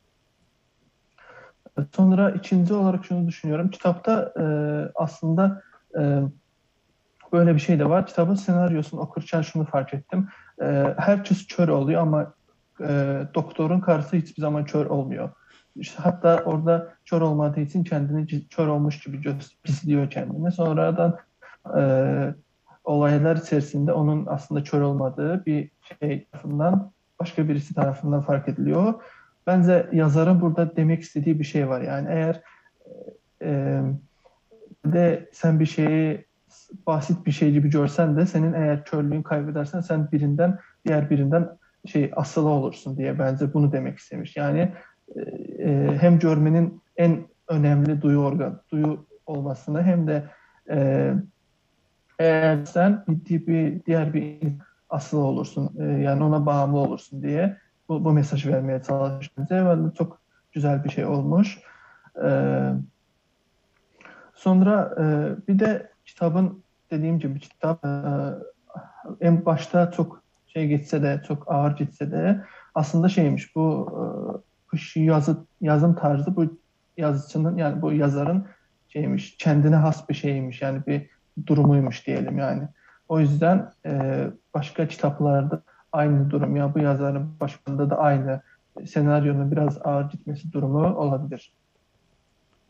Sonra 1.96 2.32
ikinci 2.32 2.74
olarak 2.74 3.06
şunu 3.06 3.28
düşünüyorum. 3.28 3.70
Kitapta 3.70 4.34
e, 4.39 4.46
aslında 4.96 5.62
e, 6.00 6.22
böyle 7.34 7.54
bir 7.54 7.60
şey 7.60 7.80
de 7.80 7.89
var. 7.89 8.06
Kitabın 8.06 8.36
senaryosunu 8.36 9.02
okurken 9.02 9.41
şunu 9.41 9.65
fark 9.65 9.94
ettim. 9.94 10.30
E, 10.62 10.94
herkes 10.98 11.48
kör 11.48 11.68
oluyor 11.68 12.02
ama 12.02 12.34
e, 12.82 13.22
doktorun 13.34 13.80
karısı 13.80 14.16
hiçbir 14.16 14.42
zaman 14.42 14.66
kör 14.66 14.86
olmuyor. 14.86 15.30
İşte 15.76 16.04
hatta 16.04 16.44
orada 16.46 16.94
kör 17.06 17.22
olmadığı 17.22 17.60
için 17.60 17.84
kendini 17.84 18.48
kör 18.48 18.68
olmuş 18.68 19.00
gibi 19.00 19.22
gizliyor 19.64 20.10
kendini. 20.10 20.52
Sonradan 20.52 21.18
e, 21.78 21.82
olaylar 22.84 23.36
içerisinde 23.36 23.94
onun 23.94 24.26
aslında 24.26 24.64
kör 24.64 24.82
olmadığı 24.82 25.46
bir 25.46 25.72
şey 26.00 26.26
tarafından 26.26 26.92
başka 27.20 27.50
birisi 27.50 27.74
tarafından 27.74 28.22
fark 28.22 28.50
ediliyor. 28.50 28.94
Bence 29.48 29.90
yazarın 29.92 30.42
burada 30.42 30.76
demek 30.76 31.02
istediği 31.02 31.40
bir 31.40 31.44
şey 31.44 31.70
var. 31.70 31.82
Yani 31.82 32.08
eğer 32.12 32.42
e, 33.42 33.82
de 34.86 35.30
sen 35.34 35.60
bir 35.60 35.66
şeyi 35.66 36.26
basit 36.88 37.26
bir 37.26 37.32
şey 37.32 37.52
gibi 37.52 37.70
görsen 37.70 38.18
de 38.18 38.26
senin 38.26 38.54
eğer 38.54 38.86
körlüğün 38.86 39.24
kaybedersen 39.24 39.80
sen 39.82 40.12
birinden 40.12 40.60
diğer 40.86 41.10
birinden 41.10 41.50
şey 41.86 42.12
asılı 42.15 42.50
olursun 42.50 42.98
diye 42.98 43.19
bence 43.19 43.54
bunu 43.54 43.71
demek 43.71 43.98
istemiş. 43.98 44.38
Yani 44.38 44.74
e, 45.15 45.21
e, 45.60 45.98
hem 45.98 46.19
görmenin 46.19 46.82
en 46.98 47.28
önemli 47.48 48.02
duyu 48.02 48.19
organ 48.19 48.62
duyu 48.71 49.06
olmasını 49.26 49.84
hem 49.84 50.08
de 50.08 50.24
e, 50.69 51.13
eğer 52.19 52.65
sen 52.65 53.04
bir, 53.08 53.48
bir 53.48 53.86
diğer 53.86 54.13
bir 54.13 54.39
asılı 54.89 55.24
olursun 55.24 55.71
e, 55.80 55.84
yani 55.84 56.24
ona 56.24 56.45
bağımlı 56.45 56.78
olursun 56.78 57.21
diye 57.21 57.58
bu, 57.89 58.06
bu 58.06 58.13
mesajı 58.13 58.52
vermeye 58.54 58.82
çalıştım. 58.84 59.48
Bence 59.52 59.95
çok 59.98 60.21
güzel 60.52 60.84
bir 60.84 60.89
şey 60.89 61.06
olmuş. 61.06 61.60
Ee, 62.24 62.71
sonra 64.34 64.95
e, 65.00 65.04
bir 65.48 65.60
de 65.60 65.89
kitabın 66.06 66.63
dediğim 66.91 67.19
gibi 67.19 67.39
kitap 67.39 67.86
e, 67.86 67.89
en 69.21 69.45
başta 69.45 69.91
çok 69.91 70.24
şey 70.56 70.68
geçse 70.68 71.02
de 71.04 71.22
çok 71.28 71.52
ağır 71.52 71.78
geçse 71.78 72.12
de 72.12 72.46
aslında 72.76 73.10
şeymiş 73.10 73.56
bu 73.56 73.91
e, 74.74 74.78
şu 74.78 75.00
yazı 75.00 75.48
yazım 75.62 75.96
tarzı 75.96 76.36
bu 76.36 76.60
yazıcının 76.98 77.58
yani 77.58 77.82
bu 77.82 77.94
yazarın 77.94 78.48
şeymiş 78.88 79.38
kendine 79.38 79.76
has 79.76 80.10
bir 80.10 80.13
şeymiş 80.13 80.62
yani 80.62 80.86
bir 80.88 81.10
durumuymuş 81.48 82.08
diyelim 82.08 82.38
yani. 82.38 82.68
O 83.08 83.20
yüzden 83.20 83.72
e, 83.86 84.24
başka 84.54 84.88
kitaplarda 84.88 85.63
aynı 85.91 86.30
durum 86.30 86.56
ya 86.56 86.76
bu 86.76 86.80
yazarın 86.80 87.39
başında 87.39 87.89
da 87.89 87.98
aynı 87.98 88.41
senaryonun 88.86 89.52
biraz 89.52 89.78
ağır 89.84 90.10
gitmesi 90.10 90.52
durumu 90.52 90.96
olabilir. 90.96 91.54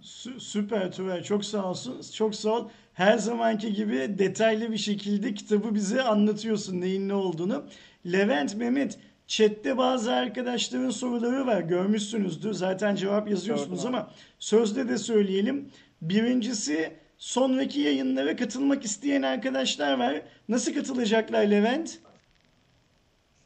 Sü- 0.02 0.40
Süper 0.40 0.92
Turay. 0.92 1.24
Çok 1.24 1.46
sağ 1.46 1.66
olsun. 1.66 2.02
Çok 2.16 2.36
sağ 2.36 2.50
ol. 2.50 2.70
Her 2.96 3.18
zamanki 3.18 3.74
gibi 3.74 4.20
detaylı 4.20 4.72
bir 4.72 4.78
şekilde 4.78 5.34
kitabı 5.34 5.76
bize 5.76 6.02
anlatıyorsun 6.02 6.82
neyin 6.82 7.10
ne 7.10 7.14
olduğunu. 7.14 7.66
Levent, 8.12 8.56
Mehmet, 8.56 9.00
chatte 9.28 9.78
bazı 9.78 10.14
arkadaşların 10.14 10.90
soruları 10.90 11.48
var. 11.48 11.62
Görmüşsünüzdür. 11.62 12.54
Zaten 12.54 12.96
cevap 12.96 13.30
yazıyorsunuz 13.30 13.84
Gördüm 13.84 13.96
ama 13.96 14.12
sözde 14.40 14.90
de 14.90 14.98
söyleyelim. 14.98 15.70
Birincisi 16.02 16.92
sonraki 17.18 17.80
yayınlara 17.80 18.36
katılmak 18.36 18.86
isteyen 18.86 19.22
arkadaşlar 19.22 20.00
var. 20.00 20.22
Nasıl 20.50 20.74
katılacaklar 20.74 21.46
Levent? 21.46 22.00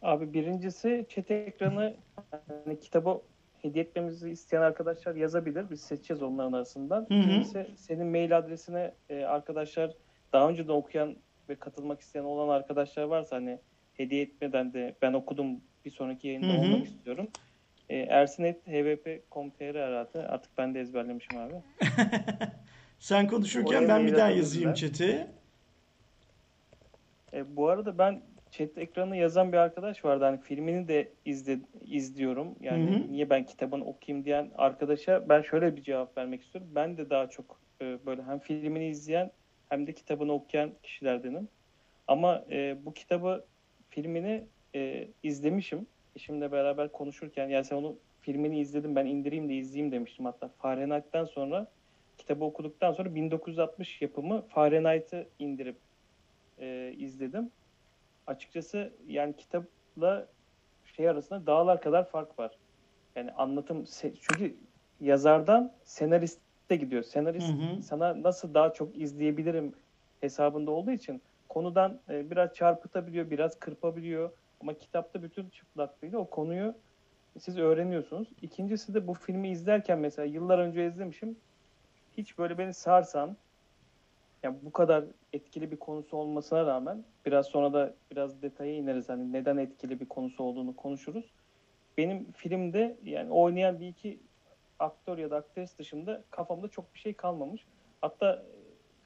Abi 0.02 0.34
birincisi 0.34 1.06
chat 1.10 1.32
ekranı 1.32 1.96
hani 2.66 2.80
kitabı 2.80 3.22
hediye 3.62 3.84
etmemizi 3.84 4.30
isteyen 4.30 4.62
arkadaşlar 4.62 5.16
yazabilir. 5.16 5.66
Biz 5.72 5.82
seçeceğiz 5.82 6.24
onların 6.24 6.54
arasından. 6.54 7.04
İkincisi 7.10 7.68
senin 7.78 8.08
mail 8.08 8.38
adresine 8.38 8.94
e, 9.10 9.24
arkadaşlar 9.24 9.92
daha 10.34 10.50
önceden 10.50 10.74
okuyan 10.74 11.16
ve 11.50 11.56
katılmak 11.56 12.02
isteyen 12.02 12.24
olan 12.24 12.50
arkadaşlar 12.50 13.04
varsa 13.04 13.36
hani 13.36 13.60
hediye 13.94 14.22
etmeden 14.22 14.74
de 14.74 14.96
ben 15.02 15.14
okudum 15.14 15.62
bir 15.86 15.92
sonraki 15.92 16.28
yayında 16.28 16.48
Hı 16.48 16.58
hı. 16.58 16.62
olmak 16.62 16.86
istiyorum. 16.86 17.28
E, 17.90 17.98
ersinet.hvp.com.tr 17.98 19.76
herhalde. 19.76 20.28
Artık 20.28 20.58
ben 20.58 20.76
de 20.76 20.80
ezberlemişim 20.80 21.38
abi. 21.38 21.54
Sen 23.00 23.28
konuşurken 23.28 23.78
Oraya 23.78 23.88
ben 23.88 24.08
bir 24.08 24.16
daha 24.16 24.30
yazayım 24.30 24.74
chat'e. 24.74 25.28
E, 27.34 27.56
bu 27.56 27.70
arada 27.70 27.98
ben 27.98 28.22
chat 28.52 28.78
ekranı 28.78 29.18
yazan 29.18 29.52
bir 29.52 29.58
arkadaş 29.58 30.06
vardı. 30.06 30.24
Hani 30.24 30.42
filmini 30.42 30.88
de 30.88 31.14
izle, 31.26 31.60
izliyorum. 31.82 32.56
Yani 32.62 32.92
Hı 32.92 32.96
hı. 32.96 33.12
niye 33.12 33.30
ben 33.30 33.46
kitabını 33.46 33.86
okuyayım 33.86 34.26
diyen 34.26 34.52
arkadaşa 34.56 35.30
ben 35.30 35.42
şöyle 35.42 35.76
bir 35.76 35.84
cevap 35.84 36.18
vermek 36.18 36.42
istiyorum. 36.42 36.72
Ben 36.76 36.98
de 36.98 37.10
daha 37.10 37.30
çok 37.30 37.62
e, 37.82 38.06
böyle 38.06 38.24
hem 38.24 38.40
filmini 38.40 38.88
izleyen 38.90 39.32
hem 39.70 39.88
de 39.88 39.94
kitabını 39.94 40.34
okuyan 40.34 40.72
kişilerdenim. 40.84 41.50
Ama 42.08 42.46
e, 42.52 42.86
bu 42.86 42.94
kitabı 42.94 43.46
filmini 43.90 44.48
e, 44.76 45.08
izlemişim. 45.24 45.88
Eşimle 46.16 46.52
beraber 46.52 46.92
konuşurken 46.92 47.50
yani 47.50 47.66
sen 47.66 47.76
onu 47.76 48.00
filmini 48.20 48.60
izledim 48.60 48.96
ben 48.96 49.06
indireyim 49.06 49.50
de 49.50 49.54
izleyeyim 49.54 49.92
demiştim 49.92 50.26
hatta. 50.26 50.50
Fahrenheit'ten 50.58 51.26
sonra 51.26 51.72
kitabı 52.18 52.46
okuduktan 52.46 52.94
sonra 52.94 53.16
1960 53.16 54.02
yapımı 54.02 54.48
Fahrenheit'ı 54.48 55.30
indirip 55.40 55.78
e, 56.58 56.94
izledim. 56.98 57.52
Açıkçası 58.30 58.94
yani 59.08 59.36
kitapla 59.36 60.28
şey 60.86 61.10
arasında 61.10 61.48
dağlar 61.48 61.82
kadar 61.82 62.10
fark 62.10 62.40
var. 62.40 62.58
Yani 63.16 63.32
anlatım 63.32 63.86
çünkü 64.02 64.56
yazardan 65.02 65.74
senariste 65.84 66.76
gidiyor. 66.76 67.04
Senarist 67.04 67.50
Hı 67.50 67.54
hı. 67.54 67.84
sana 67.84 68.24
nasıl 68.24 68.54
daha 68.54 68.74
çok 68.74 68.98
izleyebilirim 68.98 69.74
hesabında 70.22 70.72
olduğu 70.72 70.92
için 70.92 71.22
konudan 71.50 72.00
e, 72.10 72.32
biraz 72.32 72.54
çarpıtabiliyor, 72.54 73.30
biraz 73.30 73.60
kırpabiliyor. 73.60 74.32
Ama 74.62 74.74
kitapta 74.74 75.24
bütün 75.24 75.50
çıplaklığıyla 75.50 76.20
o 76.20 76.30
konuyu 76.30 76.76
siz 77.40 77.58
öğreniyorsunuz. 77.58 78.28
İkincisi 78.42 78.94
de 78.94 79.08
bu 79.08 79.14
filmi 79.14 79.50
izlerken 79.50 80.00
mesela 80.00 80.26
yıllar 80.26 80.60
önce 80.60 80.88
izlemişim. 80.88 81.38
Hiç 82.18 82.38
böyle 82.38 82.58
beni 82.58 82.74
sarsan 82.74 83.38
yani 84.44 84.58
bu 84.62 84.72
kadar 84.72 85.04
etkili 85.34 85.72
bir 85.72 85.78
konusu 85.78 86.18
olmasına 86.18 86.66
rağmen 86.66 87.04
biraz 87.26 87.46
sonra 87.46 87.74
da 87.74 87.94
biraz 88.12 88.42
detaya 88.42 88.76
ineriz 88.76 89.10
hani 89.10 89.34
neden 89.34 89.58
etkili 89.58 90.00
bir 90.00 90.06
konusu 90.06 90.44
olduğunu 90.44 90.76
konuşuruz. 90.76 91.34
Benim 91.98 92.32
filmde 92.32 92.98
yani 93.04 93.32
oynayan 93.32 93.80
bir 93.80 93.88
iki 93.88 94.20
aktör 94.80 95.18
ya 95.18 95.32
da 95.32 95.38
aktris 95.38 95.78
dışında 95.78 96.24
kafamda 96.30 96.68
çok 96.68 96.94
bir 96.94 97.00
şey 97.00 97.14
kalmamış. 97.14 97.66
Hatta 98.02 98.34
e, 98.34 98.44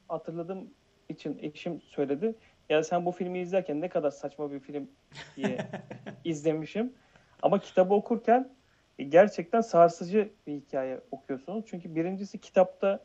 hatırladığım 0.08 0.70
için 1.08 1.38
eşim 1.42 1.80
söyledi. 1.80 2.34
Ya 2.68 2.82
sen 2.84 3.06
bu 3.06 3.12
filmi 3.12 3.38
izlerken 3.38 3.80
ne 3.80 3.88
kadar 3.88 4.10
saçma 4.10 4.52
bir 4.52 4.60
film 4.60 4.90
diye 5.36 5.58
izlemişim. 6.24 6.92
Ama 7.42 7.58
kitabı 7.58 7.94
okurken 7.94 8.50
e, 8.98 9.04
gerçekten 9.04 9.60
sarsıcı 9.60 10.32
bir 10.46 10.52
hikaye 10.52 11.00
okuyorsunuz. 11.10 11.64
Çünkü 11.66 11.94
birincisi 11.94 12.40
kitapta 12.40 13.00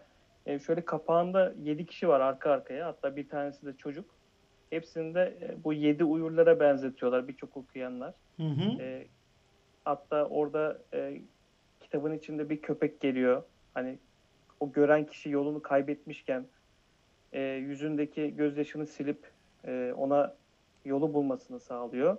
e, 0.49 0.59
şöyle 0.59 0.85
kapağında 0.85 1.53
7 1.63 1.85
kişi 1.85 2.07
var 2.07 2.19
arka 2.19 2.51
arkaya. 2.51 2.87
Hatta 2.87 3.15
bir 3.15 3.29
tanesi 3.29 3.65
de 3.65 3.73
çocuk. 3.77 4.05
Hepsinde 4.69 5.37
e, 5.41 5.63
bu 5.63 5.73
7 5.73 6.03
uyurlara 6.03 6.59
benzetiyorlar 6.59 7.27
birçok 7.27 7.57
okuyanlar. 7.57 8.13
Hı 8.37 8.43
hı. 8.43 8.81
E, 8.81 9.07
hatta 9.83 10.25
orada 10.25 10.77
e, 10.93 11.21
kitabın 11.79 12.13
içinde 12.13 12.49
bir 12.49 12.61
köpek 12.61 13.01
geliyor. 13.01 13.43
Hani 13.73 13.97
o 14.59 14.71
gören 14.71 15.05
kişi 15.05 15.29
yolunu 15.29 15.61
kaybetmişken 15.61 16.45
e, 17.33 17.41
yüzündeki 17.41 18.35
gözyaşını 18.35 18.87
silip 18.87 19.31
e, 19.67 19.93
ona 19.97 20.35
yolu 20.85 21.13
bulmasını 21.13 21.59
sağlıyor. 21.59 22.17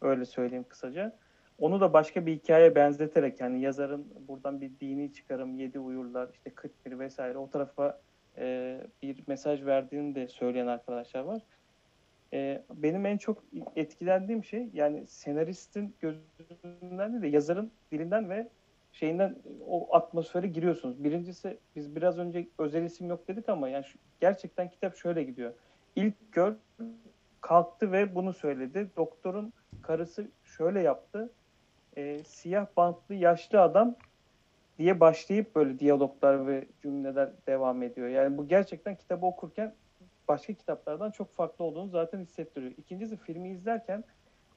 Öyle 0.00 0.24
söyleyeyim 0.24 0.64
kısaca. 0.68 1.16
Onu 1.62 1.80
da 1.80 1.92
başka 1.92 2.26
bir 2.26 2.32
hikaye 2.32 2.74
benzeterek 2.74 3.40
yani 3.40 3.60
yazarın 3.60 4.06
buradan 4.28 4.60
bir 4.60 4.70
dini 4.80 5.12
çıkarım, 5.12 5.58
yedi 5.58 5.78
uyurlar, 5.78 6.28
işte 6.32 6.50
41 6.50 6.98
vesaire 6.98 7.38
o 7.38 7.50
tarafa 7.50 8.00
e, 8.38 8.80
bir 9.02 9.22
mesaj 9.26 9.64
verdiğini 9.64 10.14
de 10.14 10.28
söyleyen 10.28 10.66
arkadaşlar 10.66 11.20
var. 11.20 11.42
E, 12.32 12.62
benim 12.74 13.06
en 13.06 13.16
çok 13.16 13.44
etkilendiğim 13.76 14.44
şey 14.44 14.70
yani 14.72 15.06
senaristin 15.06 15.94
gözünden 16.00 17.22
de 17.22 17.28
yazarın 17.28 17.70
dilinden 17.92 18.30
ve 18.30 18.48
şeyinden 18.92 19.36
o 19.66 19.96
atmosfere 19.96 20.46
giriyorsunuz. 20.46 21.04
Birincisi 21.04 21.58
biz 21.76 21.96
biraz 21.96 22.18
önce 22.18 22.48
özel 22.58 22.82
isim 22.82 23.08
yok 23.08 23.28
dedik 23.28 23.48
ama 23.48 23.68
yani 23.68 23.84
şu- 23.84 23.98
gerçekten 24.20 24.70
kitap 24.70 24.96
şöyle 24.96 25.22
gidiyor. 25.22 25.52
İlk 25.96 26.32
gör 26.32 26.54
kalktı 27.40 27.92
ve 27.92 28.14
bunu 28.14 28.32
söyledi. 28.32 28.90
Doktorun 28.96 29.52
karısı 29.82 30.26
şöyle 30.44 30.80
yaptı. 30.80 31.30
E, 31.96 32.24
siyah 32.24 32.66
bantlı 32.76 33.14
yaşlı 33.14 33.60
adam 33.60 33.96
diye 34.78 35.00
başlayıp 35.00 35.54
böyle 35.54 35.78
diyaloglar 35.78 36.46
ve 36.46 36.66
cümleler 36.82 37.30
devam 37.46 37.82
ediyor. 37.82 38.08
Yani 38.08 38.38
bu 38.38 38.48
gerçekten 38.48 38.96
kitabı 38.96 39.26
okurken 39.26 39.74
başka 40.28 40.52
kitaplardan 40.52 41.10
çok 41.10 41.32
farklı 41.32 41.64
olduğunu 41.64 41.88
zaten 41.88 42.20
hissettiriyor. 42.20 42.72
İkincisi 42.78 43.16
filmi 43.16 43.50
izlerken 43.50 44.04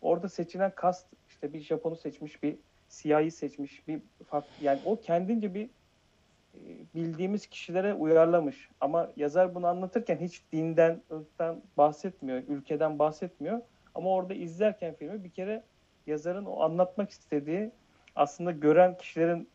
orada 0.01 0.29
seçilen 0.29 0.71
kast 0.75 1.07
işte 1.27 1.53
bir 1.53 1.59
Japon'u 1.59 1.95
seçmiş, 1.95 2.43
bir 2.43 2.57
siyahi 2.87 3.31
seçmiş, 3.31 3.87
bir 3.87 4.01
farklı 4.25 4.49
yani 4.61 4.79
o 4.85 4.99
kendince 4.99 5.53
bir 5.53 5.65
e, 5.65 6.59
bildiğimiz 6.95 7.47
kişilere 7.47 7.93
uyarlamış. 7.93 8.69
Ama 8.81 9.11
yazar 9.15 9.55
bunu 9.55 9.67
anlatırken 9.67 10.17
hiç 10.17 10.41
dinden, 10.51 11.01
ırktan 11.11 11.61
bahsetmiyor, 11.77 12.43
ülkeden 12.47 12.99
bahsetmiyor. 12.99 13.61
Ama 13.95 14.09
orada 14.09 14.33
izlerken 14.33 14.93
filmi 14.93 15.23
bir 15.23 15.29
kere 15.29 15.63
yazarın 16.07 16.45
o 16.45 16.61
anlatmak 16.61 17.09
istediği 17.09 17.71
aslında 18.15 18.51
gören 18.51 18.97
kişilerin 18.97 19.49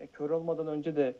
e, 0.00 0.06
kör 0.12 0.30
olmadan 0.30 0.66
önce 0.66 0.96
de 0.96 1.16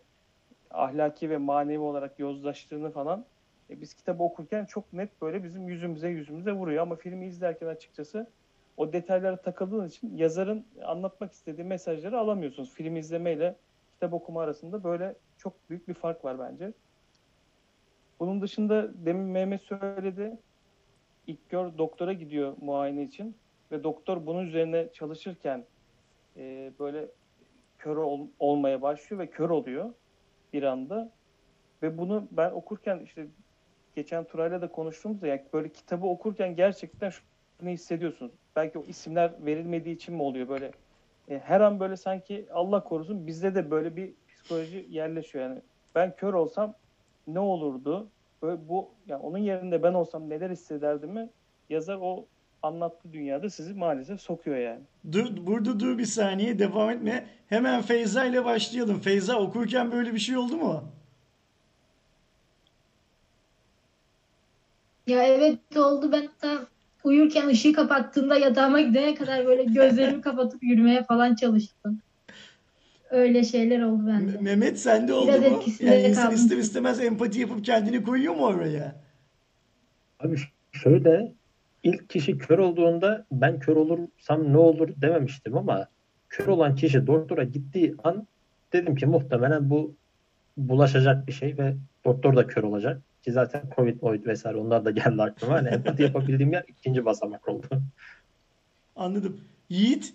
ahlaki 0.70 1.30
ve 1.30 1.36
manevi 1.36 1.78
olarak 1.78 2.18
yozlaştığını 2.18 2.90
falan 2.90 3.24
e, 3.70 3.80
biz 3.80 3.94
kitabı 3.94 4.22
okurken 4.22 4.64
çok 4.64 4.92
net 4.92 5.22
böyle 5.22 5.44
bizim 5.44 5.68
yüzümüze 5.68 6.08
yüzümüze 6.08 6.52
vuruyor. 6.52 6.82
Ama 6.82 6.96
filmi 6.96 7.26
izlerken 7.26 7.66
açıkçası 7.66 8.26
o 8.76 8.92
detaylara 8.92 9.36
takıldığınız 9.36 9.92
için 9.92 10.16
yazarın 10.16 10.66
anlatmak 10.84 11.32
istediği 11.32 11.64
mesajları 11.64 12.18
alamıyorsunuz. 12.18 12.74
Film 12.74 12.96
izlemeyle 12.96 13.56
kitap 13.92 14.12
okuma 14.12 14.42
arasında 14.42 14.84
böyle 14.84 15.14
çok 15.38 15.70
büyük 15.70 15.88
bir 15.88 15.94
fark 15.94 16.24
var 16.24 16.38
bence. 16.38 16.72
Bunun 18.20 18.42
dışında 18.42 19.06
demin 19.06 19.24
Mehmet 19.24 19.62
söyledi. 19.62 20.38
İlk 21.26 21.50
gör 21.50 21.78
doktora 21.78 22.12
gidiyor 22.12 22.56
muayene 22.60 23.02
için 23.02 23.36
ve 23.72 23.84
doktor 23.84 24.26
bunun 24.26 24.46
üzerine 24.46 24.92
çalışırken 24.92 25.66
e, 26.36 26.72
böyle 26.78 27.08
kör 27.78 27.96
ol- 27.96 28.28
olmaya 28.38 28.82
başlıyor 28.82 29.22
ve 29.22 29.30
kör 29.30 29.50
oluyor 29.50 29.94
bir 30.52 30.62
anda. 30.62 31.12
Ve 31.82 31.98
bunu 31.98 32.28
ben 32.30 32.50
okurken 32.50 32.98
işte 33.04 33.26
geçen 33.94 34.24
Turay'la 34.24 34.62
da 34.62 34.68
konuştuğumuzda 34.72 35.26
yani 35.26 35.42
böyle 35.52 35.72
kitabı 35.72 36.06
okurken 36.06 36.56
gerçekten 36.56 37.10
şunu 37.10 37.70
hissediyorsunuz. 37.70 38.32
Belki 38.56 38.78
o 38.78 38.84
isimler 38.86 39.46
verilmediği 39.46 39.96
için 39.96 40.14
mi 40.14 40.22
oluyor 40.22 40.48
böyle 40.48 40.72
e, 41.28 41.38
her 41.38 41.60
an 41.60 41.80
böyle 41.80 41.96
sanki 41.96 42.48
Allah 42.52 42.84
korusun 42.84 43.26
bizde 43.26 43.54
de 43.54 43.70
böyle 43.70 43.96
bir 43.96 44.14
psikoloji 44.28 44.86
yerleşiyor 44.88 45.44
yani. 45.44 45.62
Ben 45.94 46.16
kör 46.16 46.34
olsam 46.34 46.74
ne 47.26 47.40
olurdu? 47.40 48.12
Böyle 48.42 48.68
bu 48.68 48.94
yani 49.06 49.22
onun 49.22 49.38
yerinde 49.38 49.82
ben 49.82 49.94
olsam 49.94 50.30
neler 50.30 50.50
hissederdim 50.50 51.10
mi? 51.10 51.30
Yazar 51.68 51.98
o 52.00 52.28
anlattığı 52.62 53.12
dünyada 53.12 53.50
sizi 53.50 53.74
maalesef 53.74 54.20
sokuyor 54.20 54.56
yani. 54.56 54.80
Dur, 55.12 55.26
burada 55.46 55.80
dur 55.80 55.98
bir 55.98 56.04
saniye 56.06 56.58
devam 56.58 56.90
etme. 56.90 57.26
Hemen 57.48 57.82
Feyza 57.82 58.24
ile 58.24 58.44
başlayalım. 58.44 59.00
Feyza 59.00 59.38
okurken 59.38 59.92
böyle 59.92 60.14
bir 60.14 60.18
şey 60.18 60.36
oldu 60.36 60.56
mu? 60.56 60.84
Ya 65.06 65.24
evet 65.24 65.76
oldu. 65.76 66.12
Ben 66.12 66.26
hatta 66.26 66.66
uyurken 67.04 67.48
ışığı 67.48 67.72
kapattığımda 67.72 68.36
yatağıma 68.36 68.80
gidene 68.80 69.14
kadar 69.14 69.46
böyle 69.46 69.64
gözlerimi 69.64 70.20
kapatıp 70.22 70.62
yürümeye 70.62 71.02
falan 71.04 71.34
çalıştım. 71.34 72.00
Öyle 73.10 73.44
şeyler 73.44 73.82
oldu 73.82 74.06
bende. 74.06 74.38
Mehmet 74.40 74.78
sende 74.80 75.12
oldu 75.12 75.26
Biraz 75.26 75.52
mu? 75.52 75.62
Yani 75.80 76.00
insan 76.02 76.22
kaldım. 76.22 76.36
ister 76.36 76.56
istemez 76.56 77.00
empati 77.00 77.40
yapıp 77.40 77.64
kendini 77.64 78.02
koyuyor 78.02 78.34
mu 78.34 78.46
oraya? 78.46 78.94
Abi 80.20 80.36
şöyle 80.72 81.32
ilk 81.82 82.10
kişi 82.10 82.38
kör 82.38 82.58
olduğunda 82.58 83.26
ben 83.32 83.58
kör 83.58 83.76
olursam 83.76 84.52
ne 84.52 84.58
olur 84.58 84.88
dememiştim 84.96 85.56
ama 85.56 85.86
kör 86.28 86.46
olan 86.46 86.74
kişi 86.74 87.06
doktora 87.06 87.44
gittiği 87.44 87.94
an 88.04 88.26
dedim 88.72 88.96
ki 88.96 89.06
muhtemelen 89.06 89.70
bu 89.70 89.94
bulaşacak 90.56 91.26
bir 91.26 91.32
şey 91.32 91.58
ve 91.58 91.74
doktor 92.04 92.36
da 92.36 92.46
kör 92.46 92.62
olacak. 92.62 93.00
Ki 93.24 93.32
zaten 93.32 93.62
Covid, 93.76 94.00
Covid 94.00 94.26
vesaire 94.26 94.58
onlar 94.58 94.84
da 94.84 94.90
geldi 94.90 95.22
aklıma. 95.22 95.54
Hani 95.54 95.68
empati 95.68 96.02
yapabildiğim 96.02 96.52
yer 96.52 96.64
ikinci 96.68 97.04
basamak 97.04 97.48
oldu. 97.48 97.66
Anladım. 98.96 99.40
Yiğit 99.68 100.14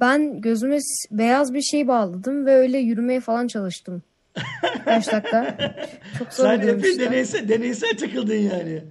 Ben 0.00 0.40
gözüme 0.40 0.78
beyaz 1.10 1.54
bir 1.54 1.62
şey 1.62 1.88
bağladım 1.88 2.46
ve 2.46 2.54
öyle 2.54 2.78
yürümeye 2.78 3.20
falan 3.20 3.46
çalıştım. 3.46 4.02
Kaç 4.84 5.12
dakika. 5.12 5.56
Çok 6.18 6.32
zor 6.32 6.44
sen 6.44 6.60
epey 6.60 6.98
deneysel, 6.98 7.48
deneysel 7.48 7.98
takıldın 7.98 8.34
yani. 8.34 8.82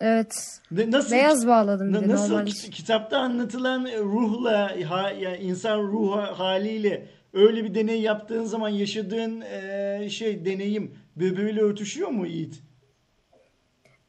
Evet. 0.00 0.60
Ne- 0.70 0.90
Nasıl 0.90 1.10
Beyaz 1.12 1.46
bağladım 1.46 1.92
Na- 1.92 2.08
Nasıl 2.08 2.32
normal. 2.32 2.46
ki- 2.46 2.70
kitapta 2.70 3.18
anlatılan 3.18 3.84
ruhla 3.98 4.76
ha, 4.90 5.10
yani 5.10 5.36
insan 5.36 5.78
ruh 5.82 6.16
haliyle 6.16 7.06
öyle 7.32 7.64
bir 7.64 7.74
deney 7.74 8.00
yaptığın 8.00 8.44
zaman 8.44 8.68
yaşadığın 8.68 9.40
eee, 9.40 10.08
şey 10.10 10.44
deneyim 10.44 10.94
birbiriyle 11.16 11.60
örtüşüyor 11.60 12.08
mu 12.08 12.26
Yiğit? 12.26 12.62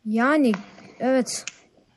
Yani 0.06 0.52
evet. 1.00 1.46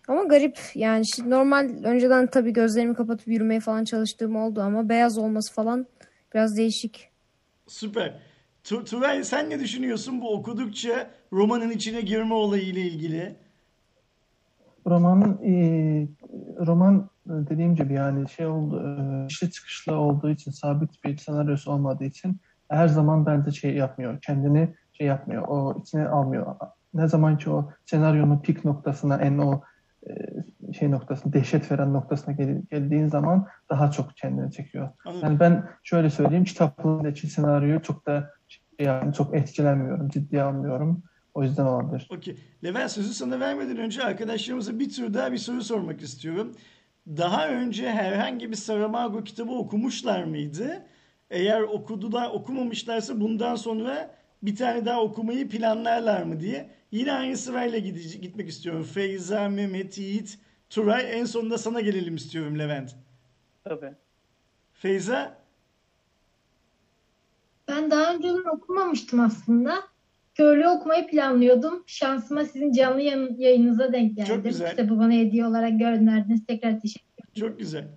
Ama 0.09 0.25
garip 0.25 0.59
yani 0.75 1.05
şimdi 1.17 1.31
normal 1.31 1.69
önceden 1.85 2.27
tabii 2.27 2.53
gözlerimi 2.53 2.95
kapatıp 2.95 3.29
yürümeye 3.29 3.61
falan 3.61 3.85
çalıştığım 3.85 4.37
oldu 4.37 4.61
ama 4.61 4.89
beyaz 4.89 5.19
olması 5.19 5.55
falan 5.55 5.87
biraz 6.35 6.57
değişik. 6.57 7.09
Süper. 7.69 8.19
Tu- 8.65 8.85
Turay 8.85 9.25
sen 9.25 9.51
ne 9.51 9.61
düşünüyorsun 9.61 10.21
bu 10.21 10.35
okudukça 10.35 11.11
romanın 11.33 11.71
içine 11.71 12.01
girme 12.01 12.35
olayı 12.35 12.63
ile 12.63 12.81
ilgili? 12.81 13.37
Romanın 14.87 15.39
e, 15.45 16.09
roman 16.67 17.11
e, 17.27 17.31
dediğim 17.31 17.75
gibi 17.75 17.95
yani 17.95 18.29
şey 18.29 18.47
oldu 18.47 18.83
e, 18.87 19.27
işte 19.29 19.51
çıkışlı 19.51 19.97
olduğu 19.97 20.31
için 20.31 20.51
sabit 20.51 21.05
bir 21.05 21.17
senaryosu 21.17 21.73
olmadığı 21.73 22.05
için 22.05 22.41
her 22.71 22.89
zaman 22.89 23.27
bence 23.27 23.51
şey 23.51 23.75
yapmıyor. 23.75 24.21
Kendini 24.21 24.75
şey 24.93 25.07
yapmıyor. 25.07 25.43
O 25.49 25.81
içine 25.81 26.09
almıyor. 26.09 26.57
Ne 26.95 27.09
zaman 27.09 27.39
ki 27.39 27.51
o 27.51 27.71
senaryonun 27.87 28.39
pik 28.39 28.65
noktasına 28.65 29.17
en 29.17 29.39
o 29.39 29.63
e, 30.09 30.13
şey 30.73 30.91
noktasına 30.91 31.33
dehşet 31.33 31.73
veren 31.73 31.93
noktasına 31.93 32.35
gel- 32.35 32.63
geldiğin 32.71 33.09
zaman 33.09 33.47
daha 33.71 33.91
çok 33.91 34.17
kendini 34.17 34.53
çekiyor. 34.53 34.89
Anladım. 35.05 35.23
Yani 35.23 35.41
ben 35.41 35.69
şöyle 35.83 36.11
söyleyeyim 36.11 36.45
kitaplarındaki 36.45 37.27
senaryoyu 37.27 37.83
çok 37.83 38.07
da 38.07 38.31
şey 38.49 38.87
yani 38.87 39.15
çok 39.15 39.35
etkilenmiyorum, 39.35 40.09
ciddiye 40.09 40.43
almıyorum. 40.43 41.03
O 41.35 41.43
yüzden 41.43 41.65
olabilir. 41.67 42.07
Okey. 42.11 42.37
Levent 42.65 42.91
sözü 42.91 43.15
sana 43.15 43.41
vermeden 43.41 43.77
önce 43.77 44.03
arkadaşlarımıza 44.03 44.79
bir 44.79 44.91
tür 44.91 45.15
daha 45.15 45.33
bir 45.33 45.39
soru 45.39 45.63
sormak 45.65 46.01
istiyorum. 46.03 46.55
Daha 47.07 47.49
önce 47.49 47.91
herhangi 47.91 48.51
bir 48.51 48.57
Saramago 48.57 49.25
kitabı 49.25 49.53
okumuşlar 49.53 50.25
mıydı? 50.25 50.87
Eğer 51.31 51.61
okudular, 51.63 52.31
okumamışlarsa 52.31 53.21
bundan 53.21 53.57
sonra 53.57 54.15
bir 54.43 54.57
tane 54.57 54.85
daha 54.87 55.03
okumayı 55.03 55.49
planlarlar 55.49 56.23
mı 56.23 56.41
diye. 56.41 56.71
Yine 56.93 57.13
aynı 57.13 57.37
sırayla 57.37 57.79
gide- 57.79 58.19
gitmek 58.19 58.49
istiyorum. 58.49 58.83
Feyza, 58.83 59.49
Mehmet, 59.49 59.99
Yiğit, 59.99 60.39
Turay. 60.71 61.21
En 61.21 61.25
sonunda 61.25 61.59
sana 61.59 61.81
gelelim 61.81 62.15
istiyorum 62.17 62.59
Levent. 62.59 62.97
Tabii. 63.65 63.97
Feyza, 64.73 65.43
Ben 67.69 67.91
daha 67.91 68.15
önceden 68.15 68.57
okumamıştım 68.57 69.21
aslında. 69.21 69.92
Körlüğü 70.35 70.69
okumayı 70.69 71.07
planlıyordum. 71.07 71.85
Şansıma 71.87 72.45
sizin 72.45 72.73
canlı 72.73 73.01
yayın- 73.01 73.37
yayınınıza 73.39 73.93
denk 73.93 74.17
geldim. 74.17 74.35
Çok 74.35 74.45
güzel. 74.45 74.71
Kitabı 74.71 74.99
bana 74.99 75.13
hediye 75.13 75.47
olarak 75.47 75.79
gönderdiniz. 75.79 76.47
Tekrar 76.47 76.81
teşekkür 76.81 77.09
ederim. 77.19 77.49
çok 77.51 77.59
güzel. 77.59 77.89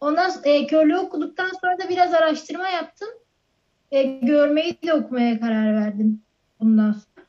Ondan 0.00 0.30
e, 0.44 0.66
körlüğü 0.66 0.96
okuduktan 0.96 1.48
sonra 1.60 1.78
da 1.78 1.88
biraz 1.88 2.14
araştırma 2.14 2.68
yaptım. 2.68 3.08
E, 3.90 4.02
görmeyi 4.02 4.74
de 4.86 4.94
okumaya 4.94 5.40
karar 5.40 5.74
verdim 5.74 6.22
bundan 6.60 6.92
sonra. 6.92 7.26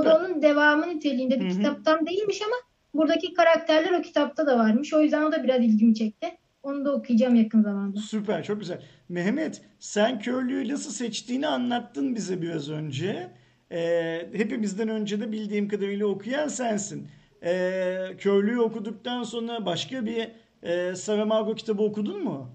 O 0.00 0.04
da 0.04 0.10
Süper. 0.10 0.10
onun 0.30 0.42
devamı 0.42 0.88
niteliğinde 0.88 1.40
bir 1.40 1.44
Hı 1.44 1.48
hı. 1.54 1.58
kitaptan 1.58 2.06
değilmiş 2.06 2.42
ama 2.42 2.54
buradaki 2.94 3.34
karakterler 3.34 3.98
o 3.98 4.02
kitapta 4.02 4.46
da 4.46 4.58
varmış. 4.58 4.94
O 4.94 5.00
yüzden 5.02 5.22
o 5.22 5.32
da 5.32 5.44
biraz 5.44 5.60
ilgimi 5.60 5.94
çekti. 5.94 6.28
Onu 6.66 6.84
da 6.84 6.92
okuyacağım 6.92 7.34
yakın 7.34 7.62
zamanda. 7.62 7.98
Süper, 7.98 8.44
çok 8.44 8.60
güzel. 8.60 8.82
Mehmet, 9.08 9.62
sen 9.78 10.18
körlüğü 10.18 10.68
nasıl 10.68 10.90
seçtiğini 10.90 11.46
anlattın 11.46 12.14
bize 12.14 12.42
biraz 12.42 12.70
önce. 12.70 13.30
Ee, 13.72 14.28
hepimizden 14.32 14.88
önce 14.88 15.20
de 15.20 15.32
bildiğim 15.32 15.68
kadarıyla 15.68 16.06
okuyan 16.06 16.48
sensin. 16.48 17.08
Ee, 17.44 17.98
körlüğü 18.18 18.60
okuduktan 18.60 19.22
sonra 19.22 19.66
başka 19.66 20.06
bir 20.06 20.28
e, 20.62 20.94
Saramago 20.94 21.54
kitabı 21.54 21.82
okudun 21.82 22.24
mu? 22.24 22.50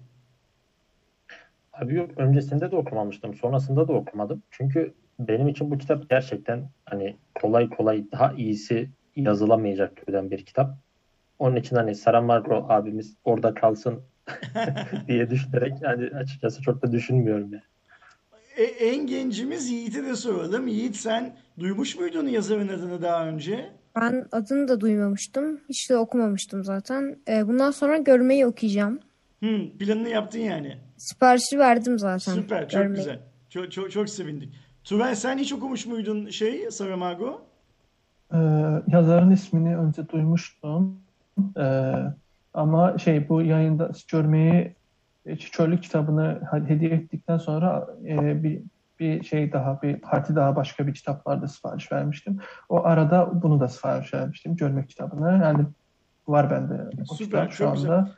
Abi 1.74 1.96
yok 1.96 2.10
öncesinde 2.18 2.72
de 2.72 2.76
okumamıştım. 2.76 3.34
Sonrasında 3.34 3.88
da 3.88 3.94
okumadım. 3.94 4.44
Çünkü 4.52 4.94
benim 5.20 5.48
için 5.48 5.72
bu 5.72 5.78
kitap 5.78 6.10
gerçekten 6.10 6.70
hani 6.86 7.16
kolay 7.36 7.70
kolay 7.70 8.12
daha 8.12 8.34
iyisi 8.34 8.90
yazılamayacak 9.16 9.96
türden 9.96 10.32
bir 10.32 10.46
kitap. 10.46 10.91
Onun 11.42 11.56
için 11.56 11.76
hani 11.76 11.96
Saramago 11.96 12.66
abimiz 12.70 13.16
orada 13.24 13.54
kalsın 13.54 14.02
diye 15.08 15.30
düşünerek 15.30 15.74
yani 15.82 16.10
açıkçası 16.16 16.62
çok 16.62 16.82
da 16.82 16.92
düşünmüyorum 16.92 17.54
yani. 17.54 17.64
E, 18.58 18.64
en 18.64 19.08
gencimiz 19.08 19.70
Yiğit'e 19.70 20.04
de 20.04 20.16
soralım. 20.16 20.68
Yiğit 20.68 20.96
sen 20.96 21.36
duymuş 21.60 22.00
muydun 22.00 22.28
yazarın 22.28 22.68
adını 22.68 23.02
daha 23.02 23.28
önce? 23.28 23.70
Ben 23.96 24.26
adını 24.32 24.68
da 24.68 24.82
duymamıştım. 24.82 25.60
Hiç 25.70 25.90
de 25.90 25.98
okumamıştım 25.98 26.64
zaten. 26.64 27.20
Ee, 27.28 27.48
bundan 27.48 27.72
sonra 27.72 27.98
görmeyi 27.98 28.46
okuyacağım. 28.46 29.00
Hmm, 29.40 29.70
planını 29.70 30.10
yaptın 30.10 30.40
yani. 30.40 30.78
Siparişi 30.98 31.60
verdim 31.60 32.00
zaten. 32.00 32.34
Süper, 32.34 32.70
çok 32.70 32.82
Görmeyi. 32.82 32.96
güzel. 32.96 33.20
Çok, 33.50 33.72
çok, 33.72 33.92
çok 33.92 34.10
sevindik. 34.10 34.54
Turay 34.84 35.16
sen 35.16 35.38
hiç 35.38 35.54
okumuş 35.54 35.86
muydun 35.86 36.30
şey 36.30 36.72
Saramago? 36.72 37.42
Ee, 38.34 38.38
yazarın 38.88 39.32
ismini 39.32 39.78
önce 39.78 40.10
duymuştum. 40.10 41.02
Ee, 41.58 41.94
ama 42.54 42.98
şey 42.98 43.30
bu 43.30 43.42
yayında 43.42 43.92
görmeyi 44.12 44.76
e, 45.26 45.36
Çölük 45.36 45.84
kitabını 45.84 46.42
hediye 46.68 46.92
ettikten 46.92 47.38
sonra 47.38 47.88
e, 48.08 48.44
bir 48.44 48.62
bir 49.00 49.24
şey 49.24 49.54
daha 49.54 49.82
bir 49.82 49.98
parti 49.98 50.36
daha 50.36 50.56
başka 50.56 50.88
bir 50.88 50.94
kitaplarda 50.94 51.48
sipariş 51.48 51.92
vermiştim. 51.92 52.40
O 52.70 52.84
arada 52.84 53.42
bunu 53.42 53.60
da 53.60 53.68
sipariş 53.68 54.14
vermiştim. 54.14 54.56
Görmek 54.56 54.90
kitabını. 54.90 55.44
Yani 55.44 55.66
var 56.28 56.50
bende 56.50 56.90
o 57.12 57.16
Süper, 57.16 57.26
kitap 57.26 57.52
şu 57.52 57.58
çok 57.58 57.76
güzel. 57.76 57.92
anda. 57.92 58.16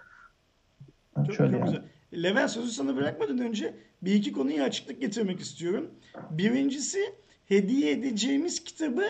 Çok, 1.15 1.35
Şöyle 1.35 1.51
çok 1.51 1.59
yani. 1.59 1.65
güzel. 2.11 2.23
Levent 2.23 2.49
sözü 2.49 2.71
sana 2.71 2.95
bırakmadan 2.95 3.37
önce 3.37 3.73
bir 4.01 4.13
iki 4.13 4.31
konuya 4.31 4.63
açıklık 4.63 5.01
getirmek 5.01 5.39
istiyorum. 5.39 5.91
Birincisi 6.31 6.99
hediye 7.45 7.91
edeceğimiz 7.91 8.63
kitabı 8.63 9.03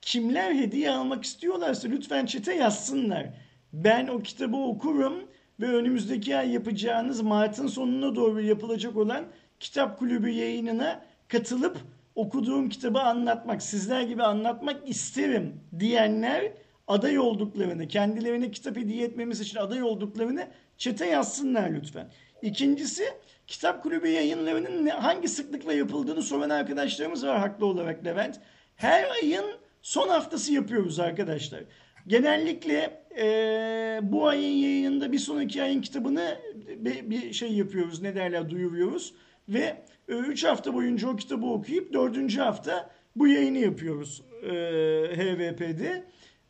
kimler 0.00 0.54
hediye 0.54 0.90
almak 0.90 1.24
istiyorlarsa 1.24 1.88
lütfen 1.88 2.26
çete 2.26 2.54
yazsınlar. 2.54 3.45
Ben 3.84 4.06
o 4.06 4.22
kitabı 4.22 4.56
okurum 4.56 5.14
ve 5.60 5.66
önümüzdeki 5.66 6.36
ay 6.36 6.52
yapacağınız 6.52 7.20
Mart'ın 7.20 7.66
sonuna 7.66 8.14
doğru 8.14 8.40
yapılacak 8.40 8.96
olan 8.96 9.24
kitap 9.60 9.98
kulübü 9.98 10.30
yayınına 10.30 11.04
katılıp 11.28 11.76
okuduğum 12.14 12.68
kitabı 12.68 13.00
anlatmak, 13.00 13.62
sizler 13.62 14.02
gibi 14.02 14.22
anlatmak 14.22 14.88
isterim 14.88 15.60
diyenler 15.78 16.52
aday 16.86 17.18
olduklarını, 17.18 17.88
kendilerine 17.88 18.50
kitap 18.50 18.76
hediye 18.76 19.06
etmemiz 19.06 19.40
için 19.40 19.58
aday 19.58 19.82
olduklarını 19.82 20.48
çete 20.78 21.06
yazsınlar 21.06 21.70
lütfen. 21.70 22.10
İkincisi 22.42 23.04
kitap 23.46 23.82
kulübü 23.82 24.08
yayınlarının 24.08 24.86
hangi 24.86 25.28
sıklıkla 25.28 25.72
yapıldığını 25.72 26.22
soran 26.22 26.50
arkadaşlarımız 26.50 27.26
var 27.26 27.38
haklı 27.38 27.66
olarak 27.66 28.04
Levent. 28.04 28.40
Her 28.76 29.10
ayın 29.10 29.44
son 29.82 30.08
haftası 30.08 30.52
yapıyoruz 30.52 31.00
arkadaşlar. 31.00 31.60
Genellikle 32.06 33.00
eee, 33.16 34.00
bu 34.02 34.26
ayın 34.28 34.56
yayınında 34.56 35.12
bir 35.12 35.18
sonraki 35.18 35.62
ayın 35.62 35.80
kitabını 35.80 36.38
bir, 36.76 37.10
bir 37.10 37.32
şey 37.32 37.52
yapıyoruz 37.52 38.02
ne 38.02 38.14
derler 38.14 38.50
duyuruyoruz. 38.50 39.14
Ve 39.48 39.76
3 40.08 40.44
hafta 40.44 40.74
boyunca 40.74 41.08
o 41.08 41.16
kitabı 41.16 41.46
okuyup 41.46 41.92
4. 41.92 42.38
hafta 42.38 42.90
bu 43.16 43.28
yayını 43.28 43.58
yapıyoruz 43.58 44.22
eee 44.42 45.10
HVP'de. 45.16 46.04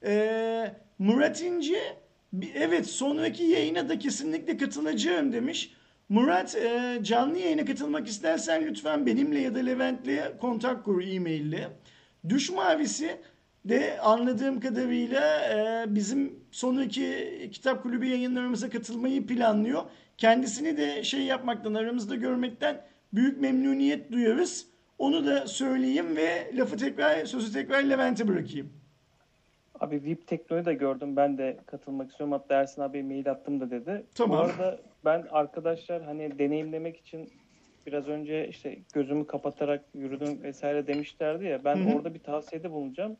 Eee 0.05 0.75
Murat 0.99 1.42
İnce 1.42 1.79
bir- 2.33 2.55
evet 2.55 2.87
sonraki 2.87 3.42
yayına 3.45 3.88
da 3.88 3.99
kesinlikle 3.99 4.57
katılacağım 4.57 5.33
demiş. 5.33 5.73
Murat 6.09 6.57
e, 6.57 6.99
canlı 7.03 7.38
yayına 7.38 7.64
katılmak 7.64 8.09
istersen 8.09 8.66
lütfen 8.66 9.07
benimle 9.07 9.40
ya 9.40 9.55
da 9.55 9.59
Levent'le 9.59 10.38
kontak 10.40 10.85
kur 10.85 11.03
e-maille. 11.03 11.69
Düş 12.29 12.51
Mavisi 12.51 13.16
de 13.68 14.00
anladığım 14.00 14.61
kadarıyla 14.61 15.40
e, 15.50 15.94
bizim 15.94 16.35
sonraki 16.50 17.48
kitap 17.52 17.83
kulübü 17.83 18.07
yayınlarımıza 18.07 18.70
katılmayı 18.70 19.26
planlıyor. 19.26 19.83
Kendisini 20.18 20.76
de 20.76 21.05
şey 21.05 21.20
yapmaktan 21.20 21.74
aramızda 21.74 22.14
görmekten 22.14 22.81
büyük 23.12 23.40
memnuniyet 23.40 24.12
duyarız. 24.12 24.66
Onu 24.98 25.26
da 25.26 25.46
söyleyeyim 25.46 26.16
ve 26.16 26.50
lafı 26.55 26.76
tekrar 26.76 27.24
sözü 27.24 27.52
tekrar 27.52 27.83
Levent'e 27.83 28.29
bırakayım. 28.29 28.72
Abi 29.81 30.02
VIP 30.04 30.27
Tekno'yu 30.27 30.64
da 30.64 30.73
gördüm. 30.73 31.17
Ben 31.17 31.38
de 31.38 31.56
katılmak 31.67 32.10
istiyorum. 32.10 32.33
Hatta 32.33 32.54
Ersin 32.54 32.83
abi 32.83 33.02
mail 33.02 33.31
attım 33.31 33.60
da 33.60 33.71
dedi. 33.71 34.06
Tamam. 34.14 34.38
Bu 34.38 34.42
arada 34.42 34.79
ben 35.04 35.25
arkadaşlar 35.31 36.02
hani 36.02 36.38
deneyimlemek 36.38 36.96
için 36.96 37.29
biraz 37.87 38.08
önce 38.08 38.48
işte 38.48 38.79
gözümü 38.92 39.27
kapatarak 39.27 39.85
yürüdüm 39.94 40.42
vesaire 40.42 40.87
demişlerdi 40.87 41.44
ya. 41.44 41.64
Ben 41.64 41.77
Hı 41.77 41.90
hı. 41.90 41.94
orada 41.96 42.14
bir 42.14 42.19
tavsiyede 42.19 42.71
bulunacağım. 42.71 43.17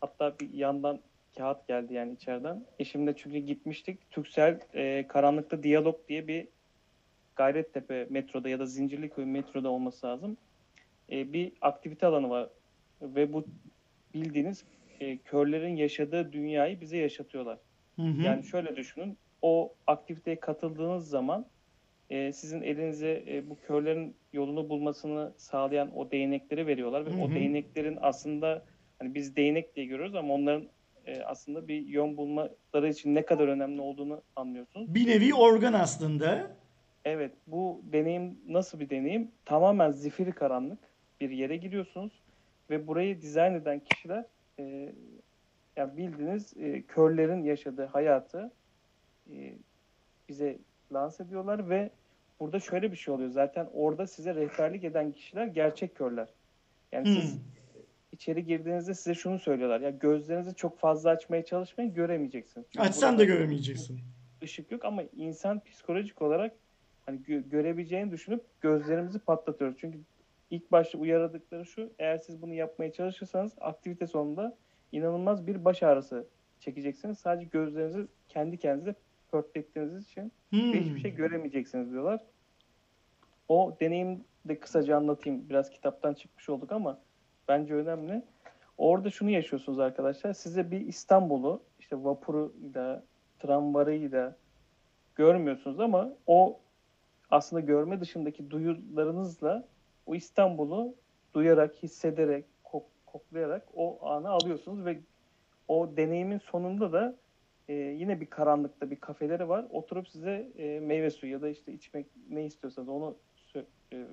Hatta 0.00 0.34
bir 0.40 0.52
yandan 0.52 1.00
kağıt 1.36 1.68
geldi 1.68 1.94
yani 1.94 2.12
içeriden. 2.12 2.64
Eşimle 2.78 3.16
çünkü 3.16 3.38
gitmiştik. 3.38 4.10
Türksel 4.10 4.60
e, 4.74 5.06
Karanlıkta 5.08 5.62
Diyalog 5.62 6.08
diye 6.08 6.28
bir 6.28 6.48
Gayrettepe 7.36 8.06
metroda 8.10 8.48
ya 8.48 8.58
da 8.58 8.66
Zincirliköy 8.66 9.24
metroda 9.24 9.68
olması 9.68 10.06
lazım. 10.06 10.36
E, 11.12 11.32
bir 11.32 11.52
aktivite 11.60 12.06
alanı 12.06 12.30
var 12.30 12.48
ve 13.02 13.32
bu 13.32 13.44
bildiğiniz 14.14 14.64
e, 15.00 15.16
körlerin 15.16 15.76
yaşadığı 15.76 16.32
dünyayı 16.32 16.80
bize 16.80 16.96
yaşatıyorlar. 16.96 17.58
Hı 17.96 18.02
hı. 18.02 18.22
Yani 18.22 18.44
şöyle 18.44 18.76
düşünün, 18.76 19.18
o 19.42 19.74
aktiviteye 19.86 20.40
katıldığınız 20.40 21.08
zaman 21.08 21.46
e, 22.10 22.32
sizin 22.32 22.62
elinize 22.62 23.24
e, 23.28 23.50
bu 23.50 23.56
körlerin 23.66 24.14
yolunu 24.32 24.68
bulmasını 24.68 25.32
sağlayan 25.36 25.96
o 25.96 26.10
değnekleri 26.10 26.66
veriyorlar 26.66 27.06
ve 27.06 27.10
Hı 27.10 27.14
hı. 27.14 27.20
o 27.20 27.30
değneklerin 27.30 27.98
aslında 28.00 28.64
hani 28.98 29.14
biz 29.14 29.36
değnek 29.36 29.76
diye 29.76 29.86
görüyoruz 29.86 30.14
ama 30.14 30.34
onların 30.34 30.68
e, 31.06 31.22
aslında 31.22 31.68
bir 31.68 31.86
yön 31.86 32.16
bulmaları 32.16 32.88
için 32.88 33.14
ne 33.14 33.24
kadar 33.24 33.48
önemli 33.48 33.80
olduğunu 33.80 34.22
anlıyorsunuz. 34.36 34.94
Bir 34.94 35.06
nevi 35.06 35.34
organ 35.34 35.72
aslında. 35.72 36.50
Evet, 37.04 37.32
bu 37.46 37.82
deneyim 37.92 38.38
nasıl 38.48 38.80
bir 38.80 38.90
deneyim? 38.90 39.30
Tamamen 39.44 39.90
zifiri 39.90 40.32
karanlık 40.32 40.78
bir 41.20 41.30
yere 41.30 41.56
giriyorsunuz 41.56 42.12
ve 42.70 42.86
burayı 42.86 43.22
dizayn 43.22 43.54
eden 43.54 43.80
kişiler 43.80 44.24
e, 44.58 44.92
yani 45.76 45.96
bildiğiniz 45.96 46.54
e, 46.56 46.82
körlerin 46.82 47.42
yaşadığı 47.44 47.86
hayatı 47.86 48.50
e, 49.30 49.54
bize 50.28 50.58
lanse 50.92 51.22
ediyorlar 51.24 51.70
ve 51.70 51.90
burada 52.40 52.60
şöyle 52.60 52.92
bir 52.92 52.96
şey 52.96 53.14
oluyor. 53.14 53.30
Zaten 53.30 53.68
orada 53.74 54.06
size 54.06 54.34
rehberlik 54.34 54.84
eden 54.84 55.12
kişiler 55.12 55.46
gerçek 55.46 55.94
körler. 55.94 56.28
Yani 56.92 57.08
Hmm. 57.08 57.14
siz 57.14 57.38
içeri 58.18 58.44
girdiğinizde 58.44 58.94
size 58.94 59.14
şunu 59.14 59.38
söylüyorlar. 59.38 59.80
Ya 59.80 59.90
gözlerinizi 59.90 60.54
çok 60.54 60.78
fazla 60.78 61.10
açmaya 61.10 61.44
çalışmayın, 61.44 61.94
göremeyeceksiniz. 61.94 62.66
Çünkü 62.72 62.88
Açsan 62.88 63.18
da 63.18 63.24
göremeyeceksin. 63.24 64.00
ışık 64.42 64.72
yok 64.72 64.84
ama 64.84 65.02
insan 65.16 65.60
psikolojik 65.64 66.22
olarak 66.22 66.52
hani 67.06 67.20
gö- 67.20 67.48
görebileceğini 67.48 68.10
düşünüp 68.10 68.44
gözlerimizi 68.60 69.18
patlatıyoruz. 69.18 69.76
Çünkü 69.80 69.98
ilk 70.50 70.72
başta 70.72 70.98
uyardıkları 70.98 71.66
şu. 71.66 71.92
Eğer 71.98 72.18
siz 72.18 72.42
bunu 72.42 72.54
yapmaya 72.54 72.92
çalışırsanız 72.92 73.52
aktivite 73.60 74.06
sonunda 74.06 74.56
inanılmaz 74.92 75.46
bir 75.46 75.64
baş 75.64 75.82
ağrısı 75.82 76.26
çekeceksiniz. 76.60 77.18
Sadece 77.18 77.46
gözlerinizi 77.52 78.06
kendi 78.28 78.56
kendinize 78.58 78.94
pörtlettiğiniz 79.30 80.04
için 80.08 80.32
Hmm. 80.50 80.72
ve 80.72 80.80
hiçbir 80.80 81.00
şey 81.00 81.14
göremeyeceksiniz 81.14 81.92
diyorlar. 81.92 82.20
O 83.48 83.76
deneyim 83.80 84.24
de 84.44 84.58
kısaca 84.60 84.96
anlatayım. 84.96 85.48
Biraz 85.48 85.70
kitaptan 85.70 86.14
çıkmış 86.14 86.48
olduk 86.48 86.72
ama 86.72 87.00
bence 87.48 87.74
önemli. 87.74 88.22
Orada 88.78 89.10
şunu 89.10 89.30
yaşıyorsunuz 89.30 89.78
arkadaşlar. 89.78 90.32
Size 90.32 90.70
bir 90.70 90.80
İstanbul'u 90.80 91.62
işte 91.80 92.04
vapuruyla, 92.04 93.02
tramvarıyla 93.38 94.36
görmüyorsunuz 95.14 95.80
ama 95.80 96.12
o 96.26 96.60
aslında 97.30 97.60
görme 97.60 98.00
dışındaki 98.00 98.50
duyularınızla 98.50 99.64
o 100.06 100.14
İstanbul'u 100.14 100.94
duyarak, 101.34 101.74
hissederek, 101.74 102.44
kok- 102.64 103.06
koklayarak 103.06 103.68
o 103.74 104.08
anı 104.08 104.28
alıyorsunuz 104.28 104.84
ve 104.84 104.98
o 105.68 105.96
deneyimin 105.96 106.38
sonunda 106.38 106.92
da 106.92 107.16
e, 107.68 107.74
yine 107.74 108.20
bir 108.20 108.26
karanlıkta 108.26 108.90
bir 108.90 108.96
kafeleri 108.96 109.48
var. 109.48 109.66
Oturup 109.70 110.08
size 110.08 110.48
e, 110.58 110.80
meyve 110.80 111.10
suyu 111.10 111.32
ya 111.32 111.42
da 111.42 111.48
işte 111.48 111.72
içmek 111.72 112.06
ne 112.30 112.44
istiyorsanız 112.44 112.88
onu 112.88 113.16
e, 113.92 114.04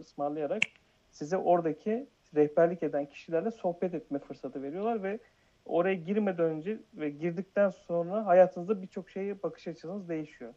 ısmarlayarak 0.00 0.62
size 1.10 1.36
oradaki 1.36 2.06
rehberlik 2.34 2.82
eden 2.82 3.06
kişilerle 3.06 3.50
sohbet 3.50 3.94
etme 3.94 4.18
fırsatı 4.18 4.62
veriyorlar 4.62 5.02
ve 5.02 5.18
oraya 5.64 5.94
girmeden 5.94 6.44
önce 6.44 6.78
ve 6.94 7.10
girdikten 7.10 7.70
sonra 7.70 8.26
hayatınızda 8.26 8.82
birçok 8.82 9.10
şeye 9.10 9.42
bakış 9.42 9.68
açınız 9.68 10.08
değişiyor. 10.08 10.54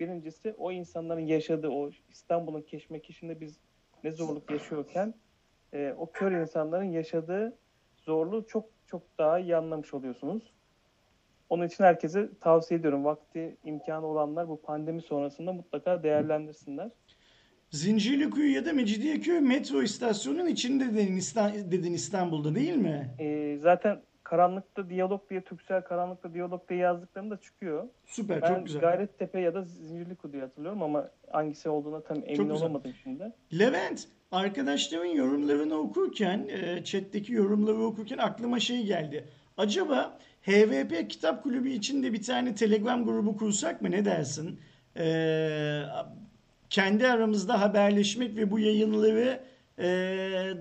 Birincisi 0.00 0.54
o 0.58 0.72
insanların 0.72 1.26
yaşadığı 1.26 1.68
o 1.68 1.90
İstanbul'un 2.10 2.62
keşmekeşinde 2.62 3.40
biz 3.40 3.58
ne 4.04 4.12
zorluk 4.12 4.50
yaşıyorken 4.50 5.14
e, 5.72 5.94
o 5.98 6.10
kör 6.10 6.32
insanların 6.32 6.90
yaşadığı 6.90 7.58
zorluğu 7.96 8.46
çok 8.46 8.64
çok 8.86 9.02
daha 9.18 9.38
iyi 9.38 9.56
anlamış 9.56 9.94
oluyorsunuz. 9.94 10.52
Onun 11.50 11.66
için 11.66 11.84
herkese 11.84 12.28
tavsiye 12.40 12.80
ediyorum. 12.80 13.04
Vakti, 13.04 13.56
imkanı 13.64 14.06
olanlar 14.06 14.48
bu 14.48 14.62
pandemi 14.62 15.02
sonrasında 15.02 15.52
mutlaka 15.52 16.02
değerlendirsinler. 16.02 16.90
Zincirlikuyu 17.70 18.52
ya 18.54 18.64
da 18.66 18.72
Mecidiyeköy 18.72 19.40
metro 19.40 19.82
istasyonunun 19.82 20.46
içinde 20.46 20.94
dedin, 20.94 21.16
İsta- 21.16 21.70
dedin 21.70 21.92
İstanbul'da 21.92 22.54
değil 22.54 22.76
mi? 22.76 23.08
E, 23.18 23.58
zaten 23.62 24.00
karanlıkta 24.24 24.90
diyalog 24.90 25.30
diye 25.30 25.40
Türksel 25.40 25.82
karanlıkta 25.82 26.34
diyalog 26.34 26.68
diye 26.68 26.78
yazdıklarında 26.80 27.36
çıkıyor. 27.36 27.84
Süper, 28.06 28.42
Ben 28.42 28.54
çok 28.54 28.66
güzel. 28.66 28.80
Gayrettepe 28.80 29.40
ya 29.40 29.54
da 29.54 29.62
Zincirliku 29.62 30.32
diye 30.32 30.42
hatırlıyorum 30.42 30.82
ama 30.82 31.08
hangisi 31.30 31.68
olduğuna 31.68 32.00
tam 32.00 32.16
emin 32.16 32.34
Çok 32.36 32.50
güzel. 32.50 32.62
olamadım 32.66 32.92
şimdi. 33.02 33.32
Levent, 33.58 34.08
arkadaşların 34.32 35.04
yorumlarını 35.06 35.74
okurken, 35.74 36.48
e, 36.48 36.84
chat'teki 36.84 37.32
yorumları 37.32 37.78
okurken 37.78 38.18
aklıma 38.18 38.60
şey 38.60 38.86
geldi. 38.86 39.24
Acaba 39.56 40.18
HVP 40.42 41.08
Kitap 41.08 41.42
Kulübü 41.42 41.68
için 41.70 42.02
de 42.02 42.12
bir 42.12 42.22
tane 42.22 42.54
Telegram 42.54 43.04
grubu 43.04 43.36
kursak 43.36 43.82
mı? 43.82 43.90
Ne 43.90 44.04
dersin? 44.04 44.60
Ee, 44.96 45.82
kendi 46.70 47.06
aramızda 47.06 47.60
haberleşmek 47.60 48.36
ve 48.36 48.50
bu 48.50 48.58
yayınları 48.58 49.40
e, 49.78 49.86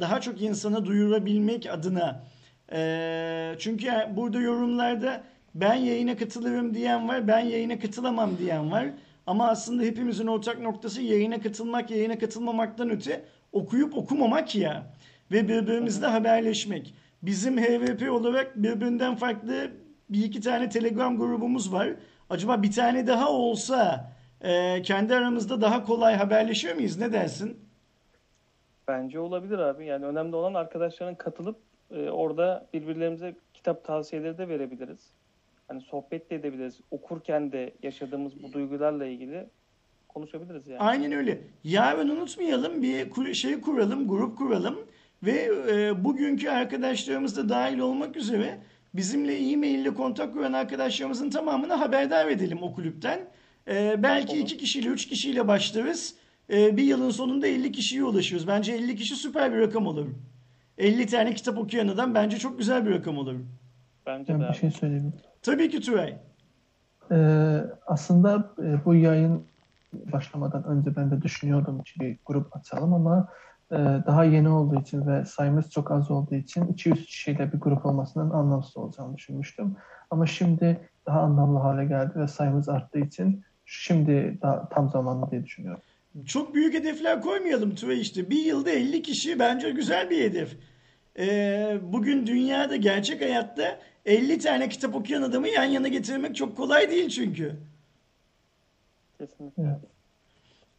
daha 0.02 0.22
çok 0.22 0.42
insana 0.42 0.86
duyurabilmek 0.86 1.70
adına. 1.72 2.24
E, 2.72 3.56
çünkü 3.60 3.88
burada 4.16 4.40
yorumlarda 4.40 5.24
ben 5.56 5.74
yayına 5.74 6.18
katılırım 6.18 6.74
diyen 6.74 7.08
var, 7.08 7.28
ben 7.28 7.40
yayına 7.40 7.80
katılamam 7.80 8.38
diyen 8.38 8.72
var. 8.72 8.86
Ama 9.28 9.48
aslında 9.48 9.84
hepimizin 9.84 10.28
ortak 10.28 10.60
noktası 10.60 11.02
yayına 11.02 11.42
katılmak, 11.42 11.92
yayına 11.92 12.20
katılmamaktan 12.20 12.90
öte 12.90 13.24
okuyup 13.52 13.98
okumamak 13.98 14.56
ya. 14.56 14.84
Ve 15.32 15.48
birbirimizle 15.48 16.06
haberleşmek. 16.06 16.94
Bizim 17.22 17.58
HVP 17.58 18.12
olarak 18.12 18.56
birbirinden 18.56 19.16
farklı 19.16 19.72
bir 20.10 20.24
iki 20.24 20.42
tane 20.42 20.70
Telegram 20.70 21.18
grubumuz 21.18 21.74
var. 21.74 21.90
Acaba 22.30 22.64
bir 22.64 22.72
tane 22.72 23.08
daha 23.08 23.32
olsa 23.32 24.12
e, 24.42 24.82
kendi 24.82 25.16
aramızda 25.16 25.62
daha 25.62 25.84
kolay 25.84 26.16
haberleşiyor 26.16 26.76
muyuz? 26.76 26.98
Ne 26.98 27.14
dersin? 27.14 27.60
Bence 28.88 29.20
olabilir 29.20 29.60
abi. 29.60 29.86
Yani 29.86 30.06
önemli 30.06 30.36
olan 30.36 30.54
arkadaşların 30.54 31.16
katılıp 31.16 31.58
e, 31.92 32.10
orada 32.10 32.68
birbirlerimize 32.74 33.36
kitap 33.54 33.86
tavsiyeleri 33.86 34.38
de 34.38 34.50
verebiliriz. 34.50 35.00
Hani 35.68 35.82
sohbet 35.82 36.30
de 36.30 36.36
edebiliriz. 36.36 36.80
Okurken 36.92 37.52
de 37.52 37.74
yaşadığımız 37.84 38.44
bu 38.44 38.54
duygularla 38.54 39.06
ilgili 39.06 39.48
konuşabiliriz 40.08 40.68
yani. 40.68 40.80
Aynen 40.80 41.12
öyle. 41.12 41.38
Yarın 41.64 42.10
unutmayalım 42.10 42.82
bir 42.82 43.34
şey 43.34 43.62
kuralım, 43.62 44.08
grup 44.08 44.38
kuralım 44.38 44.80
ve 45.24 45.50
e, 45.70 46.04
bugünkü 46.04 46.50
arkadaşlarımız 46.50 47.38
da 47.38 47.50
dahil 47.50 47.80
olmak 47.80 48.16
üzere 48.16 48.58
bizimle 48.94 49.38
e-mail 49.52 49.80
ile 49.80 49.94
kontak 49.94 50.34
kuran 50.34 50.54
arkadaşlarımızın 50.54 51.30
tamamını 51.30 51.74
haberdar 51.74 52.28
edelim 52.28 52.64
o 52.64 52.74
kulüpten. 52.74 53.20
E, 53.68 54.04
belki 54.04 54.34
Olur. 54.34 54.42
iki 54.42 54.58
kişiyle, 54.58 54.90
üç 54.90 55.08
kişiyle 55.08 55.48
başlarız. 55.48 56.16
E, 56.54 56.78
bir 56.78 56.84
yılın 56.84 57.10
sonunda 57.10 57.48
50 57.48 57.72
kişiye 57.72 58.04
ulaşıyoruz. 58.04 58.48
Bence 58.48 58.74
50 58.74 58.96
kişi 58.96 59.16
süper 59.16 59.54
bir 59.54 59.60
rakam 59.60 59.88
olur. 59.88 60.08
50 60.78 61.06
tane 61.06 61.34
kitap 61.34 61.58
okuyan 61.58 61.88
adam 61.88 62.16
bence 62.16 62.38
çok 62.38 62.58
güzel 62.58 62.86
bir 62.86 62.92
rakam 62.92 63.18
olur. 63.18 63.36
Bence 64.06 64.34
Ben 64.34 64.40
de 64.40 64.44
bir 64.44 64.50
abi. 64.50 64.58
şey 64.58 64.72
söyleyeyim. 64.72 65.14
Tabii 65.42 65.70
ki 65.70 65.82
Türay. 65.82 66.18
Ee, 67.12 67.58
aslında 67.88 68.54
e, 68.64 68.86
bu 68.86 68.96
yayın 68.96 69.44
başlamadan 69.94 70.64
önce 70.64 70.96
ben 70.96 71.12
de 71.12 71.22
düşünüyordum 71.22 71.84
ki 71.84 72.00
bir 72.00 72.18
grup 72.26 72.56
açalım 72.56 72.94
ama 72.94 73.28
e, 73.72 73.76
daha 74.08 74.24
yeni 74.24 74.50
olduğu 74.50 74.82
için 74.82 75.08
ve 75.08 75.26
sayımız 75.26 75.70
çok 75.70 75.92
az 75.92 76.12
olduğu 76.12 76.36
için 76.36 76.68
200 76.68 77.06
kişiyle 77.06 77.54
bir 77.54 77.60
grup 77.60 77.86
olmasının 77.86 78.30
anlamsız 78.30 78.78
olacağını 78.78 79.18
düşünmüştüm. 79.18 79.76
Ama 80.12 80.26
şimdi 80.26 80.90
daha 81.06 81.22
anlamlı 81.22 81.60
hale 81.60 81.86
geldi 81.86 82.12
ve 82.16 82.28
sayımız 82.28 82.70
arttığı 82.70 83.00
için 83.00 83.44
şimdi 83.68 84.38
daha 84.42 84.70
tam 84.70 84.90
zamanlı 84.90 85.32
diye 85.32 85.46
düşünüyorum. 85.46 85.82
Çok 86.26 86.56
büyük 86.56 86.74
hedefler 86.74 87.22
koymayalım 87.22 87.76
Tüve 87.76 87.96
işte. 87.96 88.30
Bir 88.30 88.44
yılda 88.46 88.72
50 88.72 89.02
kişi 89.02 89.40
bence 89.40 89.70
güzel 89.70 90.10
bir 90.10 90.24
hedef. 90.24 90.58
Ee, 91.20 91.78
bugün 91.82 92.28
dünyada 92.28 92.76
gerçek 92.76 93.22
hayatta 93.22 93.80
50 94.06 94.40
tane 94.40 94.70
kitap 94.70 94.96
okuyan 94.96 95.22
adamı 95.22 95.48
yan 95.48 95.64
yana 95.64 95.88
getirmek 95.88 96.36
çok 96.36 96.58
kolay 96.58 96.92
değil 96.92 97.10
çünkü. 97.10 97.56
Kesinlikle. 99.18 99.64
Evet. 99.64 99.80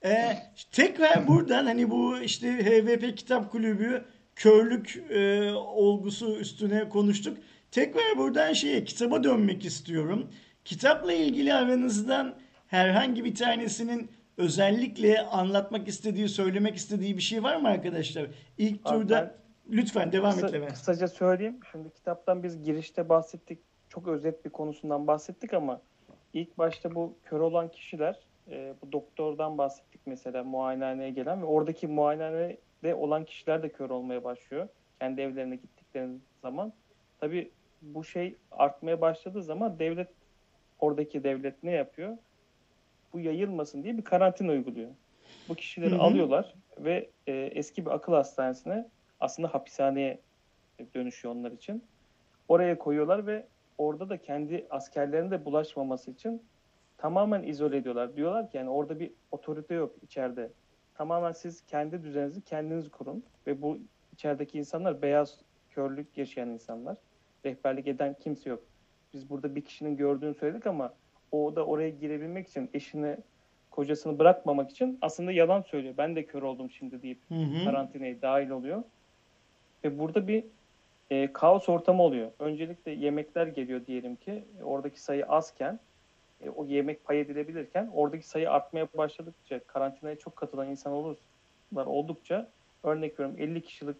Ee, 0.05 0.37
tekrar 0.73 1.29
buradan 1.29 1.67
hani 1.67 1.91
bu 1.91 2.19
işte 2.19 2.49
HVP 2.53 3.17
Kitap 3.17 3.53
Kulübü 3.53 4.05
körlük 4.37 5.03
e, 5.11 5.53
olgusu 5.53 6.37
üstüne 6.37 6.89
konuştuk. 6.89 7.39
Tekrar 7.71 8.19
buradan 8.19 8.53
şeye 8.53 8.85
kitaba 8.85 9.25
dönmek 9.25 9.65
istiyorum. 9.65 10.31
Kitapla 10.65 11.13
ilgili 11.13 11.55
aranızdan 11.55 12.35
herhangi 12.69 13.25
bir 13.25 13.35
tanesinin 13.35 14.11
özellikle 14.37 15.21
anlatmak 15.21 15.89
istediği, 15.89 16.29
söylemek 16.29 16.77
istediği 16.77 17.17
bir 17.17 17.23
şey 17.23 17.43
var 17.43 17.57
mı 17.57 17.69
arkadaşlar? 17.69 18.27
İlk 18.59 18.81
Abi 18.85 18.99
turda 18.99 19.35
lütfen 19.71 20.13
devam 20.13 20.33
Kısa- 20.33 20.47
et 20.47 20.53
Levent. 20.53 20.73
kısaca 20.73 21.09
söyleyeyim. 21.09 21.61
Şimdi 21.73 21.91
kitaptan 21.91 22.43
biz 22.43 22.63
girişte 22.65 23.09
bahsettik. 23.09 23.59
Çok 23.89 24.09
özet 24.09 24.45
bir 24.45 24.51
konusundan 24.51 25.07
bahsettik 25.07 25.55
ama 25.55 25.81
ilk 26.35 26.59
başta 26.59 26.95
bu 26.95 27.15
kör 27.25 27.41
olan 27.41 27.69
kişiler 27.69 28.19
e, 28.51 28.75
bu 28.83 28.93
doktordan 28.93 29.59
bahsettik 29.59 30.01
mesela 30.07 30.45
muayenehaneye 30.45 31.11
gelen 31.11 31.43
ve 31.43 31.47
oradaki 31.47 31.87
muayenehanede 31.87 32.95
olan 32.95 33.25
kişiler 33.25 33.63
de 33.63 33.69
kör 33.69 33.91
olmaya 33.91 34.25
başlıyor. 34.25 34.69
Kendi 35.01 35.21
evlerine 35.21 35.57
gittikleri 35.57 36.09
zaman. 36.43 36.73
Tabii 37.21 37.51
bu 37.83 38.05
şey 38.05 38.37
artmaya 38.51 39.01
başladığı 39.01 39.43
zaman 39.43 39.79
devlet 39.79 40.09
oradaki 40.81 41.25
devlet 41.25 41.63
ne 41.63 41.71
yapıyor? 41.71 42.17
Bu 43.13 43.21
yayılmasın 43.21 43.83
diye 43.83 43.97
bir 43.97 44.05
karantina 44.05 44.53
uyguluyor. 44.53 44.91
Bu 45.49 45.55
kişileri 45.55 45.91
Hı 45.91 45.99
hı. 45.99 46.03
alıyorlar 46.03 46.55
ve 46.79 47.11
e, 47.27 47.33
eski 47.33 47.87
bir 47.87 47.91
akıl 47.91 48.13
hastanesine 48.13 48.89
aslında 49.21 49.55
hapishaneye 49.55 50.19
dönüşüyor 50.95 51.35
onlar 51.35 51.53
için. 51.53 51.85
Oraya 52.49 52.79
koyuyorlar 52.79 53.27
ve 53.27 53.47
orada 53.79 54.09
da 54.09 54.17
kendi 54.17 54.67
askerlerine 54.71 55.31
de 55.31 55.45
bulaşmaması 55.45 56.11
için 56.11 56.43
tamamen 56.99 57.43
izole 57.43 57.77
ediyorlar. 57.77 58.17
Diyorlar 58.17 58.51
ki 58.51 58.57
yani 58.57 58.71
orada 58.71 59.01
bir 59.01 59.11
otorite 59.31 59.75
yok 59.75 59.95
içeride. 60.03 60.51
Tamamen 60.95 61.33
siz 61.33 61.67
kendi 61.67 62.03
düzeninizi 62.03 62.41
kendiniz 62.41 62.91
kurun 62.91 63.25
ve 63.47 63.63
bu 63.63 63.79
içerideki 64.13 64.59
insanlar 64.59 65.03
beyaz 65.03 65.41
körlük 65.71 66.19
yaşayan 66.19 66.49
insanlar. 66.49 66.97
Rehberlik 67.45 67.87
eden 67.87 68.17
kimse 68.21 68.51
yok. 68.51 68.63
Biz 69.13 69.31
burada 69.31 69.55
bir 69.55 69.65
kişinin 69.65 69.97
gördüğünü 69.97 70.35
söyledik 70.35 70.67
ama 70.67 70.95
o 71.33 71.57
da 71.57 71.67
oraya 71.67 71.89
girebilmek 71.89 72.49
için 72.49 72.71
eşini 72.75 73.17
kocasını 73.71 74.19
bırakmamak 74.19 74.71
için 74.71 74.99
aslında 75.03 75.33
yalan 75.33 75.63
söylüyor. 75.63 75.95
Ben 75.99 76.17
de 76.17 76.27
kör 76.27 76.43
oldum 76.43 76.71
şimdi 76.71 77.03
deyip 77.03 77.19
Hı 77.29 77.35
hı. 77.35 77.65
karantinaya 77.65 78.23
dahil 78.23 78.51
oluyor. 78.51 78.83
Ve 79.85 79.99
burada 79.99 80.29
bir 80.29 80.45
e, 81.11 81.33
kaos 81.33 81.69
ortamı 81.69 82.03
oluyor. 82.03 82.31
Öncelikle 82.39 82.93
yemekler 82.93 83.47
geliyor 83.47 83.87
diyelim 83.87 84.17
ki 84.17 84.45
e, 84.61 84.63
oradaki 84.63 85.01
sayı 85.01 85.27
azken 85.27 85.81
e, 86.45 86.51
o 86.51 86.65
yemek 86.65 87.05
pay 87.05 87.21
edilebilirken 87.21 87.91
oradaki 87.95 88.29
sayı 88.29 88.51
artmaya 88.51 88.89
başladıkça 88.97 89.61
karantinaya 89.67 90.19
çok 90.19 90.37
katılan 90.37 90.69
insan 90.69 90.93
olurlar 90.93 91.87
oldukça 91.87 92.49
örnek 92.83 93.21
veriyorum 93.21 93.41
50 93.41 93.63
kişilik 93.63 93.97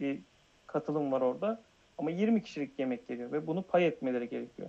bir 0.00 0.18
katılım 0.66 1.12
var 1.12 1.20
orada 1.20 1.60
ama 1.98 2.10
20 2.10 2.42
kişilik 2.42 2.78
yemek 2.78 3.08
geliyor 3.08 3.32
ve 3.32 3.46
bunu 3.46 3.62
pay 3.62 3.86
etmeleri 3.86 4.28
gerekiyor. 4.28 4.68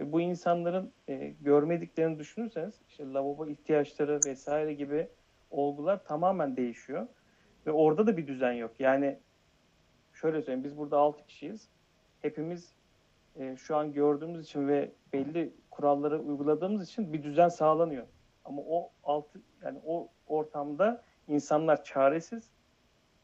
Ve 0.00 0.12
bu 0.12 0.20
insanların 0.20 0.92
e, 1.08 1.34
görmediklerini 1.40 2.18
düşünürseniz 2.18 2.74
işte 2.88 3.12
lavabo 3.12 3.46
ihtiyaçları 3.46 4.20
vesaire 4.24 4.74
gibi 4.74 5.08
olgular 5.50 6.04
tamamen 6.04 6.56
değişiyor. 6.56 7.06
Ve 7.66 7.72
orada 7.72 8.06
da 8.06 8.16
bir 8.16 8.26
düzen 8.26 8.52
yok. 8.52 8.70
Yani 8.78 9.18
şöyle 10.12 10.42
söyleyeyim 10.42 10.64
biz 10.64 10.78
burada 10.78 10.98
6 10.98 11.26
kişiyiz. 11.26 11.68
Hepimiz 12.22 12.72
e, 13.36 13.56
şu 13.56 13.76
an 13.76 13.92
gördüğümüz 13.92 14.44
için 14.44 14.68
ve 14.68 14.90
belli 15.12 15.52
kuralları 15.70 16.20
uyguladığımız 16.20 16.88
için 16.88 17.12
bir 17.12 17.22
düzen 17.22 17.48
sağlanıyor. 17.48 18.06
Ama 18.44 18.62
o 18.62 18.90
altı 19.04 19.40
yani 19.64 19.78
o 19.86 20.08
ortamda 20.26 21.02
insanlar 21.28 21.84
çaresiz. 21.84 22.50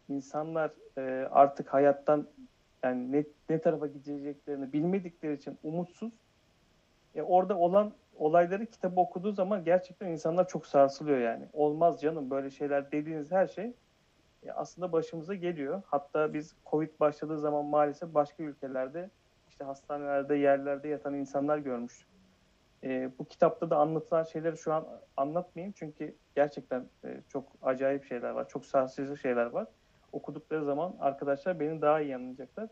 İnsanlar 0.08 0.70
e, 0.98 1.28
artık 1.30 1.74
hayattan 1.74 2.26
yani 2.82 3.12
ne, 3.12 3.24
ne 3.50 3.60
tarafa 3.60 3.86
gideceklerini 3.86 4.72
bilmedikleri 4.72 5.34
için 5.34 5.58
umutsuz. 5.62 6.12
E, 7.14 7.22
orada 7.22 7.58
olan 7.58 7.92
olayları 8.14 8.66
kitabı 8.66 9.00
okuduğu 9.00 9.32
zaman 9.32 9.64
gerçekten 9.64 10.08
insanlar 10.08 10.48
çok 10.48 10.66
sarsılıyor 10.66 11.18
yani. 11.18 11.48
Olmaz 11.52 12.00
canım 12.00 12.30
böyle 12.30 12.50
şeyler 12.50 12.92
dediğiniz 12.92 13.32
her 13.32 13.46
şey 13.46 13.72
e, 14.42 14.52
aslında 14.52 14.92
başımıza 14.92 15.34
geliyor. 15.34 15.82
Hatta 15.86 16.34
biz 16.34 16.54
Covid 16.70 17.00
başladığı 17.00 17.38
zaman 17.38 17.64
maalesef 17.64 18.14
başka 18.14 18.42
ülkelerde 18.42 19.10
işte 19.48 19.64
hastanelerde, 19.64 20.34
yerlerde 20.36 20.88
yatan 20.88 21.14
insanlar 21.14 21.58
görmüştük. 21.58 22.08
E, 22.84 23.10
bu 23.18 23.24
kitapta 23.24 23.70
da 23.70 23.76
anlatılan 23.76 24.22
şeyleri 24.22 24.56
şu 24.56 24.72
an 24.72 24.86
anlatmayayım 25.16 25.74
çünkü 25.76 26.16
gerçekten 26.34 26.90
e, 27.04 27.20
çok 27.28 27.52
acayip 27.62 28.04
şeyler 28.04 28.30
var. 28.30 28.48
Çok 28.48 28.66
sarsıcı 28.66 29.16
şeyler 29.16 29.46
var. 29.46 29.66
Okudukları 30.12 30.64
zaman 30.64 30.96
arkadaşlar 31.00 31.60
beni 31.60 31.82
daha 31.82 32.00
iyi 32.00 32.16
anlayacaklar. 32.16 32.68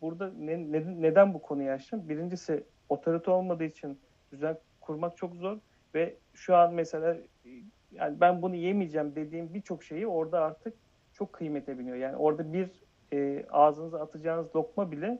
Burada 0.00 0.30
ne, 0.38 0.72
ne- 0.72 1.02
neden 1.02 1.34
bu 1.34 1.42
konuyu 1.42 1.70
açtım? 1.70 2.08
Birincisi 2.08 2.64
otorite 2.90 3.30
olmadığı 3.30 3.64
için 3.64 3.98
düzen 4.32 4.58
kurmak 4.80 5.16
çok 5.16 5.34
zor 5.34 5.58
ve 5.94 6.16
şu 6.34 6.56
an 6.56 6.74
mesela 6.74 7.14
e, 7.14 7.50
yani 7.92 8.20
ben 8.20 8.42
bunu 8.42 8.54
yemeyeceğim 8.54 9.14
dediğim 9.14 9.54
birçok 9.54 9.84
şeyi 9.84 10.06
orada 10.06 10.40
artık 10.40 10.74
çok 11.12 11.32
kıymete 11.32 11.78
biniyor. 11.78 11.96
Yani 11.96 12.16
orada 12.16 12.52
bir 12.52 12.70
e, 13.12 13.46
ağzınıza 13.50 14.00
atacağınız 14.00 14.56
lokma 14.56 14.92
bile 14.92 15.18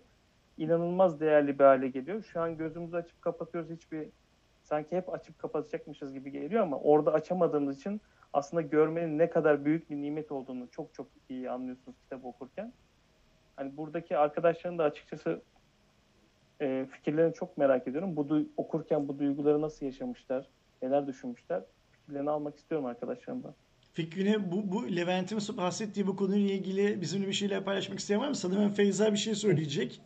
inanılmaz 0.59 1.21
değerli 1.21 1.59
bir 1.59 1.65
hale 1.65 1.89
geliyor. 1.89 2.23
Şu 2.23 2.41
an 2.41 2.57
gözümüzü 2.57 2.97
açıp 2.97 3.23
kapatıyoruz 3.23 3.71
hiçbir 3.71 4.09
sanki 4.63 4.97
hep 4.97 5.15
açıp 5.15 5.39
kapatacakmışız 5.39 6.13
gibi 6.13 6.31
geliyor 6.31 6.63
ama 6.63 6.79
orada 6.79 7.13
açamadığımız 7.13 7.77
için 7.77 8.01
aslında 8.33 8.63
görmenin 8.63 9.19
ne 9.19 9.31
kadar 9.31 9.65
büyük 9.65 9.91
bir 9.91 9.97
nimet 9.97 10.33
olduğunu 10.33 10.71
çok 10.71 10.95
çok 10.95 11.07
iyi 11.29 11.51
anlıyorsunuz 11.51 11.97
kitap 12.03 12.25
okurken. 12.25 12.73
Hani 13.57 13.77
buradaki 13.77 14.17
arkadaşların 14.17 14.79
da 14.79 14.85
açıkçası 14.85 15.43
e, 16.61 16.87
fikirlerini 16.91 17.35
çok 17.35 17.59
merak 17.59 17.89
ediyorum. 17.89 18.17
Bu 18.17 18.47
okurken 18.57 19.09
bu 19.09 19.19
duyguları 19.19 19.61
nasıl 19.61 19.87
yaşamışlar, 19.87 20.47
neler 20.83 21.07
düşünmüşler 21.07 21.63
fikirlerini 21.93 22.31
almak 22.31 22.57
istiyorum 22.57 22.87
arkadaşlarımdan. 22.87 23.55
Fikrini 23.93 24.53
bu, 24.53 24.73
bu 24.73 24.97
Levent'in 24.97 25.39
bahsettiği 25.57 26.07
bu 26.07 26.17
konuyla 26.17 26.55
ilgili 26.55 27.01
bizimle 27.01 27.27
bir 27.27 27.33
şeyler 27.33 27.65
paylaşmak 27.65 27.99
isteyen 27.99 28.21
var 28.21 28.29
mı? 28.29 28.35
Sanırım 28.35 28.73
Feyza 28.73 29.13
bir 29.13 29.19
şey 29.19 29.35
söyleyecek. 29.35 30.01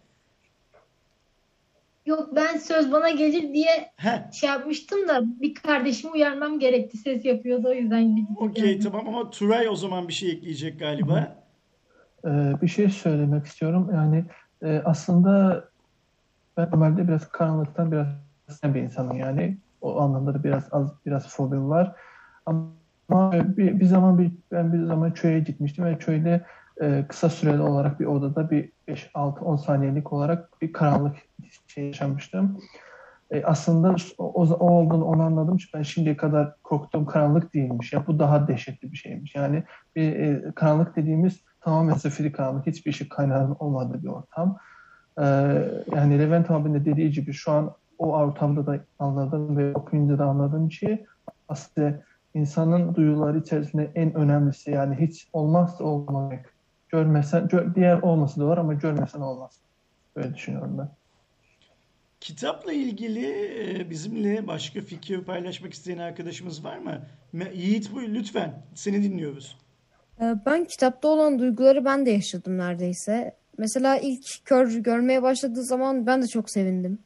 Yok 2.06 2.28
ben 2.36 2.56
söz 2.56 2.92
bana 2.92 3.10
gelir 3.10 3.54
diye 3.54 3.92
Heh, 3.96 4.32
şey 4.32 4.48
yapmıştım 4.48 5.08
da 5.08 5.22
bir 5.40 5.54
kardeşimi 5.54 6.12
uyarmam 6.12 6.58
gerekti. 6.58 6.98
Ses 6.98 7.24
yapıyordu 7.24 7.68
o 7.68 7.72
yüzden 7.72 8.26
okey 8.36 8.78
tamam 8.80 9.08
ama 9.08 9.30
Turay 9.30 9.68
o 9.68 9.76
zaman 9.76 10.08
bir 10.08 10.12
şey 10.12 10.30
ekleyecek 10.30 10.78
galiba. 10.78 11.44
Ee, 12.24 12.28
bir 12.62 12.68
şey 12.68 12.88
söylemek 12.88 13.46
istiyorum. 13.46 13.90
Yani 13.94 14.24
e, 14.62 14.82
aslında 14.84 15.64
ben 16.56 16.70
normalde 16.70 17.08
biraz 17.08 17.28
karanlıktan 17.28 17.92
biraz 17.92 18.06
bir 18.64 18.82
insanım 18.82 19.16
yani. 19.16 19.58
O 19.80 20.00
anlamda 20.00 20.34
da 20.34 20.44
biraz 20.44 20.68
az 20.72 20.92
biraz 21.06 21.28
fobim 21.28 21.70
var. 21.70 21.96
Ama 22.46 23.32
bir, 23.32 23.80
bir 23.80 23.84
zaman 23.84 24.18
bir, 24.18 24.32
ben 24.52 24.72
bir 24.72 24.86
zaman 24.86 25.14
köye 25.14 25.40
gitmiştim 25.40 25.84
ve 25.84 25.98
köyde 25.98 26.44
e, 26.80 27.04
kısa 27.08 27.28
süreli 27.28 27.60
olarak 27.60 28.00
bir 28.00 28.06
odada 28.06 28.50
bir 28.50 28.72
5-6-10 28.88 29.58
saniyelik 29.58 30.12
olarak 30.12 30.62
bir 30.62 30.72
karanlık 30.72 31.16
şey 31.66 31.86
yaşamıştım. 31.86 32.58
E, 33.30 33.44
aslında 33.44 33.96
o, 34.18 34.44
o, 34.44 34.68
olduğunu 34.70 35.04
onu 35.04 35.22
anladım. 35.22 35.56
Ben 35.74 35.82
şimdiye 35.82 36.16
kadar 36.16 36.54
korktuğum 36.62 37.06
karanlık 37.06 37.54
değilmiş. 37.54 37.92
Ya 37.92 38.06
bu 38.06 38.18
daha 38.18 38.48
dehşetli 38.48 38.92
bir 38.92 38.96
şeymiş. 38.96 39.34
Yani 39.34 39.64
bir 39.96 40.12
e, 40.12 40.52
karanlık 40.54 40.96
dediğimiz 40.96 41.40
tamamen 41.60 41.94
zifiri 41.94 42.32
karanlık, 42.32 42.66
hiçbir 42.66 42.90
ışık 42.90 43.10
kaynağının 43.10 43.56
olmadığı 43.58 44.02
bir 44.02 44.08
ortam. 44.08 44.58
E, 45.18 45.24
yani 45.96 46.18
Levent 46.18 46.50
abinin 46.50 46.74
de 46.74 46.84
dediği 46.84 47.10
gibi 47.10 47.32
şu 47.32 47.52
an 47.52 47.74
o 47.98 48.12
ortamda 48.12 48.66
da 48.66 48.84
anladım 48.98 49.56
ve 49.58 49.74
okuyunca 49.74 50.18
da 50.18 50.24
anladığım 50.24 50.72
şey 50.72 51.04
aslında 51.48 52.02
insanın 52.34 52.94
duyuları 52.94 53.38
içerisinde 53.38 53.90
en 53.94 54.14
önemlisi 54.14 54.70
yani 54.70 54.96
hiç 55.00 55.28
olmazsa 55.32 55.84
olmamak. 55.84 56.54
Görmesen, 56.88 57.42
gö- 57.46 57.74
diğer 57.74 58.02
olması 58.02 58.40
da 58.40 58.46
var 58.46 58.58
ama 58.58 58.74
görmesen 58.74 59.20
olmaz. 59.20 59.60
Böyle 60.16 60.34
düşünüyorum 60.34 60.78
ben. 60.78 60.88
Kitapla 62.20 62.72
ilgili 62.72 63.26
e, 63.80 63.90
bizimle 63.90 64.46
başka 64.46 64.80
fikir 64.80 65.20
paylaşmak 65.24 65.72
isteyen 65.72 65.98
arkadaşımız 65.98 66.64
var 66.64 66.78
mı? 66.78 67.00
Yiğit 67.54 67.94
buyur 67.94 68.08
lütfen. 68.08 68.62
Seni 68.74 69.02
dinliyoruz. 69.02 69.58
Ee, 70.20 70.34
Ben 70.46 70.64
kitapta 70.64 71.08
olan 71.08 71.38
duyguları 71.38 71.84
ben 71.84 72.06
de 72.06 72.10
yaşadım 72.10 72.58
neredeyse. 72.58 73.36
Mesela 73.58 73.98
ilk 73.98 74.44
kör 74.44 74.70
görmeye 74.72 75.22
başladığı 75.22 75.62
zaman 75.62 76.06
ben 76.06 76.22
de 76.22 76.26
çok 76.26 76.50
sevindim. 76.50 76.98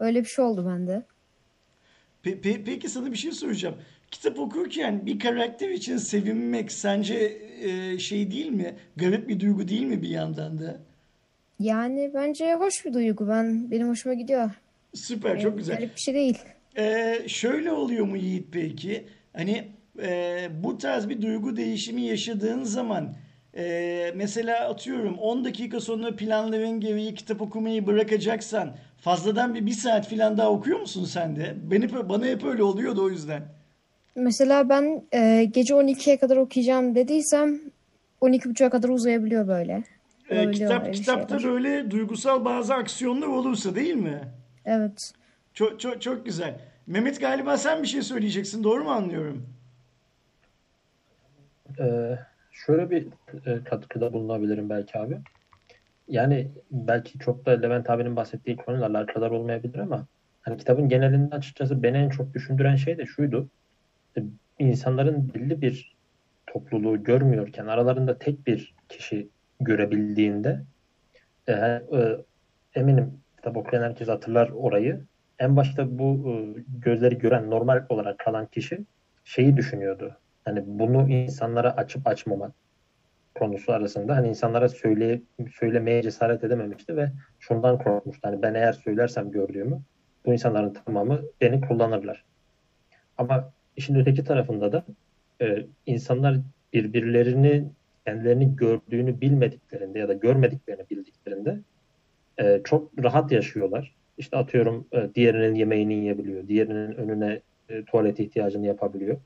Öyle 0.00 0.20
bir 0.20 0.28
şey 0.28 0.44
oldu 0.44 0.66
bende. 0.66 1.02
Pe- 2.24 2.40
pe- 2.40 2.64
peki 2.64 2.88
sana 2.88 3.12
bir 3.12 3.16
şey 3.16 3.32
soracağım. 3.32 3.74
Kitap 4.10 4.38
okurken 4.38 5.06
bir 5.06 5.18
karakter 5.18 5.68
için 5.68 5.96
sevinmek 5.96 6.72
sence 6.72 7.38
e, 7.62 7.98
şey 7.98 8.30
değil 8.30 8.48
mi? 8.48 8.74
Garip 8.96 9.28
bir 9.28 9.40
duygu 9.40 9.68
değil 9.68 9.82
mi 9.82 10.02
bir 10.02 10.08
yandan 10.08 10.58
da? 10.58 10.80
Yani 11.60 12.10
bence 12.14 12.54
hoş 12.54 12.84
bir 12.84 12.92
duygu. 12.92 13.28
Ben 13.28 13.70
benim 13.70 13.88
hoşuma 13.88 14.14
gidiyor. 14.14 14.50
Süper, 14.94 15.40
çok 15.40 15.58
güzel. 15.58 15.76
Garip 15.76 15.96
bir 15.96 16.00
şey 16.00 16.14
değil. 16.14 16.38
Ee, 16.78 17.18
şöyle 17.26 17.72
oluyor 17.72 18.06
mu 18.06 18.16
Yiğit 18.16 18.46
peki? 18.52 19.04
Hani 19.32 19.68
e, 20.02 20.48
bu 20.62 20.78
tarz 20.78 21.08
bir 21.08 21.22
duygu 21.22 21.56
değişimi 21.56 22.02
yaşadığın 22.02 22.62
zaman 22.64 23.14
e, 23.56 24.12
mesela 24.16 24.68
atıyorum 24.68 25.18
10 25.18 25.44
dakika 25.44 25.80
sonra 25.80 26.16
planların 26.16 26.80
gereği 26.80 27.14
kitap 27.14 27.40
okumayı 27.42 27.86
bırakacaksan 27.86 28.74
fazladan 29.00 29.54
bir 29.54 29.66
bir 29.66 29.72
saat 29.72 30.08
falan 30.10 30.38
daha 30.38 30.50
okuyor 30.50 30.80
musun 30.80 31.04
sen 31.04 31.36
de? 31.36 31.54
Beni, 31.62 32.08
bana 32.08 32.26
hep 32.26 32.44
öyle 32.44 32.62
oluyordu 32.62 33.04
o 33.04 33.10
yüzden. 33.10 33.42
Mesela 34.16 34.68
ben 34.68 35.02
e, 35.12 35.44
gece 35.44 35.74
12'ye 35.74 36.16
kadar 36.18 36.36
okuyacağım 36.36 36.94
dediysem 36.94 37.60
12.30'a 38.22 38.70
kadar 38.70 38.88
uzayabiliyor 38.88 39.48
böyle. 39.48 39.82
Ee, 40.30 40.34
Olabiliyor 40.34 40.52
kitap 40.52 40.82
öyle 40.82 40.92
kitapta 40.92 41.38
şeyler. 41.38 41.54
böyle 41.54 41.90
duygusal 41.90 42.44
bazı 42.44 42.74
aksiyonlar 42.74 43.26
olursa 43.26 43.74
değil 43.74 43.94
mi? 43.94 44.20
Evet. 44.64 45.12
Çok 45.54 45.80
çok 45.80 46.02
çok 46.02 46.26
güzel. 46.26 46.60
Mehmet 46.86 47.20
galiba 47.20 47.56
sen 47.56 47.82
bir 47.82 47.88
şey 47.88 48.02
söyleyeceksin. 48.02 48.64
Doğru 48.64 48.84
mu 48.84 48.90
anlıyorum? 48.90 49.46
Ee, 51.78 52.18
şöyle 52.52 52.90
bir 52.90 53.06
e, 53.46 53.64
katkıda 53.64 54.12
bulunabilirim 54.12 54.70
belki 54.70 54.98
abi. 54.98 55.18
Yani 56.08 56.50
belki 56.70 57.18
çok 57.18 57.46
da 57.46 57.50
Levent 57.50 57.90
abinin 57.90 58.16
bahsettiği 58.16 58.56
konularla 58.56 58.98
alakadar 58.98 59.30
olmayabilir 59.30 59.78
ama 59.78 60.06
hani 60.42 60.56
kitabın 60.56 60.88
genelinde 60.88 61.34
açıkçası 61.34 61.82
beni 61.82 61.96
en 61.96 62.08
çok 62.08 62.34
düşündüren 62.34 62.76
şey 62.76 62.98
de 62.98 63.06
şuydu. 63.06 63.48
E, 64.16 64.22
İnsanların 64.58 65.34
belli 65.34 65.62
bir 65.62 65.96
topluluğu 66.46 67.04
görmüyorken 67.04 67.66
aralarında 67.66 68.18
tek 68.18 68.46
bir 68.46 68.74
kişi 68.88 69.28
görebildiğinde 69.60 70.62
e, 71.46 71.52
e, 71.52 71.80
eminim 72.74 73.20
kitap 73.36 73.56
okuyan 73.56 73.82
herkes 73.82 74.08
hatırlar 74.08 74.48
orayı. 74.48 75.04
En 75.38 75.56
başta 75.56 75.98
bu 75.98 76.30
e, 76.30 76.34
gözleri 76.78 77.18
gören 77.18 77.50
normal 77.50 77.86
olarak 77.88 78.18
kalan 78.18 78.46
kişi 78.46 78.84
şeyi 79.24 79.56
düşünüyordu. 79.56 80.16
Hani 80.44 80.62
bunu 80.66 81.08
insanlara 81.08 81.76
açıp 81.76 82.06
açmamak 82.06 82.52
konusu 83.34 83.72
arasında 83.72 84.16
hani 84.16 84.28
insanlara 84.28 84.68
söyle, 84.68 85.20
söylemeye 85.58 86.02
cesaret 86.02 86.44
edememişti 86.44 86.96
ve 86.96 87.10
şundan 87.40 87.78
korkmuştu. 87.78 88.28
Hani 88.28 88.42
ben 88.42 88.54
eğer 88.54 88.72
söylersem 88.72 89.30
gördüğümü 89.30 89.80
bu 90.26 90.32
insanların 90.32 90.72
tamamı 90.72 91.20
beni 91.40 91.60
kullanırlar. 91.60 92.24
Ama 93.18 93.52
işin 93.76 93.94
öteki 93.94 94.24
tarafında 94.24 94.72
da 94.72 94.84
e, 95.42 95.66
insanlar 95.86 96.38
birbirlerini 96.72 97.68
kendilerini 98.06 98.56
gördüğünü 98.56 99.20
bilmediklerinde 99.20 99.98
ya 99.98 100.08
da 100.08 100.12
görmediklerini 100.12 100.90
bildiklerinde 100.90 101.58
e, 102.38 102.60
çok 102.64 103.04
rahat 103.04 103.32
yaşıyorlar. 103.32 103.94
İşte 104.18 104.36
atıyorum 104.36 104.86
e, 104.92 105.14
diğerinin 105.14 105.54
yemeğini 105.54 105.94
yiyebiliyor, 105.94 106.48
diğerinin 106.48 106.92
önüne 106.94 107.40
e, 107.68 107.84
tuvalet 107.84 108.20
ihtiyacını 108.20 108.66
yapabiliyor. 108.66 109.16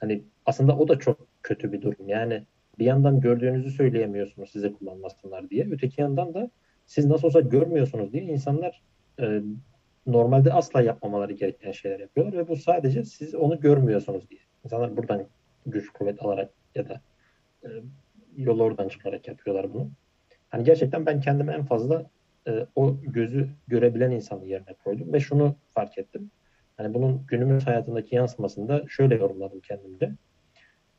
Hani 0.00 0.22
aslında 0.46 0.76
o 0.76 0.88
da 0.88 0.98
çok 0.98 1.18
kötü 1.42 1.72
bir 1.72 1.82
durum. 1.82 2.08
Yani 2.08 2.42
bir 2.78 2.84
yandan 2.84 3.20
gördüğünüzü 3.20 3.70
söyleyemiyorsunuz 3.70 4.50
size 4.50 4.72
kullanmasınlar 4.72 5.50
diye. 5.50 5.68
Öteki 5.72 6.00
yandan 6.00 6.34
da 6.34 6.50
siz 6.86 7.06
nasıl 7.06 7.26
olsa 7.26 7.40
görmüyorsunuz 7.40 8.12
diye 8.12 8.22
insanlar 8.22 8.82
e, 9.20 9.40
normalde 10.06 10.52
asla 10.52 10.82
yapmamaları 10.82 11.32
gereken 11.32 11.72
şeyler 11.72 12.00
yapıyorlar 12.00 12.38
ve 12.38 12.48
bu 12.48 12.56
sadece 12.56 13.04
siz 13.04 13.34
onu 13.34 13.60
görmüyorsunuz 13.60 14.30
diye. 14.30 14.40
İnsanlar 14.64 14.96
buradan 14.96 15.26
güç 15.66 15.88
kuvvet 15.88 16.22
alarak 16.22 16.50
ya 16.74 16.88
da 16.88 17.00
e, 17.64 17.68
yol 18.36 18.60
oradan 18.60 18.88
çıkarak 18.88 19.28
yapıyorlar 19.28 19.74
bunu. 19.74 19.90
Hani 20.48 20.64
gerçekten 20.64 21.06
ben 21.06 21.20
kendimi 21.20 21.52
en 21.52 21.64
fazla 21.64 22.06
e, 22.48 22.66
o 22.76 22.96
gözü 23.02 23.48
görebilen 23.68 24.10
insanın 24.10 24.44
yerine 24.44 24.74
koydum 24.84 25.12
ve 25.12 25.20
şunu 25.20 25.56
fark 25.74 25.98
ettim. 25.98 26.30
Hani 26.76 26.94
bunun 26.94 27.26
günümüz 27.28 27.66
hayatındaki 27.66 28.14
yansımasını 28.16 28.68
da 28.68 28.84
şöyle 28.88 29.14
yorumladım 29.14 29.60
kendimde. 29.60 30.12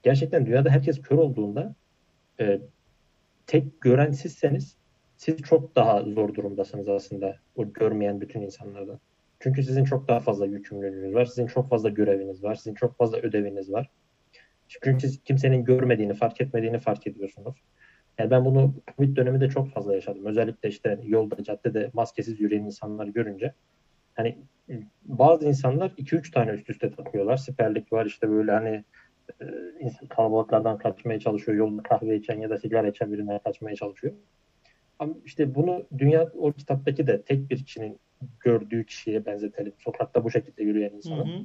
Gerçekten 0.07 0.45
dünyada 0.45 0.69
herkes 0.69 1.01
kör 1.01 1.17
olduğunda 1.17 1.75
e, 2.39 2.59
tek 3.47 3.81
gören 3.81 4.11
sizseniz 4.11 4.77
siz 5.17 5.37
çok 5.37 5.75
daha 5.75 6.03
zor 6.03 6.33
durumdasınız 6.33 6.89
aslında 6.89 7.35
o 7.55 7.73
görmeyen 7.73 8.21
bütün 8.21 8.41
insanlardan. 8.41 8.99
Çünkü 9.39 9.63
sizin 9.63 9.83
çok 9.83 10.07
daha 10.07 10.19
fazla 10.19 10.45
yükümlülüğünüz 10.45 11.13
var, 11.13 11.25
sizin 11.25 11.47
çok 11.47 11.69
fazla 11.69 11.89
göreviniz 11.89 12.43
var, 12.43 12.55
sizin 12.55 12.73
çok 12.73 12.97
fazla 12.97 13.17
ödeviniz 13.17 13.71
var. 13.71 13.89
Çünkü 14.67 14.99
siz 14.99 15.23
kimsenin 15.23 15.65
görmediğini, 15.65 16.13
fark 16.13 16.41
etmediğini 16.41 16.79
fark 16.79 17.07
ediyorsunuz. 17.07 17.55
Yani 18.19 18.31
ben 18.31 18.45
bunu 18.45 18.73
Covid 18.97 19.17
döneminde 19.17 19.49
çok 19.49 19.69
fazla 19.69 19.95
yaşadım. 19.95 20.25
Özellikle 20.25 20.69
işte 20.69 20.99
yolda, 21.03 21.43
caddede 21.43 21.89
maskesiz 21.93 22.41
yürüyen 22.41 22.63
insanlar 22.63 23.07
görünce. 23.07 23.53
Hani 24.13 24.37
bazı 25.05 25.47
insanlar 25.47 25.89
2-3 25.89 26.31
tane 26.31 26.51
üst 26.51 26.69
üste 26.69 26.91
takıyorlar. 26.91 27.37
Siperlik 27.37 27.93
var 27.93 28.05
işte 28.05 28.29
böyle 28.29 28.51
hani 28.51 28.83
e, 29.41 30.07
kalabalıklardan 30.09 30.77
kaçmaya 30.77 31.19
çalışıyor. 31.19 31.57
Yolda 31.57 31.83
kahve 31.83 32.15
içen 32.15 32.39
ya 32.39 32.49
da 32.49 32.57
sigara 32.57 32.87
içen 32.87 33.13
birine 33.13 33.39
kaçmaya 33.39 33.75
çalışıyor. 33.75 34.13
Ama 34.99 35.13
işte 35.25 35.55
bunu 35.55 35.85
dünya 35.97 36.31
o 36.39 36.51
kitaptaki 36.51 37.07
de 37.07 37.21
tek 37.21 37.49
bir 37.49 37.65
kişinin 37.65 37.99
gördüğü 38.39 38.85
kişiye 38.85 39.25
benzetelim. 39.25 39.73
Sokakta 39.77 40.23
bu 40.23 40.31
şekilde 40.31 40.63
yürüyen 40.63 40.91
insanı. 40.91 41.27
Hı 41.27 41.37
hı. 41.37 41.43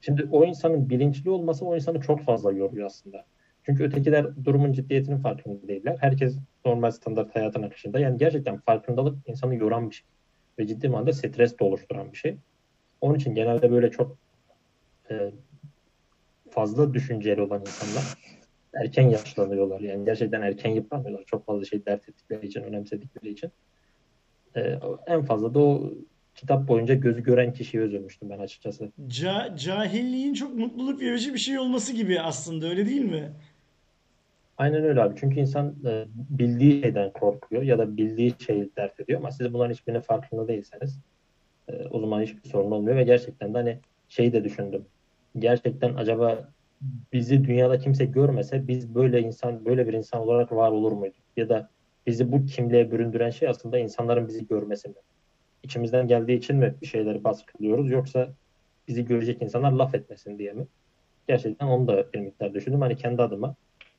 Şimdi 0.00 0.28
o 0.30 0.44
insanın 0.44 0.90
bilinçli 0.90 1.30
olması 1.30 1.66
o 1.66 1.74
insanı 1.76 2.00
çok 2.00 2.22
fazla 2.22 2.52
yoruyor 2.52 2.86
aslında. 2.86 3.24
Çünkü 3.62 3.84
ötekiler 3.84 4.44
durumun 4.44 4.72
ciddiyetinin 4.72 5.18
farkında 5.18 5.68
değiller. 5.68 5.96
Herkes 6.00 6.38
normal 6.64 6.90
standart 6.90 7.36
hayatın 7.36 7.62
akışında. 7.62 7.98
Yani 7.98 8.18
gerçekten 8.18 8.58
farkındalık 8.58 9.28
insanı 9.28 9.54
yoran 9.54 9.90
bir 9.90 9.94
şey. 9.94 10.06
Ve 10.58 10.66
ciddi 10.66 10.88
manada 10.88 11.12
stres 11.12 11.58
de 11.58 11.64
oluşturan 11.64 12.12
bir 12.12 12.16
şey. 12.16 12.36
Onun 13.00 13.14
için 13.14 13.34
genelde 13.34 13.70
böyle 13.70 13.90
çok 13.90 14.16
e, 15.10 15.32
fazla 16.54 16.94
düşünceli 16.94 17.42
olan 17.42 17.60
insanlar 17.60 18.04
erken 18.74 19.08
yaşlanıyorlar. 19.08 19.80
Yani 19.80 20.04
gerçekten 20.04 20.42
erken 20.42 20.70
yıpranıyorlar. 20.70 21.24
Çok 21.24 21.46
fazla 21.46 21.64
şey 21.64 21.86
dert 21.86 22.08
ettikleri 22.08 22.46
için, 22.46 22.62
önemsedikleri 22.62 23.32
için. 23.32 23.50
Ee, 24.56 24.78
en 25.06 25.22
fazla 25.22 25.54
da 25.54 25.58
o 25.58 25.92
kitap 26.34 26.68
boyunca 26.68 26.94
gözü 26.94 27.22
gören 27.22 27.52
kişiyi 27.52 27.80
özlemiştim 27.80 28.30
ben 28.30 28.38
açıkçası. 28.38 28.92
Ca 29.06 29.56
cahilliğin 29.56 30.34
çok 30.34 30.54
mutluluk 30.54 31.00
verici 31.00 31.34
bir 31.34 31.38
şey 31.38 31.58
olması 31.58 31.92
gibi 31.92 32.20
aslında 32.20 32.66
öyle 32.66 32.86
değil 32.86 33.04
mi? 33.04 33.32
Aynen 34.56 34.84
öyle 34.84 35.02
abi. 35.02 35.14
Çünkü 35.20 35.40
insan 35.40 35.74
e, 35.86 36.04
bildiği 36.14 36.82
şeyden 36.82 37.12
korkuyor 37.12 37.62
ya 37.62 37.78
da 37.78 37.96
bildiği 37.96 38.34
şeyi 38.46 38.70
dert 38.76 39.00
ediyor 39.00 39.20
ama 39.20 39.30
siz 39.30 39.52
bunların 39.52 39.72
hiçbirinin 39.72 40.00
farkında 40.00 40.48
değilseniz 40.48 40.98
e, 41.68 41.72
o 41.90 42.00
zaman 42.00 42.22
hiçbir 42.22 42.48
sorun 42.48 42.70
olmuyor 42.70 42.96
ve 42.96 43.04
gerçekten 43.04 43.54
de 43.54 43.58
hani 43.58 43.78
şeyi 44.08 44.32
de 44.32 44.44
düşündüm. 44.44 44.86
Gerçekten 45.38 45.94
acaba 45.94 46.52
bizi 47.12 47.44
dünyada 47.44 47.78
kimse 47.78 48.04
görmese 48.04 48.68
biz 48.68 48.94
böyle 48.94 49.20
insan 49.20 49.64
böyle 49.64 49.88
bir 49.88 49.92
insan 49.92 50.20
olarak 50.20 50.52
var 50.52 50.70
olur 50.70 50.92
muyduk? 50.92 51.22
Ya 51.36 51.48
da 51.48 51.70
bizi 52.06 52.32
bu 52.32 52.46
kimliğe 52.46 52.90
büründüren 52.92 53.30
şey 53.30 53.48
aslında 53.48 53.78
insanların 53.78 54.28
bizi 54.28 54.46
görmesi 54.46 54.88
mi? 54.88 54.94
İçimizden 55.62 56.08
geldiği 56.08 56.38
için 56.38 56.56
mi 56.56 56.74
bir 56.82 56.86
şeyleri 56.86 57.24
baskılıyoruz 57.24 57.90
yoksa 57.90 58.34
bizi 58.88 59.04
görecek 59.04 59.42
insanlar 59.42 59.72
laf 59.72 59.94
etmesin 59.94 60.38
diye 60.38 60.52
mi? 60.52 60.66
Gerçekten 61.28 61.66
onu 61.66 61.88
da 61.88 62.12
bir 62.12 62.20
miktar 62.20 62.54
düşündüm. 62.54 62.80
Hani 62.80 62.96
kendi 62.96 63.22
adıma 63.22 63.56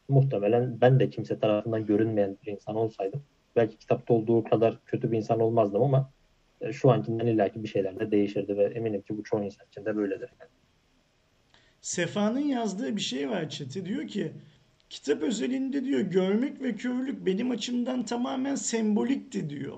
muhtemelen 0.09 0.81
ben 0.81 0.99
de 0.99 1.09
kimse 1.09 1.39
tarafından 1.39 1.86
görünmeyen 1.86 2.38
bir 2.43 2.51
insan 2.51 2.75
olsaydım 2.75 3.23
belki 3.55 3.77
kitapta 3.77 4.13
olduğu 4.13 4.43
kadar 4.43 4.86
kötü 4.86 5.11
bir 5.11 5.17
insan 5.17 5.39
olmazdım 5.39 5.81
ama 5.81 6.11
e, 6.61 6.73
şu 6.73 6.91
ankinden 6.91 7.27
illaki 7.27 7.63
bir 7.63 7.67
şeyler 7.67 7.99
de 7.99 8.11
değişirdi 8.11 8.57
ve 8.57 8.63
eminim 8.63 9.01
ki 9.01 9.17
bu 9.17 9.23
çoğu 9.23 9.43
insan 9.43 9.67
için 9.67 9.86
de 9.86 9.95
böyledir. 9.95 10.29
Yani. 10.39 10.49
Sefa'nın 11.86 12.39
yazdığı 12.39 12.95
bir 12.95 13.01
şey 13.01 13.29
var 13.29 13.49
çete. 13.49 13.86
Diyor 13.86 14.07
ki 14.07 14.31
kitap 14.89 15.21
özelinde 15.21 15.83
diyor 15.83 15.99
görmek 15.99 16.61
ve 16.61 16.75
körlük 16.75 17.25
benim 17.25 17.51
açımdan 17.51 18.05
tamamen 18.05 18.55
sembolikti 18.55 19.49
diyor. 19.49 19.77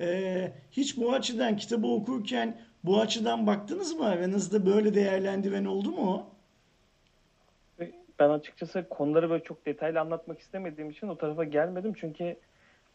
Ee, 0.00 0.52
hiç 0.72 0.96
bu 0.96 1.12
açıdan 1.12 1.56
kitabı 1.56 1.86
okurken 1.86 2.56
bu 2.84 3.00
açıdan 3.00 3.46
baktınız 3.46 3.94
mı? 3.94 4.06
Aranızda 4.06 4.66
böyle 4.66 4.94
değerlendiren 4.94 5.64
oldu 5.64 5.90
mu? 5.90 6.26
Ben 8.18 8.28
açıkçası 8.28 8.88
konuları 8.88 9.30
böyle 9.30 9.44
çok 9.44 9.66
detaylı 9.66 10.00
anlatmak 10.00 10.40
istemediğim 10.40 10.90
için 10.90 11.08
o 11.08 11.18
tarafa 11.18 11.44
gelmedim. 11.44 11.92
Çünkü 12.00 12.36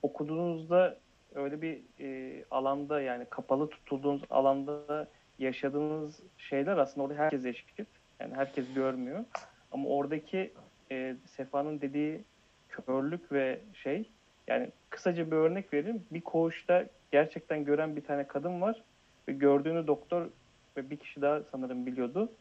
okuduğunuzda 0.02 0.98
öyle 1.36 1.62
bir 1.62 1.80
e, 2.00 2.44
alanda 2.52 3.02
yani 3.02 3.26
kapalı 3.30 3.70
tutulduğunuz 3.70 4.22
alanda 4.30 5.08
yaşadığınız 5.40 6.20
şeyler 6.38 6.78
aslında 6.78 7.08
orada 7.08 7.20
herkes 7.20 7.46
eşit. 7.46 7.99
Yani 8.20 8.36
herkes 8.36 8.74
görmüyor. 8.74 9.26
Ama 9.72 9.90
oradaki 9.90 10.54
e, 10.92 11.16
Sefa'nın 11.26 11.82
dediği 11.82 12.24
körlük 12.70 13.32
ve 13.32 13.60
şey 13.74 14.10
yani 14.48 14.70
kısaca 14.90 15.32
bir 15.32 15.36
örnek 15.36 15.74
vereyim. 15.74 16.06
Bir 16.12 16.22
koğuşta 16.22 16.86
gerçekten 17.12 17.66
gören 17.66 17.96
bir 17.96 18.04
tane 18.04 18.28
kadın 18.28 18.62
var 18.62 18.84
ve 19.28 19.34
gördüğünü 19.34 19.88
doktor 19.88 20.30
ve 20.78 20.90
bir 20.90 20.98
kişi 20.98 21.22
daha 21.22 21.42
sanırım 21.52 21.86
biliyordu. 21.86 22.32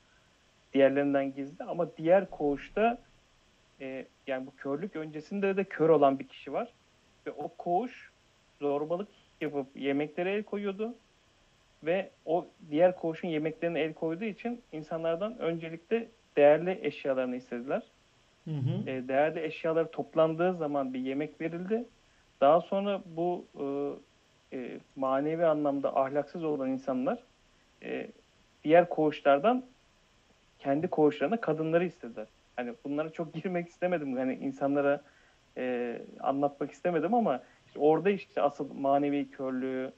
Diğerlerinden 0.74 1.34
gizli 1.34 1.64
ama 1.64 1.96
diğer 1.96 2.30
koğuşta 2.30 2.98
e, 3.80 4.06
yani 4.26 4.46
bu 4.46 4.56
körlük 4.56 4.96
öncesinde 4.96 5.56
de 5.56 5.64
kör 5.64 5.88
olan 5.88 6.18
bir 6.18 6.28
kişi 6.28 6.52
var 6.52 6.72
ve 7.26 7.30
o 7.30 7.48
koğuş 7.48 8.12
zorbalık 8.60 9.08
yapıp 9.40 9.76
yemeklere 9.76 10.32
el 10.32 10.42
koyuyordu 10.42 10.94
ve 11.84 12.10
o 12.24 12.46
diğer 12.70 12.96
koğuşun 12.96 13.28
yemeklerine 13.28 13.80
el 13.80 13.94
koyduğu 13.94 14.24
için 14.24 14.62
insanlardan 14.72 15.38
öncelikle 15.38 16.08
değerli 16.36 16.78
eşyalarını 16.82 17.36
istediler. 17.36 17.82
Hı 18.44 18.50
hı. 18.50 18.90
E, 18.90 19.08
değerli 19.08 19.40
eşyalar 19.44 19.90
toplandığı 19.90 20.54
zaman 20.54 20.94
bir 20.94 21.00
yemek 21.00 21.40
verildi. 21.40 21.84
Daha 22.40 22.60
sonra 22.60 23.02
bu 23.06 23.44
e, 24.52 24.56
e, 24.58 24.78
manevi 24.96 25.46
anlamda 25.46 25.96
ahlaksız 25.96 26.44
olan 26.44 26.70
insanlar 26.70 27.18
e, 27.82 28.10
diğer 28.64 28.88
koğuşlardan 28.88 29.64
kendi 30.58 30.88
koğuşlarına 30.88 31.40
kadınları 31.40 31.84
istediler. 31.84 32.26
Hani 32.56 32.74
bunlara 32.84 33.10
çok 33.10 33.34
girmek 33.34 33.68
istemedim. 33.68 34.16
Hani 34.16 34.34
insanlara 34.34 35.00
e, 35.56 35.96
anlatmak 36.20 36.72
istemedim 36.72 37.14
ama 37.14 37.42
işte 37.66 37.78
orada 37.78 38.10
işte 38.10 38.42
asıl 38.42 38.74
manevi 38.74 39.30
körlüğü, 39.30 39.92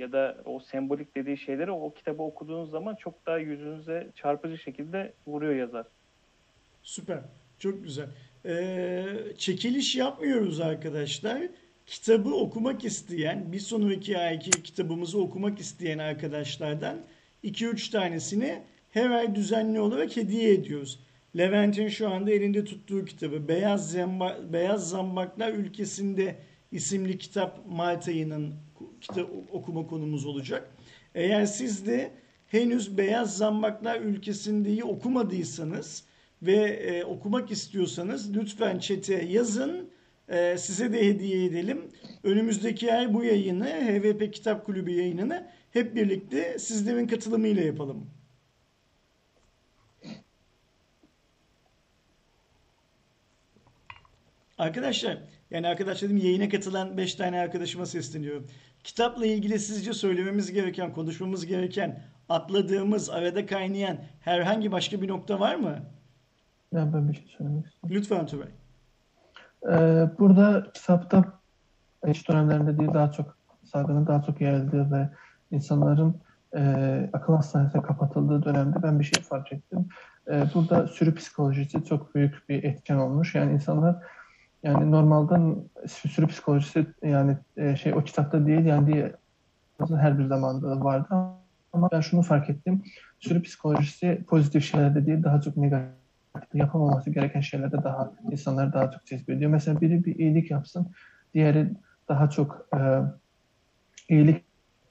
ya 0.00 0.12
da 0.12 0.36
o 0.44 0.60
sembolik 0.60 1.16
dediği 1.16 1.38
şeyleri 1.38 1.70
o 1.70 1.94
kitabı 1.94 2.22
okuduğunuz 2.22 2.70
zaman 2.70 2.94
çok 2.94 3.26
daha 3.26 3.38
yüzünüze 3.38 4.10
çarpıcı 4.14 4.58
şekilde 4.58 5.12
vuruyor 5.26 5.54
yazar. 5.54 5.86
Süper. 6.82 7.18
Çok 7.58 7.84
güzel. 7.84 8.08
Ee, 8.44 9.06
çekiliş 9.38 9.96
yapmıyoruz 9.96 10.60
arkadaşlar. 10.60 11.42
Kitabı 11.86 12.34
okumak 12.34 12.84
isteyen, 12.84 13.52
bir 13.52 13.58
sonraki 13.60 14.18
ayki 14.18 14.50
kitabımızı 14.50 15.20
okumak 15.20 15.58
isteyen 15.58 15.98
arkadaşlardan 15.98 16.98
2-3 17.44 17.92
tanesini 17.92 18.62
her 18.90 19.10
ay 19.10 19.34
düzenli 19.34 19.80
olarak 19.80 20.16
hediye 20.16 20.54
ediyoruz. 20.54 21.00
Levent'in 21.36 21.88
şu 21.88 22.10
anda 22.10 22.30
elinde 22.30 22.64
tuttuğu 22.64 23.04
kitabı 23.04 23.48
Beyaz, 23.48 23.90
Zemba, 23.90 24.38
Beyaz 24.52 24.90
Zambaklar 24.90 25.52
Ülkesinde 25.52 26.36
isimli 26.72 27.18
kitap 27.18 27.60
Mart 27.68 28.08
kitap 29.00 29.30
okuma 29.52 29.86
konumuz 29.86 30.26
olacak. 30.26 30.70
Eğer 31.14 31.46
siz 31.46 31.86
de 31.86 32.10
henüz 32.46 32.98
Beyaz 32.98 33.36
Zambaklar 33.36 34.00
Ülkesinde'yi 34.00 34.84
okumadıysanız 34.84 36.04
ve 36.42 36.56
e, 36.56 37.04
okumak 37.04 37.50
istiyorsanız 37.50 38.36
lütfen 38.36 38.78
çete 38.78 39.24
yazın. 39.24 39.90
E, 40.28 40.58
size 40.58 40.92
de 40.92 41.06
hediye 41.06 41.44
edelim. 41.44 41.90
Önümüzdeki 42.24 42.94
ay 42.94 43.14
bu 43.14 43.24
yayını 43.24 43.64
HVP 43.64 44.34
Kitap 44.34 44.66
Kulübü 44.66 44.90
yayınını 44.90 45.46
hep 45.70 45.96
birlikte 45.96 46.58
sizlerin 46.58 47.06
katılımıyla 47.06 47.62
yapalım. 47.62 48.10
Arkadaşlar 54.58 55.18
yani 55.50 55.68
arkadaş 55.68 56.02
dedim 56.02 56.16
yayına 56.16 56.48
katılan 56.48 56.96
5 56.96 57.14
tane 57.14 57.40
arkadaşıma 57.40 57.86
sesleniyorum. 57.86 58.46
Kitapla 58.84 59.26
ilgili 59.26 59.58
sizce 59.58 59.92
söylememiz 59.92 60.52
gereken, 60.52 60.92
konuşmamız 60.92 61.46
gereken, 61.46 62.02
atladığımız, 62.28 63.10
arada 63.10 63.46
kaynayan 63.46 63.96
herhangi 64.20 64.72
başka 64.72 65.02
bir 65.02 65.08
nokta 65.08 65.40
var 65.40 65.54
mı? 65.54 65.78
Ya 66.72 66.92
ben 66.94 67.08
bir 67.08 67.14
şey 67.14 67.26
söylemek 67.38 67.66
istiyorum. 67.66 67.96
Lütfen 67.96 68.26
Tugay. 68.26 68.48
Ee, 69.66 70.10
burada 70.18 70.66
kitapta 70.74 71.24
eş 72.04 72.28
dönemlerinde 72.28 72.78
değil 72.78 72.94
daha 72.94 73.12
çok 73.12 73.36
salgının 73.64 74.06
daha 74.06 74.22
çok 74.22 74.40
yayıldığı 74.40 74.92
ve 74.92 75.08
insanların 75.50 76.20
e, 76.56 76.62
akıl 77.12 77.34
hastanesine 77.34 77.82
kapatıldığı 77.82 78.44
dönemde 78.44 78.82
ben 78.82 79.00
bir 79.00 79.04
şey 79.04 79.22
fark 79.22 79.52
ettim. 79.52 79.88
E, 80.30 80.44
burada 80.54 80.86
sürü 80.86 81.14
psikolojisi 81.14 81.84
çok 81.84 82.14
büyük 82.14 82.48
bir 82.48 82.64
etken 82.64 82.96
olmuş. 82.96 83.34
Yani 83.34 83.52
insanlar 83.52 83.96
yani 84.62 84.90
normalden 84.90 85.56
sürü 85.86 86.26
psikolojisi 86.26 86.86
yani 87.02 87.36
e, 87.56 87.76
şey 87.76 87.94
o 87.94 88.04
kitapta 88.04 88.46
değil 88.46 88.64
yani 88.64 88.92
diye 88.92 89.12
her 89.96 90.18
bir 90.18 90.24
zamanda 90.24 90.80
vardı 90.84 91.06
ama 91.72 91.90
ben 91.92 92.00
şunu 92.00 92.22
fark 92.22 92.50
ettim. 92.50 92.82
Sürü 93.20 93.42
psikolojisi 93.42 94.24
pozitif 94.28 94.64
şeylerde 94.64 95.06
değil 95.06 95.22
daha 95.22 95.40
çok 95.40 95.56
negatif 95.56 95.98
yapamaması 96.54 97.10
gereken 97.10 97.40
şeylerde 97.40 97.82
daha 97.82 98.12
insanlar 98.30 98.72
daha 98.72 98.90
çok 98.90 99.06
cezbediyor. 99.06 99.50
Mesela 99.50 99.80
biri 99.80 100.04
bir 100.04 100.16
iyilik 100.16 100.50
yapsın, 100.50 100.92
diğeri 101.34 101.72
daha 102.08 102.30
çok 102.30 102.68
e, 102.74 102.78
iyilik 104.08 104.44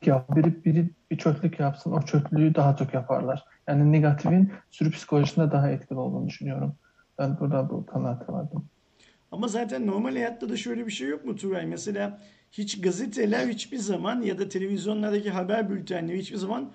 yap. 0.05 0.35
Biri, 0.35 0.65
biri 0.65 0.89
bir 1.11 1.17
çöplük 1.17 1.59
yapsın, 1.59 1.91
o 1.91 2.01
çöplüğü 2.01 2.55
daha 2.55 2.75
çok 2.75 2.93
yaparlar. 2.93 3.43
Yani 3.67 3.91
negatifin 3.91 4.53
sürü 4.71 4.91
psikolojisinde 4.91 5.51
daha 5.51 5.69
etkili 5.69 5.99
olduğunu 5.99 6.27
düşünüyorum. 6.27 6.75
Ben 7.19 7.39
burada 7.39 7.69
bu 7.69 7.85
kanaate 7.85 8.33
vardım. 8.33 8.69
Ama 9.31 9.47
zaten 9.47 9.87
normal 9.87 10.11
hayatta 10.11 10.49
da 10.49 10.57
şöyle 10.57 10.85
bir 10.85 10.91
şey 10.91 11.07
yok 11.07 11.25
mu 11.25 11.35
Turay? 11.35 11.65
Mesela 11.65 12.21
hiç 12.51 12.81
gazeteler 12.81 13.47
hiçbir 13.47 13.77
zaman 13.77 14.21
ya 14.21 14.39
da 14.39 14.49
televizyonlardaki 14.49 15.29
haber 15.29 15.69
bültenleri 15.69 16.19
hiçbir 16.19 16.37
zaman 16.37 16.71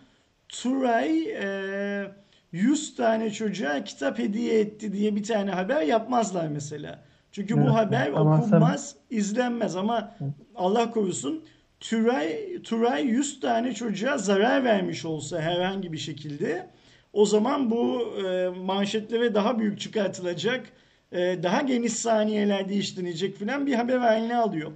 Turay 0.49 1.21
e, 1.31 2.13
100 2.53 2.95
tane 2.97 3.31
çocuğa 3.31 3.85
kitap 3.85 4.19
hediye 4.19 4.61
etti 4.61 4.93
diye 4.93 5.17
bir 5.17 5.23
tane 5.23 5.51
haber 5.51 5.83
yapmazlar 5.83 6.49
mesela. 6.49 7.03
Çünkü 7.33 7.55
Evet, 7.55 7.67
bu 7.67 7.75
haber 7.75 8.05
sen- 8.05 8.13
okunmaz, 8.13 8.97
izlenmez 9.11 9.77
ama 9.77 10.15
Allah 10.55 10.91
korusun 10.91 11.45
Turay, 11.81 12.63
Turay 12.63 13.05
100 13.07 13.41
tane 13.41 13.75
çocuğa 13.75 14.19
zarar 14.19 14.65
vermiş 14.65 15.05
olsa 15.05 15.41
herhangi 15.41 15.93
bir 15.93 15.99
şekilde 15.99 16.71
o 17.13 17.27
zaman 17.27 17.71
bu 17.71 18.15
e, 18.27 18.49
manşetlere 18.49 19.35
daha 19.35 19.59
büyük 19.59 19.81
çıkartılacak, 19.81 20.67
daha 21.13 21.63
geniş 21.63 21.93
saniyelerde 21.93 22.75
işlenecek 22.75 23.37
filan 23.37 23.67
bir 23.67 23.75
haber 23.75 23.99
haline 23.99 24.37
alıyor. 24.37 24.73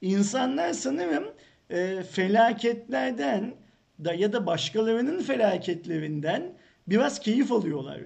İnsanlar 0.00 0.72
sanırım 0.72 1.24
e, 1.70 2.02
felaketlerden 2.02 3.54
da 4.04 4.14
ya 4.14 4.32
da 4.32 4.46
başkalarının 4.46 5.22
felaketlerinden 5.22 6.42
biraz 6.88 7.20
keyif 7.20 7.52
alıyorlar. 7.52 8.00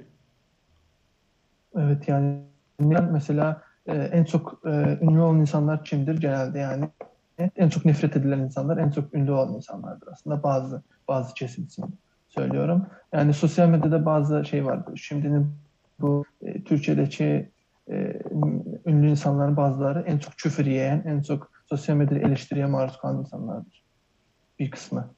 Evet 1.76 2.08
yani 2.08 2.40
mesela 3.10 3.62
e, 3.86 3.92
en 3.92 4.24
çok 4.24 4.60
e, 4.64 4.98
ünlü 5.00 5.20
olan 5.20 5.40
insanlar 5.40 5.84
kimdir 5.84 6.20
genelde 6.20 6.58
yani? 6.58 6.88
En 7.56 7.68
çok 7.68 7.84
nefret 7.84 8.16
edilen 8.16 8.38
insanlar 8.38 8.76
en 8.76 8.90
çok 8.90 9.14
ünlü 9.14 9.32
olan 9.32 9.54
insanlardır 9.54 10.08
aslında 10.12 10.42
bazı 10.42 10.82
bazı 11.08 11.34
kesim 11.34 11.64
için 11.64 11.84
söylüyorum. 12.28 12.86
Yani 13.12 13.34
sosyal 13.34 13.68
medyada 13.68 14.06
bazı 14.06 14.44
şey 14.44 14.64
vardı. 14.64 14.92
Şimdinin 14.96 15.54
bu 16.00 16.24
e, 16.42 16.64
Türkçedeki 16.64 17.50
e, 17.90 18.20
ünlü 18.86 19.10
insanların 19.10 19.56
bazıları 19.56 20.04
en 20.06 20.18
çok 20.18 20.32
küfür 20.36 20.66
yiyen, 20.66 21.02
en 21.06 21.22
çok 21.22 21.52
sosyal 21.66 21.96
medyada 21.96 22.28
eleştiriye 22.28 22.66
maruz 22.66 22.98
kalan 22.98 23.18
insanlardır. 23.18 23.84
Bir 24.58 24.70
kısmı. 24.70 25.14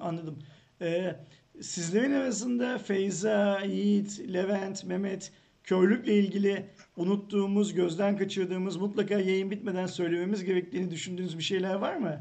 Anladım. 0.00 0.38
Ee, 0.80 1.16
sizlerin 1.60 2.12
arasında 2.12 2.78
Feyza, 2.78 3.60
Yiğit, 3.60 4.32
Levent, 4.32 4.84
Mehmet, 4.84 5.32
körlükle 5.64 6.14
ilgili 6.14 6.66
unuttuğumuz, 6.96 7.74
gözden 7.74 8.16
kaçırdığımız, 8.16 8.76
mutlaka 8.76 9.14
yayın 9.14 9.50
bitmeden 9.50 9.86
söylememiz 9.86 10.44
gerektiğini 10.44 10.90
düşündüğünüz 10.90 11.38
bir 11.38 11.42
şeyler 11.42 11.74
var 11.74 11.96
mı? 11.96 12.20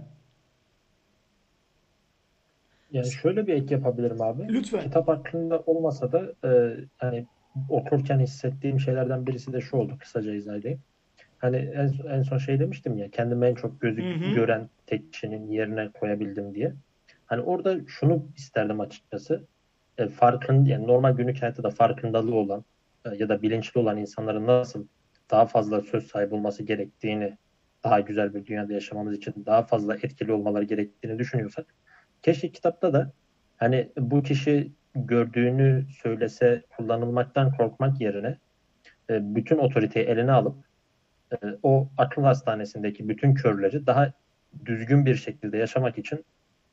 Yani 2.92 3.12
şöyle 3.12 3.48
bir 3.48 3.54
ek 3.54 3.74
yapabilirim 3.74 4.22
abi. 4.22 4.48
Lütfen. 4.50 4.84
Kitap 4.84 5.08
hakkında 5.08 5.60
olmasa 5.60 6.12
da 6.12 6.48
e, 6.48 6.78
hani 6.98 7.28
okurken 7.70 8.20
hissettiğim 8.20 8.80
şeylerden 8.80 9.28
birisi 9.28 9.54
de 9.54 9.62
şu 9.62 9.78
oldu 9.78 9.98
kısaca 10.00 10.34
izah 10.34 10.56
edeyim. 10.56 10.80
Hani 11.38 11.58
en, 11.58 11.94
en 12.10 12.22
son 12.22 12.38
şey 12.38 12.60
demiştim 12.60 12.98
ya 12.98 13.10
kendimi 13.12 13.46
en 13.46 13.56
çok 13.56 13.82
gözü 13.82 14.04
Hı 14.04 14.26
hı. 14.26 14.34
gören 14.34 14.70
tek 14.86 15.14
kişinin 15.14 15.48
yerine 15.48 15.92
koyabildim 15.92 16.56
diye. 16.56 16.74
Hani 17.26 17.42
orada 17.42 17.80
şunu 17.88 18.26
isterdim 18.38 18.80
açıkçası. 18.80 19.44
E, 19.98 20.08
farkın 20.08 20.66
yani 20.66 20.88
normal 20.88 21.12
günlük 21.12 21.42
hayatta 21.42 21.64
da 21.64 21.70
farkındalığı 21.70 22.36
olan 22.36 22.66
e, 23.06 23.16
ya 23.16 23.30
da 23.30 23.42
bilinçli 23.42 23.80
olan 23.80 23.98
insanların 23.98 24.48
nasıl 24.48 24.88
daha 25.32 25.46
fazla 25.46 25.82
söz 25.82 26.08
sahibi 26.08 26.36
olması 26.36 26.64
gerektiğini 26.64 27.38
daha 27.84 28.00
güzel 28.00 28.34
bir 28.34 28.46
dünyada 28.46 28.74
yaşamamız 28.74 29.18
için 29.18 29.46
daha 29.46 29.64
fazla 29.64 29.96
etkili 29.96 30.32
olmaları 30.32 30.64
gerektiğini 30.64 31.20
düşünüyorsak 31.20 31.66
keşke 32.22 32.52
kitapta 32.52 32.94
da 32.94 33.12
hani 33.58 33.92
bu 33.98 34.24
kişi 34.24 34.72
gördüğünü 34.96 35.86
söylese 36.04 36.64
kullanılmaktan 36.78 37.52
korkmak 37.58 38.02
yerine 38.02 38.38
e, 39.10 39.36
bütün 39.36 39.58
otoriteyi 39.58 40.06
eline 40.06 40.32
alıp 40.32 40.56
e, 41.32 41.36
o 41.64 41.90
akıl 41.98 42.24
hastanesindeki 42.24 43.10
bütün 43.10 43.34
körleri 43.34 43.88
daha 43.88 44.12
düzgün 44.66 45.06
bir 45.06 45.16
şekilde 45.16 45.58
yaşamak 45.58 45.98
için 45.98 46.26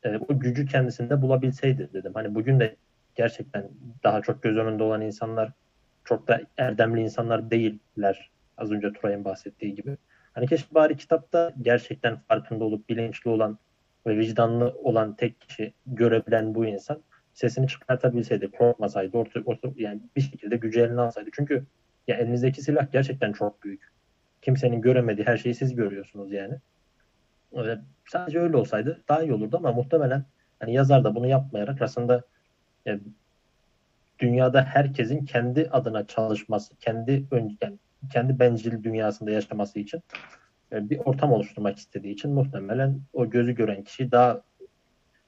e, 0.05 0.17
o 0.17 0.39
gücü 0.39 0.67
kendisinde 0.67 1.23
bulabilseydi 1.23 1.89
dedim. 1.93 2.13
Hani 2.15 2.35
bugün 2.35 2.61
de 2.61 2.77
gerçekten 3.15 3.69
daha 4.05 4.23
çok 4.23 4.43
göz 4.43 4.57
önünde 4.57 4.83
olan 4.83 5.01
insanlar 5.01 5.53
çok 6.05 6.29
da 6.29 6.41
erdemli 6.57 7.01
insanlar 7.01 7.51
değiller. 7.51 8.31
Az 8.57 8.73
önce 8.73 8.93
Turay'ın 8.93 9.25
bahsettiği 9.25 9.75
gibi. 9.75 9.97
Hani 10.33 10.47
keşke 10.47 10.75
bari 10.75 10.97
kitapta 10.97 11.53
gerçekten 11.63 12.17
farkında 12.17 12.65
olup 12.65 12.89
bilinçli 12.89 13.31
olan 13.31 13.59
ve 14.07 14.19
vicdanlı 14.19 14.75
olan 14.83 15.17
tek 15.17 15.41
kişi 15.41 15.73
görebilen 15.87 16.55
bu 16.55 16.67
insan 16.67 17.03
sesini 17.37 17.69
çıkartabilseydi, 17.69 18.51
korkmasaydı, 18.51 19.17
orta, 19.17 19.41
orta, 19.47 19.69
yani 19.77 20.01
bir 20.17 20.21
şekilde 20.21 20.57
gücü 20.57 20.81
eline 20.81 21.01
alsaydı. 21.01 21.31
Çünkü 21.33 21.67
ya 22.09 22.17
elinizdeki 22.17 22.63
silah 22.63 22.93
gerçekten 22.93 23.33
çok 23.33 23.63
büyük. 23.63 23.93
Kimsenin 24.43 24.81
göremediği 24.81 25.27
her 25.27 25.37
şeyi 25.37 25.55
siz 25.55 25.75
görüyorsunuz 25.75 26.33
yani. 26.33 26.55
Öyle, 27.53 27.79
sadece 28.09 28.41
öyle 28.41 28.57
olsaydı 28.57 29.03
daha 29.09 29.23
iyi 29.23 29.33
olurdu 29.33 29.57
ama 29.57 29.73
muhtemelen 29.73 30.25
hani 30.61 30.75
yazar 30.75 31.05
da 31.05 31.15
bunu 31.15 31.27
yapmayarak 31.27 31.83
aslında 31.83 32.23
e, 32.87 32.99
dünyada 34.19 34.63
herkesin 34.63 35.25
kendi 35.25 35.69
adına 35.71 36.07
çalışması, 36.07 36.77
kendi 36.77 37.27
ön, 37.31 37.59
yani 37.63 37.77
kendi 38.13 38.39
bencil 38.39 38.83
dünyasında 38.83 39.31
yaşaması 39.31 39.79
için 39.79 40.03
e, 40.73 40.91
bir 40.91 40.99
ortam 40.99 41.33
oluşturmak 41.33 41.79
istediği 41.79 42.13
için 42.13 42.31
muhtemelen 42.31 43.01
o 43.13 43.31
gözü 43.31 43.53
gören 43.53 43.85
kişi 43.85 44.13
daha 44.13 44.43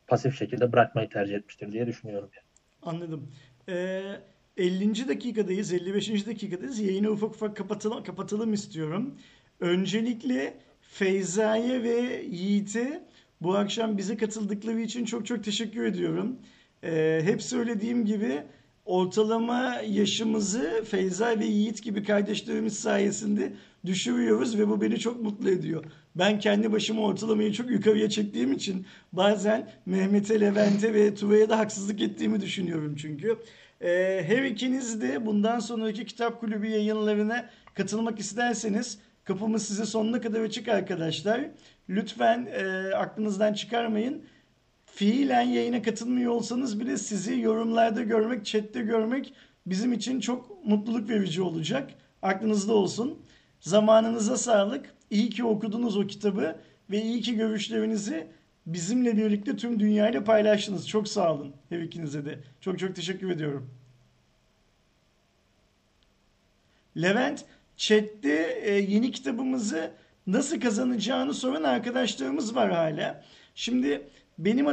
pasif 0.09 0.39
şekilde 0.39 0.73
bırakmayı 0.73 1.09
tercih 1.09 1.35
etmiştir 1.35 1.73
diye 1.73 1.87
düşünüyorum. 1.87 2.31
Anladım. 2.83 3.31
Ee, 3.69 4.03
50. 4.57 5.09
dakikadayız, 5.09 5.73
55. 5.73 6.27
dakikadayız. 6.27 6.79
Yayını 6.79 7.11
ufak 7.11 7.31
ufak 7.31 7.57
kapatalım, 7.57 8.05
kapatalım 8.05 8.53
istiyorum. 8.53 9.15
Öncelikle 9.61 10.55
Feyza'ya 10.81 11.83
ve 11.83 12.25
Yiğit'e 12.31 13.05
bu 13.41 13.57
akşam 13.57 13.99
bize 13.99 14.17
katıldıkları 14.17 14.81
için 14.81 15.05
çok 15.05 15.27
çok 15.27 15.45
teşekkür 15.45 15.85
ediyorum. 15.85 16.39
Ee, 16.85 17.21
hep 17.25 17.43
söylediğim 17.43 18.05
gibi 18.05 18.43
ortalama 18.85 19.81
yaşımızı 19.87 20.85
Feyza 20.91 21.39
ve 21.41 21.45
Yiğit 21.45 21.83
gibi 21.83 22.05
kardeşlerimiz 22.05 22.79
sayesinde 22.79 23.53
düşürüyoruz 23.87 24.59
ve 24.59 24.69
bu 24.69 24.81
beni 24.81 24.99
çok 24.99 25.23
mutlu 25.23 25.51
ediyor. 25.51 25.85
Ben 26.15 26.39
kendi 26.39 26.73
başıma 26.73 27.03
ortalamayı 27.03 27.53
çok 27.53 27.71
yukarıya 27.71 28.11
çektiğim 28.11 28.53
için 28.53 28.87
bazen 29.13 29.71
Mehmet'e, 29.87 30.41
Levent'e 30.41 30.95
ve 30.95 31.15
Tuva'ya 31.15 31.49
da 31.49 31.59
haksızlık 31.59 32.03
ettiğimi 32.03 32.41
düşünüyorum 32.41 32.97
çünkü. 32.97 33.39
Ee, 33.81 34.25
her 34.27 34.45
ikiniz 34.45 35.03
de 35.03 35.27
bundan 35.27 35.59
sonraki 35.59 36.07
kitap 36.07 36.41
kulübü 36.41 36.67
yayınlarına 36.67 37.51
katılmak 37.75 38.19
isterseniz 38.19 38.99
Kapımız 39.29 39.67
size 39.67 39.87
sonuna 39.87 40.21
kadar 40.21 40.41
açık 40.41 40.69
arkadaşlar. 40.69 41.41
Lütfen 41.89 42.49
e, 42.53 42.95
aklınızdan 42.95 43.53
çıkarmayın. 43.53 44.25
Fiilen 44.87 45.43
yayına 45.43 45.83
katılmıyor 45.83 46.33
olsanız 46.33 46.81
bile 46.81 46.97
sizi 46.97 47.41
yorumlarda 47.41 48.03
görmek, 48.03 48.45
chatte 48.47 48.81
görmek 48.81 49.35
bizim 49.67 49.93
için 49.93 50.21
çok 50.21 50.65
mutluluk 50.65 51.09
verici 51.09 51.43
olacak. 51.43 51.91
Aklınızda 52.23 52.73
olsun. 52.73 53.19
Zamanınıza 53.61 54.37
sağlık. 54.37 54.95
İyi 55.11 55.31
ki 55.31 55.45
okudunuz 55.45 55.97
o 55.97 56.07
kitabı 56.07 56.57
ve 56.91 57.03
iyi 57.03 57.21
ki 57.21 57.37
görüşlerinizi 57.37 58.27
bizimle 58.67 59.17
birlikte 59.17 59.57
tüm 59.57 59.81
dünyayla 59.81 60.25
paylaştınız. 60.25 60.89
Çok 60.89 61.09
sağ 61.09 61.35
olun 61.35 61.53
her 61.69 61.79
ikinize 61.79 62.25
de. 62.25 62.39
Çok 62.61 62.79
çok 62.79 62.97
teşekkür 62.97 63.31
ediyorum. 63.31 63.71
Levent, 66.97 67.45
chatte 67.77 68.61
e, 68.63 68.73
yeni 68.73 69.13
kitabımızı 69.13 69.91
nasıl 70.27 70.61
kazanacağını 70.61 71.35
soran 71.35 71.63
arkadaşlarımız 71.63 72.55
var 72.55 72.73
hala. 72.73 73.25
Şimdi 73.55 74.09
benim 74.39 74.67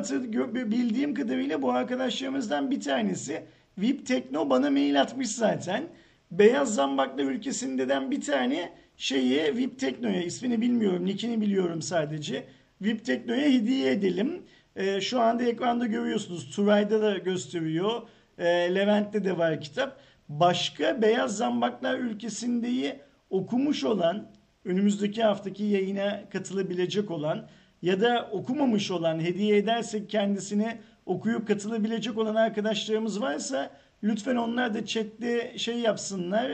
bildiğim 0.72 1.14
kadarıyla 1.14 1.62
bu 1.62 1.72
arkadaşlarımızdan 1.72 2.72
bir 2.72 2.82
tanesi 2.82 3.44
VIP 3.78 4.08
Tekno 4.08 4.50
bana 4.50 4.70
mail 4.70 5.02
atmış 5.02 5.30
zaten. 5.30 5.84
Beyaz 6.32 6.76
Zambaklar 6.76 7.24
ülkesinden 7.24 8.12
bir 8.12 8.22
tane 8.22 8.74
şeye 8.98 9.56
VIP 9.56 9.80
Tekno'ya 9.80 10.24
ismini 10.24 10.62
bilmiyorum, 10.62 11.06
nickini 11.06 11.42
biliyorum 11.42 11.82
sadece. 11.82 12.44
VIP 12.82 13.06
Tekno'ya 13.06 13.50
hediye 13.50 13.92
edelim. 13.92 14.44
Ee, 14.76 15.02
şu 15.02 15.22
anda 15.22 15.44
ekranda 15.44 15.86
görüyorsunuz. 15.86 16.56
Turay'da 16.56 17.02
da 17.02 17.18
gösteriyor. 17.18 18.02
Ee, 18.38 18.46
Levent'te 18.76 19.26
de 19.26 19.38
var 19.38 19.62
kitap. 19.62 20.00
Başka 20.30 21.02
Beyaz 21.02 21.38
Zambaklar 21.38 22.00
ülkesindeyi 22.00 22.96
okumuş 23.30 23.84
olan, 23.84 24.32
önümüzdeki 24.66 25.24
haftaki 25.24 25.64
yayına 25.64 26.30
katılabilecek 26.30 27.12
olan 27.12 27.48
ya 27.82 28.02
da 28.02 28.30
okumamış 28.32 28.92
olan, 28.92 29.20
hediye 29.20 29.58
edersek 29.58 30.10
kendisine 30.10 30.80
okuyup 31.06 31.48
katılabilecek 31.48 32.18
olan 32.18 32.36
arkadaşlarımız 32.36 33.22
varsa 33.22 33.72
lütfen 34.04 34.36
onlar 34.36 34.74
da 34.74 34.86
chatte 34.86 35.58
şey 35.58 35.80
yapsınlar, 35.80 36.48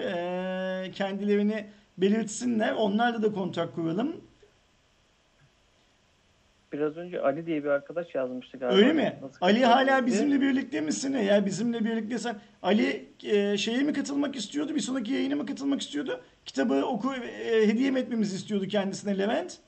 kendilerini 0.91 1.65
belirtsinler. 1.97 2.73
Onlarla 2.73 3.21
da 3.23 3.33
kontak 3.33 3.75
kuralım. 3.75 4.15
Biraz 6.73 6.97
önce 6.97 7.21
Ali 7.21 7.45
diye 7.45 7.63
bir 7.63 7.69
arkadaş 7.69 8.15
yazmıştı 8.15 8.57
galiba. 8.57 8.77
Öyle 8.77 8.93
mi? 8.93 9.19
Nasıl 9.21 9.37
Ali 9.41 9.65
hala 9.65 10.05
bizimle 10.05 10.41
birlikte 10.41 10.81
misin? 10.81 11.13
Ya 11.13 11.45
bizimle 11.45 11.85
birlikte 11.85 12.17
sen 12.17 12.35
Ali 12.61 13.05
e, 13.23 13.57
şeye 13.57 13.83
mi 13.83 13.93
katılmak 13.93 14.35
istiyordu? 14.35 14.75
Bir 14.75 14.79
sonraki 14.79 15.13
yayına 15.13 15.35
mı 15.35 15.45
katılmak 15.45 15.81
istiyordu? 15.81 16.21
Kitabı 16.45 16.85
oku 16.85 17.13
e, 17.13 17.67
hediye 17.67 17.91
mi 17.91 17.99
etmemizi 17.99 18.35
istiyordu 18.35 18.67
kendisine 18.67 19.17
Levent? 19.17 19.59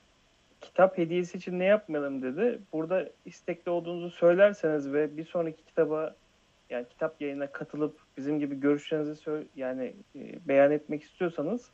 kitap 0.60 0.98
hediyesi 0.98 1.38
için 1.38 1.58
ne 1.58 1.64
yapmayalım 1.64 2.22
dedi. 2.22 2.58
Burada 2.72 3.08
istekli 3.24 3.70
olduğunuzu 3.70 4.10
söylerseniz 4.10 4.92
ve 4.92 5.16
bir 5.16 5.24
sonraki 5.24 5.64
kitaba 5.64 6.14
yani 6.70 6.88
kitap 6.88 7.22
yayına 7.22 7.46
katılıp 7.46 7.98
bizim 8.16 8.38
gibi 8.38 8.60
görüşlerinizi 8.60 9.22
sö- 9.22 9.44
yani 9.56 9.94
e, 10.16 10.48
beyan 10.48 10.72
etmek 10.72 11.02
istiyorsanız 11.02 11.70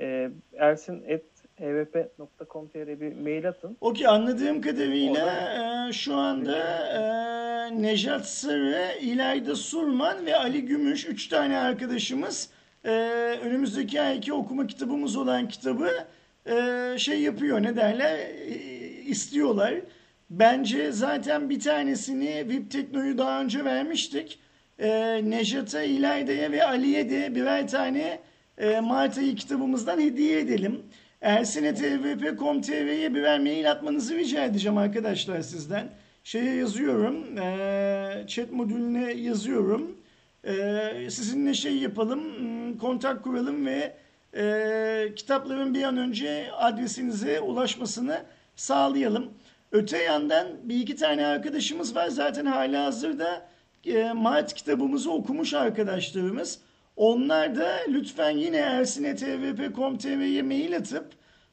e, 0.00 0.30
ersin.evp.com.tr 0.56 3.00
bir 3.00 3.16
mail 3.16 3.48
atın. 3.48 3.76
Okey 3.80 4.06
anladığım 4.06 4.60
kadarıyla 4.60 5.48
e, 5.88 5.92
şu 5.92 6.14
anda 6.14 6.58
e, 6.88 7.02
Nejat 7.82 8.28
Sarı, 8.28 8.98
İlayda 9.00 9.56
Surman 9.56 10.26
ve 10.26 10.36
Ali 10.36 10.66
Gümüş 10.66 11.06
üç 11.06 11.28
tane 11.28 11.58
arkadaşımız 11.58 12.50
e, 12.84 12.90
önümüzdeki 13.44 14.00
ayki 14.00 14.32
okuma 14.32 14.66
kitabımız 14.66 15.16
olan 15.16 15.48
kitabı 15.48 15.90
e, 16.46 16.54
şey 16.98 17.22
yapıyor 17.22 17.62
ne 17.62 17.76
derler 17.76 18.18
e, 18.18 18.54
istiyorlar. 19.04 19.74
Bence 20.38 20.92
zaten 20.92 21.50
bir 21.50 21.60
tanesini 21.60 22.48
VIP 22.48 22.70
Tekno'yu 22.70 23.18
daha 23.18 23.40
önce 23.40 23.64
vermiştik. 23.64 24.38
E, 24.78 25.20
Nejat'a, 25.30 25.82
İlayda'ya 25.82 26.52
ve 26.52 26.64
Ali'ye 26.64 27.10
de 27.10 27.34
birer 27.34 27.68
tane 27.68 28.20
e, 28.58 28.80
Mart 28.80 29.18
ayı 29.18 29.36
kitabımızdan 29.36 30.00
hediye 30.00 30.40
edelim. 30.40 30.82
Ersin'e.tvp.com.tr'ye 31.20 33.14
birer 33.14 33.40
mail 33.40 33.70
atmanızı 33.70 34.16
rica 34.16 34.44
edeceğim 34.44 34.78
arkadaşlar 34.78 35.40
sizden. 35.40 35.88
Şeye 36.24 36.54
yazıyorum, 36.54 37.38
e, 37.38 38.24
chat 38.26 38.52
modülüne 38.52 39.12
yazıyorum. 39.12 39.96
E, 40.44 41.10
sizinle 41.10 41.54
şey 41.54 41.76
yapalım, 41.76 42.38
hmm, 42.38 42.78
kontak 42.78 43.24
kuralım 43.24 43.66
ve 43.66 43.96
e, 44.36 45.14
kitapların 45.16 45.74
bir 45.74 45.82
an 45.82 45.96
önce 45.96 46.52
adresinize 46.52 47.40
ulaşmasını 47.40 48.22
sağlayalım. 48.56 49.30
Öte 49.74 50.02
yandan 50.02 50.48
bir 50.62 50.80
iki 50.80 50.96
tane 50.96 51.26
arkadaşımız 51.26 51.96
var 51.96 52.08
zaten 52.08 52.46
hala 52.46 52.84
hazırda 52.84 53.46
e, 53.86 54.12
Mart 54.12 54.54
kitabımızı 54.54 55.12
okumuş 55.12 55.54
arkadaşlarımız. 55.54 56.60
Onlar 56.96 57.56
da 57.56 57.68
lütfen 57.88 58.30
yine 58.30 58.56
ersin'e.tvp.com.tr'ye 58.56 60.42
mail 60.42 60.76
atıp 60.76 61.06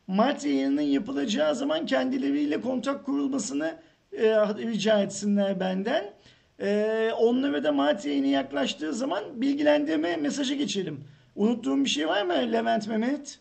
Mart 0.07 0.45
yayınının 0.45 0.81
yapılacağı 0.81 1.55
zaman 1.55 1.85
kendileriyle 1.85 2.61
kontak 2.61 3.05
kurulmasını 3.05 3.75
e, 4.13 4.23
rica 4.37 5.01
etsinler 5.01 5.59
benden. 5.59 6.13
E, 6.59 7.09
onlara 7.17 7.63
da 7.63 7.71
Mart 7.71 8.05
yayını 8.05 8.27
yaklaştığı 8.27 8.93
zaman 8.93 9.41
bilgilendirme 9.41 10.15
mesajı 10.15 10.55
geçelim. 10.55 11.03
Unuttuğum 11.35 11.83
bir 11.83 11.89
şey 11.89 12.07
var 12.07 12.23
mı 12.23 12.33
Levent 12.33 12.87
Mehmet? 12.87 13.39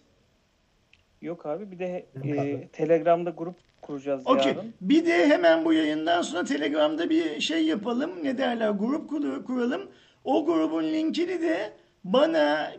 Yok 1.22 1.46
abi 1.46 1.70
bir 1.70 1.78
de 1.78 2.06
e. 2.24 2.68
Telegram'da 2.68 3.30
grup 3.30 3.69
kuracağız 3.82 4.22
Okey. 4.26 4.52
yarın. 4.52 4.74
Bir 4.80 5.06
de 5.06 5.26
hemen 5.28 5.64
bu 5.64 5.72
yayından 5.72 6.22
sonra 6.22 6.44
Telegram'da 6.44 7.10
bir 7.10 7.40
şey 7.40 7.66
yapalım. 7.66 8.10
Ne 8.22 8.38
derler? 8.38 8.70
Grup 8.70 9.10
kur- 9.10 9.44
kuralım. 9.44 9.82
O 10.24 10.46
grubun 10.46 10.82
linkini 10.84 11.40
de 11.42 11.72
bana 12.04 12.72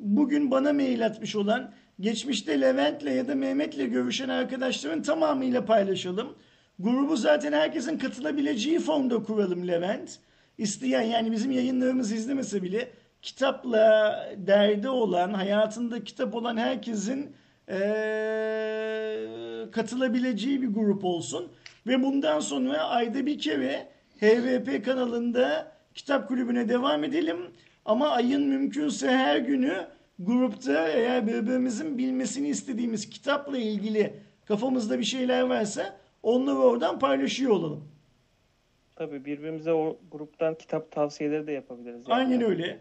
bugün 0.00 0.50
bana 0.50 0.72
mail 0.72 1.06
atmış 1.06 1.36
olan 1.36 1.70
geçmişte 2.00 2.60
Levent'le 2.60 3.06
ya 3.16 3.28
da 3.28 3.34
Mehmet'le 3.34 3.90
görüşen 3.92 4.28
arkadaşların 4.28 5.02
tamamıyla 5.02 5.64
paylaşalım. 5.64 6.34
Grubu 6.78 7.16
zaten 7.16 7.52
herkesin 7.52 7.98
katılabileceği 7.98 8.78
formda 8.78 9.22
kuralım 9.22 9.68
Levent. 9.68 10.18
İsteyen 10.58 11.02
yani 11.02 11.32
bizim 11.32 11.50
yayınlarımızı 11.50 12.14
izlemese 12.14 12.62
bile 12.62 12.88
kitapla 13.22 14.24
derdi 14.36 14.88
olan, 14.88 15.32
hayatında 15.34 16.04
kitap 16.04 16.34
olan 16.34 16.56
herkesin 16.56 17.32
eee, 17.70 19.18
katılabileceği 19.72 20.62
bir 20.62 20.68
grup 20.68 21.04
olsun. 21.04 21.52
Ve 21.86 22.02
bundan 22.02 22.40
sonra 22.40 22.78
ayda 22.84 23.26
bir 23.26 23.38
kere 23.38 23.88
HVP 24.20 24.82
kanalında 24.84 25.72
kitap 25.94 26.28
kulübüne 26.28 26.68
devam 26.68 27.04
edelim. 27.04 27.36
Ama 27.84 28.08
ayın 28.08 28.46
mümkünse 28.48 29.10
her 29.10 29.36
günü 29.38 29.86
grupta 30.18 30.88
eğer 30.88 31.26
birbirimizin 31.26 31.98
bilmesini 31.98 32.48
istediğimiz 32.48 33.10
kitapla 33.10 33.58
ilgili 33.58 34.14
kafamızda 34.44 34.98
bir 34.98 35.04
şeyler 35.04 35.42
varsa 35.42 35.96
onları 36.22 36.56
oradan 36.58 36.98
paylaşıyor 36.98 37.50
olalım. 37.50 37.88
Tabii 38.96 39.24
birbirimize 39.24 39.72
o 39.72 39.98
gruptan 40.12 40.54
kitap 40.54 40.92
tavsiyeleri 40.92 41.46
de 41.46 41.52
yapabiliriz. 41.52 42.08
yani. 42.08 42.18
Aynen 42.20 42.42
öyle. 42.42 42.78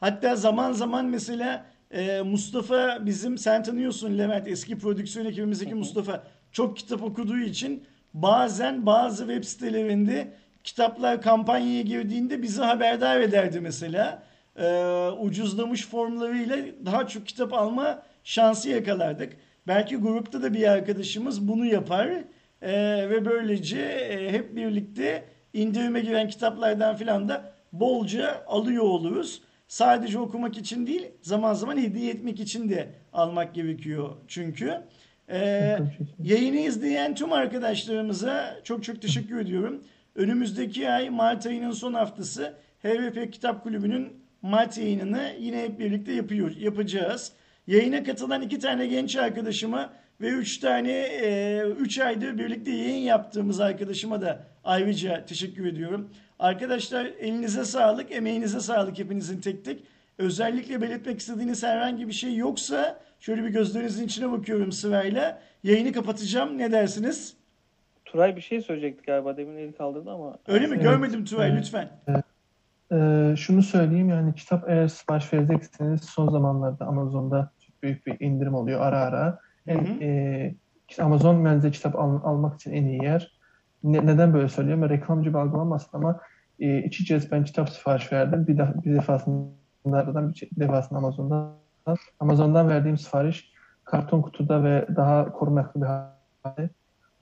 Hatta 0.00 0.36
zaman 0.36 0.72
zaman 0.72 1.06
mesela 1.06 1.66
e, 1.92 2.22
Mustafa 2.22 3.06
bizim 3.06 3.38
sen 3.38 3.62
tanıyorsun 3.62 4.18
Levent 4.18 4.48
eski 4.48 4.78
prodüksiyon 4.78 5.26
ekibimizdeki 5.26 5.74
Mustafa 5.74 6.24
çok 6.52 6.76
kitap 6.76 7.02
okuduğu 7.02 7.38
için 7.38 7.84
bazen 8.14 8.86
bazı 8.86 9.26
web 9.26 9.44
sitelerinde 9.44 10.32
kitaplar 10.64 11.22
kampanyaya 11.22 11.82
girdiğinde 11.82 12.42
bizi 12.42 12.62
haberdar 12.62 13.20
ederdi 13.20 13.60
mesela. 13.60 14.22
E, 14.56 14.86
ucuzlamış 15.20 15.86
formlarıyla 15.86 16.56
daha 16.86 17.06
çok 17.06 17.26
kitap 17.26 17.52
alma 17.52 18.02
şansı 18.24 18.70
yakalardık. 18.70 19.36
Belki 19.66 19.96
grupta 19.96 20.42
da 20.42 20.54
bir 20.54 20.68
arkadaşımız 20.68 21.48
bunu 21.48 21.66
yapar 21.66 22.10
E, 22.62 22.72
ve 23.10 23.24
böylece 23.24 23.80
e, 23.80 24.32
hep 24.32 24.56
birlikte 24.56 25.24
indirime 25.52 26.00
giren 26.00 26.28
kitaplardan 26.28 26.96
filan 26.96 27.28
da 27.28 27.52
bolca 27.72 28.44
alıyor 28.46 28.84
oluruz. 28.84 29.42
Sadece 29.72 30.18
okumak 30.18 30.58
için 30.58 30.86
değil, 30.86 31.06
zaman 31.22 31.54
zaman 31.54 31.76
hediye 31.76 32.12
etmek 32.12 32.40
için 32.40 32.68
de 32.68 32.88
almak 33.12 33.54
gerekiyor 33.54 34.10
çünkü. 34.28 34.80
Ee, 35.30 35.78
yayını 36.22 36.56
izleyen 36.56 37.14
tüm 37.14 37.32
arkadaşlarımıza 37.32 38.60
çok 38.64 38.84
çok 38.84 39.02
teşekkür 39.02 39.40
ediyorum. 39.40 39.84
Önümüzdeki 40.14 40.90
ay 40.90 41.10
Mart 41.10 41.46
ayının 41.46 41.70
son 41.70 41.94
haftası 41.94 42.54
HVP 42.82 43.32
Kitap 43.32 43.62
Kulübü'nün 43.62 44.12
Mart 44.42 44.78
yayınını 44.78 45.32
yine 45.40 45.62
hep 45.62 45.78
birlikte 45.78 46.12
yapıyor, 46.12 46.56
yapacağız. 46.56 47.32
Yayına 47.66 48.04
katılan 48.04 48.42
iki 48.42 48.58
tane 48.58 48.86
genç 48.86 49.16
arkadaşıma 49.16 49.92
ve 50.20 50.28
üç 50.28 50.58
tane 50.58 50.92
e, 50.92 51.62
üç 51.78 51.98
aydır 51.98 52.38
birlikte 52.38 52.70
yayın 52.70 53.02
yaptığımız 53.02 53.60
arkadaşıma 53.60 54.20
da 54.20 54.46
ayrıca 54.64 55.24
teşekkür 55.24 55.66
ediyorum. 55.66 56.10
Arkadaşlar 56.42 57.04
elinize 57.04 57.64
sağlık, 57.64 58.12
emeğinize 58.12 58.60
sağlık 58.60 58.98
hepinizin 58.98 59.40
tek 59.40 59.64
tek. 59.64 59.84
özellikle 60.18 60.80
belirtmek 60.82 61.18
istediğiniz 61.20 61.62
herhangi 61.62 62.08
bir 62.08 62.12
şey 62.12 62.36
yoksa 62.36 63.00
şöyle 63.20 63.44
bir 63.44 63.48
gözlerinizin 63.48 64.04
içine 64.06 64.32
bakıyorum 64.32 64.72
sırayla. 64.72 65.38
Yayını 65.62 65.92
kapatacağım. 65.92 66.58
Ne 66.58 66.72
dersiniz? 66.72 67.36
Turay 68.04 68.36
bir 68.36 68.40
şey 68.40 68.60
söyleyecekti 68.60 69.04
galiba. 69.06 69.36
Demin 69.36 69.56
eli 69.56 69.72
kaldırdı 69.72 70.10
ama. 70.10 70.38
Öyle 70.48 70.66
mi? 70.66 70.72
Evet. 70.74 70.82
Görmedim 70.82 71.24
Tugay 71.24 71.48
Evet. 71.50 71.58
lütfen. 71.58 71.88
Ee, 72.92 73.34
şunu 73.36 73.62
söyleyeyim 73.62 74.08
yani 74.08 74.34
kitap 74.34 74.70
eğer 74.70 74.88
sipariş 74.88 75.32
verecekseniz 75.32 76.00
son 76.04 76.28
zamanlarda 76.30 76.86
Amazon'da 76.86 77.52
çok 77.66 77.82
büyük 77.82 78.06
bir 78.06 78.20
indirim 78.20 78.54
oluyor 78.54 78.80
ara 78.80 79.00
ara. 79.00 79.38
En, 79.66 79.78
Hı 79.78 79.92
hı. 79.92 80.04
e, 80.04 80.54
Amazon 80.98 81.44
bence 81.44 81.70
kitap 81.70 81.96
al- 81.96 82.20
almak 82.24 82.54
için 82.54 82.72
en 82.72 82.84
iyi 82.84 83.02
yer. 83.04 83.38
Ne- 83.82 84.06
neden 84.06 84.34
böyle 84.34 84.48
söylüyorum? 84.48 84.88
Reklamcı 84.88 85.30
bir 85.30 85.38
algılanmasın 85.38 85.96
ama 85.98 86.20
e, 86.62 86.78
iki 86.78 87.30
ben 87.30 87.44
kitap 87.44 87.70
sipariş 87.70 88.12
verdim. 88.12 88.46
Bir, 88.46 88.58
def 88.58 88.68
bir 88.84 88.94
defasında 88.94 89.48
bir 89.86 90.60
defasında 90.60 90.98
Amazon'dan. 90.98 91.56
Amazon'dan 92.20 92.68
verdiğim 92.68 92.98
sipariş 92.98 93.52
karton 93.84 94.22
kutuda 94.22 94.64
ve 94.64 94.86
daha 94.96 95.32
korunaklı 95.32 95.80
bir 95.80 95.86
halde. 95.86 96.70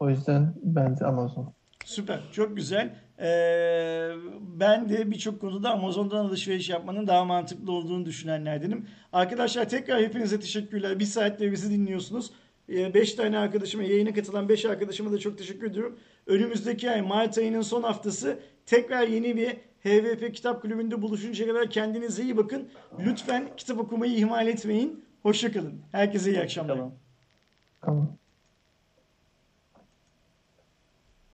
O 0.00 0.10
yüzden 0.10 0.54
bence 0.62 1.04
Amazon. 1.04 1.52
Süper. 1.84 2.20
Çok 2.32 2.56
güzel. 2.56 2.94
Ee, 3.20 4.10
ben 4.40 4.88
de 4.88 5.10
birçok 5.10 5.40
konuda 5.40 5.70
Amazon'dan 5.70 6.24
alışveriş 6.24 6.70
yapmanın 6.70 7.06
daha 7.06 7.24
mantıklı 7.24 7.72
olduğunu 7.72 8.06
düşünenlerdenim. 8.06 8.86
Arkadaşlar 9.12 9.68
tekrar 9.68 10.02
hepinize 10.02 10.40
teşekkürler. 10.40 10.98
Bir 10.98 11.04
saatte 11.04 11.52
bizi 11.52 11.70
dinliyorsunuz. 11.70 12.30
5 12.68 13.14
tane 13.14 13.38
arkadaşıma, 13.38 13.82
yayına 13.82 14.14
katılan 14.14 14.48
5 14.48 14.64
arkadaşıma 14.64 15.12
da 15.12 15.18
çok 15.18 15.38
teşekkür 15.38 15.70
ediyorum. 15.70 15.98
Önümüzdeki 16.26 16.90
ay 16.90 17.02
Mart 17.02 17.38
ayının 17.38 17.62
son 17.62 17.82
haftası 17.82 18.38
tekrar 18.70 19.06
yeni 19.08 19.36
bir 19.36 19.56
HVP 19.84 20.34
Kitap 20.34 20.62
Kulübü'nde 20.62 21.02
buluşuncaya 21.02 21.52
kadar 21.52 21.70
kendinize 21.70 22.22
iyi 22.22 22.36
bakın. 22.36 22.68
Lütfen 22.98 23.48
kitap 23.56 23.78
okumayı 23.78 24.12
ihmal 24.12 24.46
etmeyin. 24.46 25.04
Hoşçakalın. 25.22 25.82
Herkese 25.92 26.30
iyi 26.30 26.40
akşamlar. 26.40 26.76
Bakalım. 26.76 26.94
Tamam. 27.80 28.16